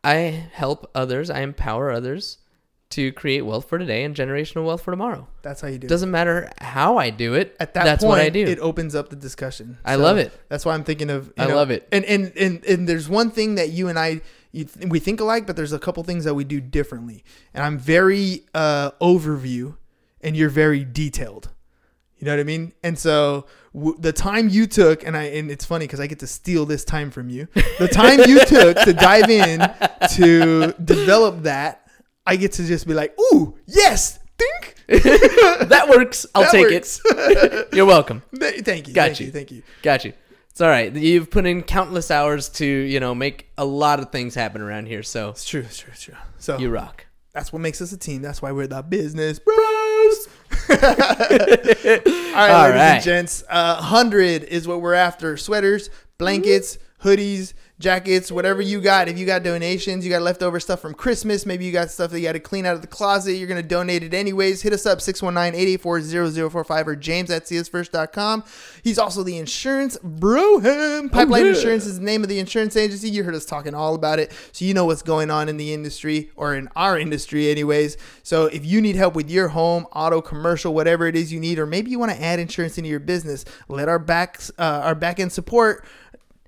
I 0.04 0.48
help 0.54 0.90
others. 0.96 1.30
I 1.30 1.42
empower 1.42 1.92
others 1.92 2.38
to 2.92 3.12
create 3.14 3.42
wealth 3.42 3.68
for 3.68 3.78
today 3.78 4.04
and 4.04 4.16
generational 4.16 4.66
wealth 4.66 4.84
for 4.84 4.92
tomorrow. 4.92 5.28
That's 5.42 5.62
how 5.62 5.68
you 5.68 5.78
do 5.78 5.86
it. 5.88 5.90
Doesn't 5.90 6.12
matter 6.12 6.50
how 6.60 6.98
I 6.98 7.10
do 7.10 7.34
it. 7.34 7.56
At 7.60 7.74
that 7.74 7.84
that's 7.84 8.04
point, 8.04 8.10
what 8.10 8.20
I 8.22 8.30
do. 8.30 8.46
it 8.46 8.60
opens 8.60 8.96
up 8.96 9.10
the 9.10 9.16
discussion. 9.16 9.78
I 9.84 9.96
love 9.96 10.18
it. 10.18 10.32
That's 10.50 10.66
why 10.66 10.74
I'm 10.74 10.84
thinking 10.84 11.10
of. 11.10 11.28
you 11.28 11.34
I 11.44 11.48
know, 11.48 11.56
love 11.56 11.72
it. 11.72 11.88
And 11.92 12.06
and 12.06 12.32
and 12.38 12.64
and 12.66 12.88
there's 12.88 13.10
one 13.10 13.32
thing 13.32 13.56
that 13.56 13.70
you 13.70 13.88
and 13.88 13.98
I 14.00 14.22
you, 14.52 14.66
th- 14.66 14.88
we 14.88 15.00
think 15.00 15.20
alike, 15.22 15.48
but 15.48 15.56
there's 15.56 15.74
a 15.74 15.80
couple 15.80 16.04
things 16.04 16.26
that 16.26 16.34
we 16.34 16.44
do 16.44 16.60
differently. 16.60 17.24
And 17.54 17.64
I'm 17.64 17.78
very 17.78 18.44
uh, 18.54 18.92
overview, 19.02 19.78
and 20.22 20.36
you're 20.36 20.50
very 20.50 20.84
detailed. 20.84 21.50
You 22.18 22.26
know 22.26 22.34
what 22.34 22.40
I 22.42 22.44
mean? 22.44 22.74
And 22.84 23.00
so 23.00 23.48
w- 23.74 23.96
the 23.98 24.14
time 24.14 24.48
you 24.50 24.68
took, 24.68 25.04
and 25.04 25.18
I 25.18 25.24
and 25.24 25.50
it's 25.50 25.66
funny 25.66 25.86
because 25.88 26.00
I 26.00 26.06
get 26.08 26.20
to 26.20 26.28
steal 26.28 26.66
this 26.68 26.84
time 26.84 27.10
from 27.10 27.30
you. 27.30 27.48
The 27.80 27.88
time 27.88 28.20
you 28.30 28.40
took 28.46 28.78
to 28.82 28.94
dive 28.94 29.30
in 29.30 29.60
to 30.18 30.74
develop 30.74 31.44
that, 31.44 31.88
I 32.26 32.36
get 32.36 32.54
to 32.54 32.66
just 32.66 32.88
be 32.88 32.94
like, 32.94 33.16
"Ooh, 33.34 33.58
yes, 33.66 34.20
think." 34.38 34.76
that 35.04 35.88
works. 35.90 36.26
I'll 36.36 36.44
That 36.44 36.52
take 36.52 36.70
works. 36.72 37.02
it. 37.06 37.70
You're 37.74 37.86
welcome. 37.86 38.22
Thank 38.40 38.88
you. 38.88 38.94
Got 38.94 39.08
thank 39.10 39.20
you. 39.20 39.26
you. 39.28 39.32
Thank 39.32 39.52
you. 39.52 39.64
Got 39.82 40.06
you. 40.06 40.14
It's 40.50 40.60
all 40.62 40.68
right. 40.70 40.94
You've 40.94 41.32
put 41.32 41.46
in 41.46 41.64
countless 41.64 42.12
hours 42.12 42.50
to, 42.50 42.66
you 42.66 43.00
know, 43.00 43.16
make 43.16 43.50
a 43.58 43.64
lot 43.64 44.00
of 44.00 44.12
things 44.12 44.36
happen 44.36 44.62
around 44.62 44.88
here. 44.88 45.02
So 45.02 45.30
It's 45.30 45.46
true. 45.46 45.62
It's 45.62 45.78
true. 45.78 45.92
It's 45.94 46.04
true. 46.04 46.16
So 46.40 46.58
you 46.58 46.70
rock. 46.70 47.06
that's 47.34 47.54
what 47.54 47.60
makes 47.62 47.82
us 47.82 47.94
a 47.94 47.98
team. 47.98 48.22
That's 48.22 48.42
why 48.42 48.52
we're 48.52 48.68
the 48.68 48.82
business 48.82 49.40
bros. 49.40 50.28
All 50.70 50.76
right, 50.78 52.02
All 52.36 52.62
ladies 52.64 52.76
right. 52.76 52.96
and 52.96 53.04
gents. 53.04 53.44
Uh, 53.50 53.76
Hundred 53.82 54.44
is 54.44 54.68
what 54.68 54.82
we're 54.82 54.94
after: 54.94 55.38
sweaters, 55.38 55.90
blankets, 56.18 56.78
hoodies, 57.04 57.54
jackets, 57.82 58.32
whatever 58.32 58.62
you 58.62 58.80
got. 58.80 59.08
If 59.10 59.18
you 59.20 59.26
got 59.26 59.44
donations, 59.44 60.06
you 60.06 60.12
got 60.12 60.22
leftover 60.22 60.60
stuff 60.60 60.80
from 60.80 60.94
Christmas, 60.94 61.46
maybe 61.46 61.66
you 61.66 61.72
got 61.72 61.90
stuff 61.90 62.12
that 62.12 62.20
you 62.20 62.28
had 62.28 62.34
to 62.34 62.40
clean 62.40 62.66
out 62.66 62.76
of 62.76 62.82
the 62.82 62.88
closet. 62.88 63.34
You're 63.34 63.48
gonna 63.48 63.64
donate 63.64 64.04
it 64.04 64.14
anyways. 64.14 64.62
Hit 64.62 64.74
us 64.74 64.86
up 64.86 65.00
619-884-0045 65.00 66.88
or 66.88 66.96
James 66.96 67.30
at 67.32 67.46
csfirst.com. 67.46 68.44
He's 68.84 69.00
also 69.00 69.24
the 69.24 69.38
insurance 69.38 69.98
broham. 69.98 71.12
Pipeline 71.12 71.42
Oh, 71.42 71.46
yeah. 71.46 71.56
Insurance 71.56 71.86
is 71.86 72.00
the 72.00 72.06
name 72.06 72.24
of 72.24 72.30
the 72.30 72.40
insurance 72.40 72.76
agency. 72.76 73.10
You 73.10 73.24
heard 73.24 73.36
us 73.36 73.46
talking 73.46 73.74
all 73.74 73.96
about 73.96 74.20
it, 74.20 74.32
so 74.52 74.64
you 74.66 74.74
know 74.74 74.86
what's 74.86 75.02
going 75.02 75.32
on 75.32 75.50
in 75.50 75.58
the 75.58 75.74
industry 75.74 76.32
or 76.36 76.56
in 76.56 76.70
our 76.76 76.98
industry, 77.00 77.50
anyways. 77.50 77.98
So 78.24 78.46
if 78.46 78.66
you 78.66 78.82
need 78.82 78.96
help 78.96 79.16
with 79.16 79.30
your 79.30 79.50
home, 79.50 79.88
auto, 79.94 80.22
commercial, 80.22 80.74
whatever 80.74 81.08
it 81.08 81.16
is 81.16 81.34
you 81.34 81.40
need, 81.40 81.58
or 81.58 81.66
maybe 81.66 81.90
you 81.92 82.00
want 82.00 82.12
to 82.12 82.22
add 82.22 82.40
insurance 82.40 82.78
into 82.78 82.90
your 82.90 83.00
business, 83.00 83.46
let 83.68 83.90
our 83.90 84.00
backs, 84.00 84.52
uh, 84.60 84.82
our 84.84 84.96
back 84.96 85.20
end 85.20 85.32
support 85.32 85.84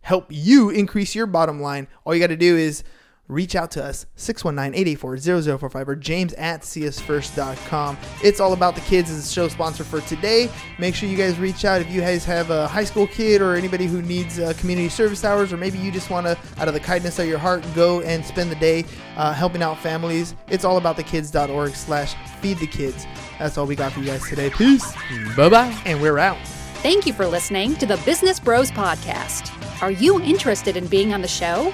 help 0.03 0.27
you 0.29 0.69
increase 0.69 1.15
your 1.15 1.25
bottom 1.25 1.59
line. 1.59 1.87
All 2.05 2.13
you 2.13 2.21
got 2.21 2.27
to 2.27 2.37
do 2.37 2.55
is 2.55 2.83
reach 3.29 3.55
out 3.55 3.71
to 3.71 3.81
us 3.83 4.05
619-884-0045 4.17 5.87
or 5.87 5.95
james 5.95 6.33
at 6.33 6.61
csfirst.com 6.61 7.97
it's 8.21 8.41
all 8.41 8.51
about 8.51 8.75
the 8.75 8.81
kids 8.81 9.09
is 9.09 9.23
the 9.25 9.33
show 9.33 9.47
sponsor 9.47 9.85
for 9.85 10.01
today 10.01 10.49
make 10.77 10.93
sure 10.93 11.07
you 11.07 11.15
guys 11.17 11.39
reach 11.39 11.63
out 11.63 11.79
if 11.79 11.89
you 11.89 12.01
guys 12.01 12.25
have 12.25 12.49
a 12.49 12.67
high 12.67 12.83
school 12.83 13.07
kid 13.07 13.41
or 13.41 13.55
anybody 13.55 13.85
who 13.85 14.01
needs 14.01 14.39
uh, 14.39 14.53
community 14.57 14.89
service 14.89 15.23
hours 15.23 15.53
or 15.53 15.57
maybe 15.57 15.77
you 15.77 15.89
just 15.89 16.09
want 16.09 16.25
to 16.25 16.37
out 16.57 16.67
of 16.67 16.73
the 16.73 16.79
kindness 16.81 17.17
of 17.17 17.25
your 17.25 17.37
heart 17.37 17.63
go 17.73 18.01
and 18.01 18.25
spend 18.25 18.51
the 18.51 18.55
day 18.55 18.83
uh, 19.15 19.31
helping 19.33 19.63
out 19.63 19.79
families 19.79 20.35
it's 20.49 20.65
all 20.65 20.75
about 20.77 20.97
the 20.97 21.03
kids.org 21.03 21.73
slash 21.73 22.15
feed 22.41 22.57
the 22.57 22.67
kids 22.67 23.05
that's 23.39 23.57
all 23.57 23.65
we 23.65 23.75
got 23.75 23.93
for 23.93 24.01
you 24.01 24.07
guys 24.07 24.27
today 24.27 24.49
peace 24.49 24.93
Bye 25.37 25.47
bye. 25.47 25.81
and 25.85 26.01
we're 26.01 26.19
out 26.19 26.37
Thank 26.83 27.05
you 27.07 27.13
for 27.13 27.25
listening 27.25 27.75
to 27.77 27.85
the 27.85 27.95
Business 28.05 28.41
Bros 28.41 28.69
Podcast. 28.69 29.62
Are 29.83 29.91
you 29.91 30.21
interested 30.21 30.77
in 30.77 30.87
being 30.87 31.13
on 31.13 31.21
the 31.21 31.27
show? 31.27 31.73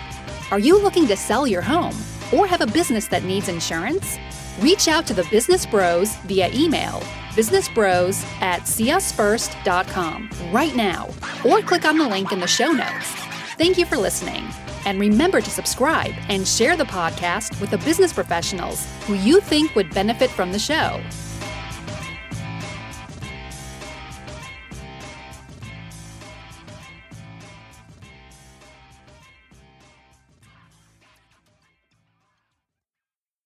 Are 0.50 0.58
you 0.58 0.82
looking 0.82 1.06
to 1.10 1.16
sell 1.16 1.46
your 1.46 1.62
home 1.62 1.96
or 2.34 2.48
have 2.48 2.60
a 2.60 2.66
business 2.66 3.08
that 3.10 3.24
needs 3.24 3.50
insurance? 3.50 4.18
Reach 4.62 4.88
out 4.88 5.06
to 5.06 5.14
the 5.14 5.28
Business 5.30 5.64
Bros 5.68 6.16
via 6.26 6.50
email 6.52 7.04
businessbros 7.36 8.24
at 8.42 8.62
csfirst.com 8.62 10.30
right 10.52 10.76
now 10.76 11.08
or 11.46 11.62
click 11.62 11.86
on 11.86 12.00
the 12.00 12.10
link 12.10 12.32
in 12.32 12.40
the 12.40 12.48
show 12.48 12.72
notes. 12.72 13.12
Thank 13.60 13.78
you 13.78 13.86
for 13.86 13.96
listening. 13.96 14.44
And 14.86 15.00
remember 15.00 15.40
to 15.40 15.50
subscribe 15.52 16.16
and 16.30 16.48
share 16.48 16.76
the 16.76 16.86
podcast 16.86 17.62
with 17.62 17.70
the 17.70 17.78
business 17.78 18.12
professionals 18.12 18.88
who 19.06 19.14
you 19.14 19.40
think 19.40 19.76
would 19.76 19.94
benefit 19.94 20.32
from 20.32 20.52
the 20.52 20.58
show. 20.58 21.00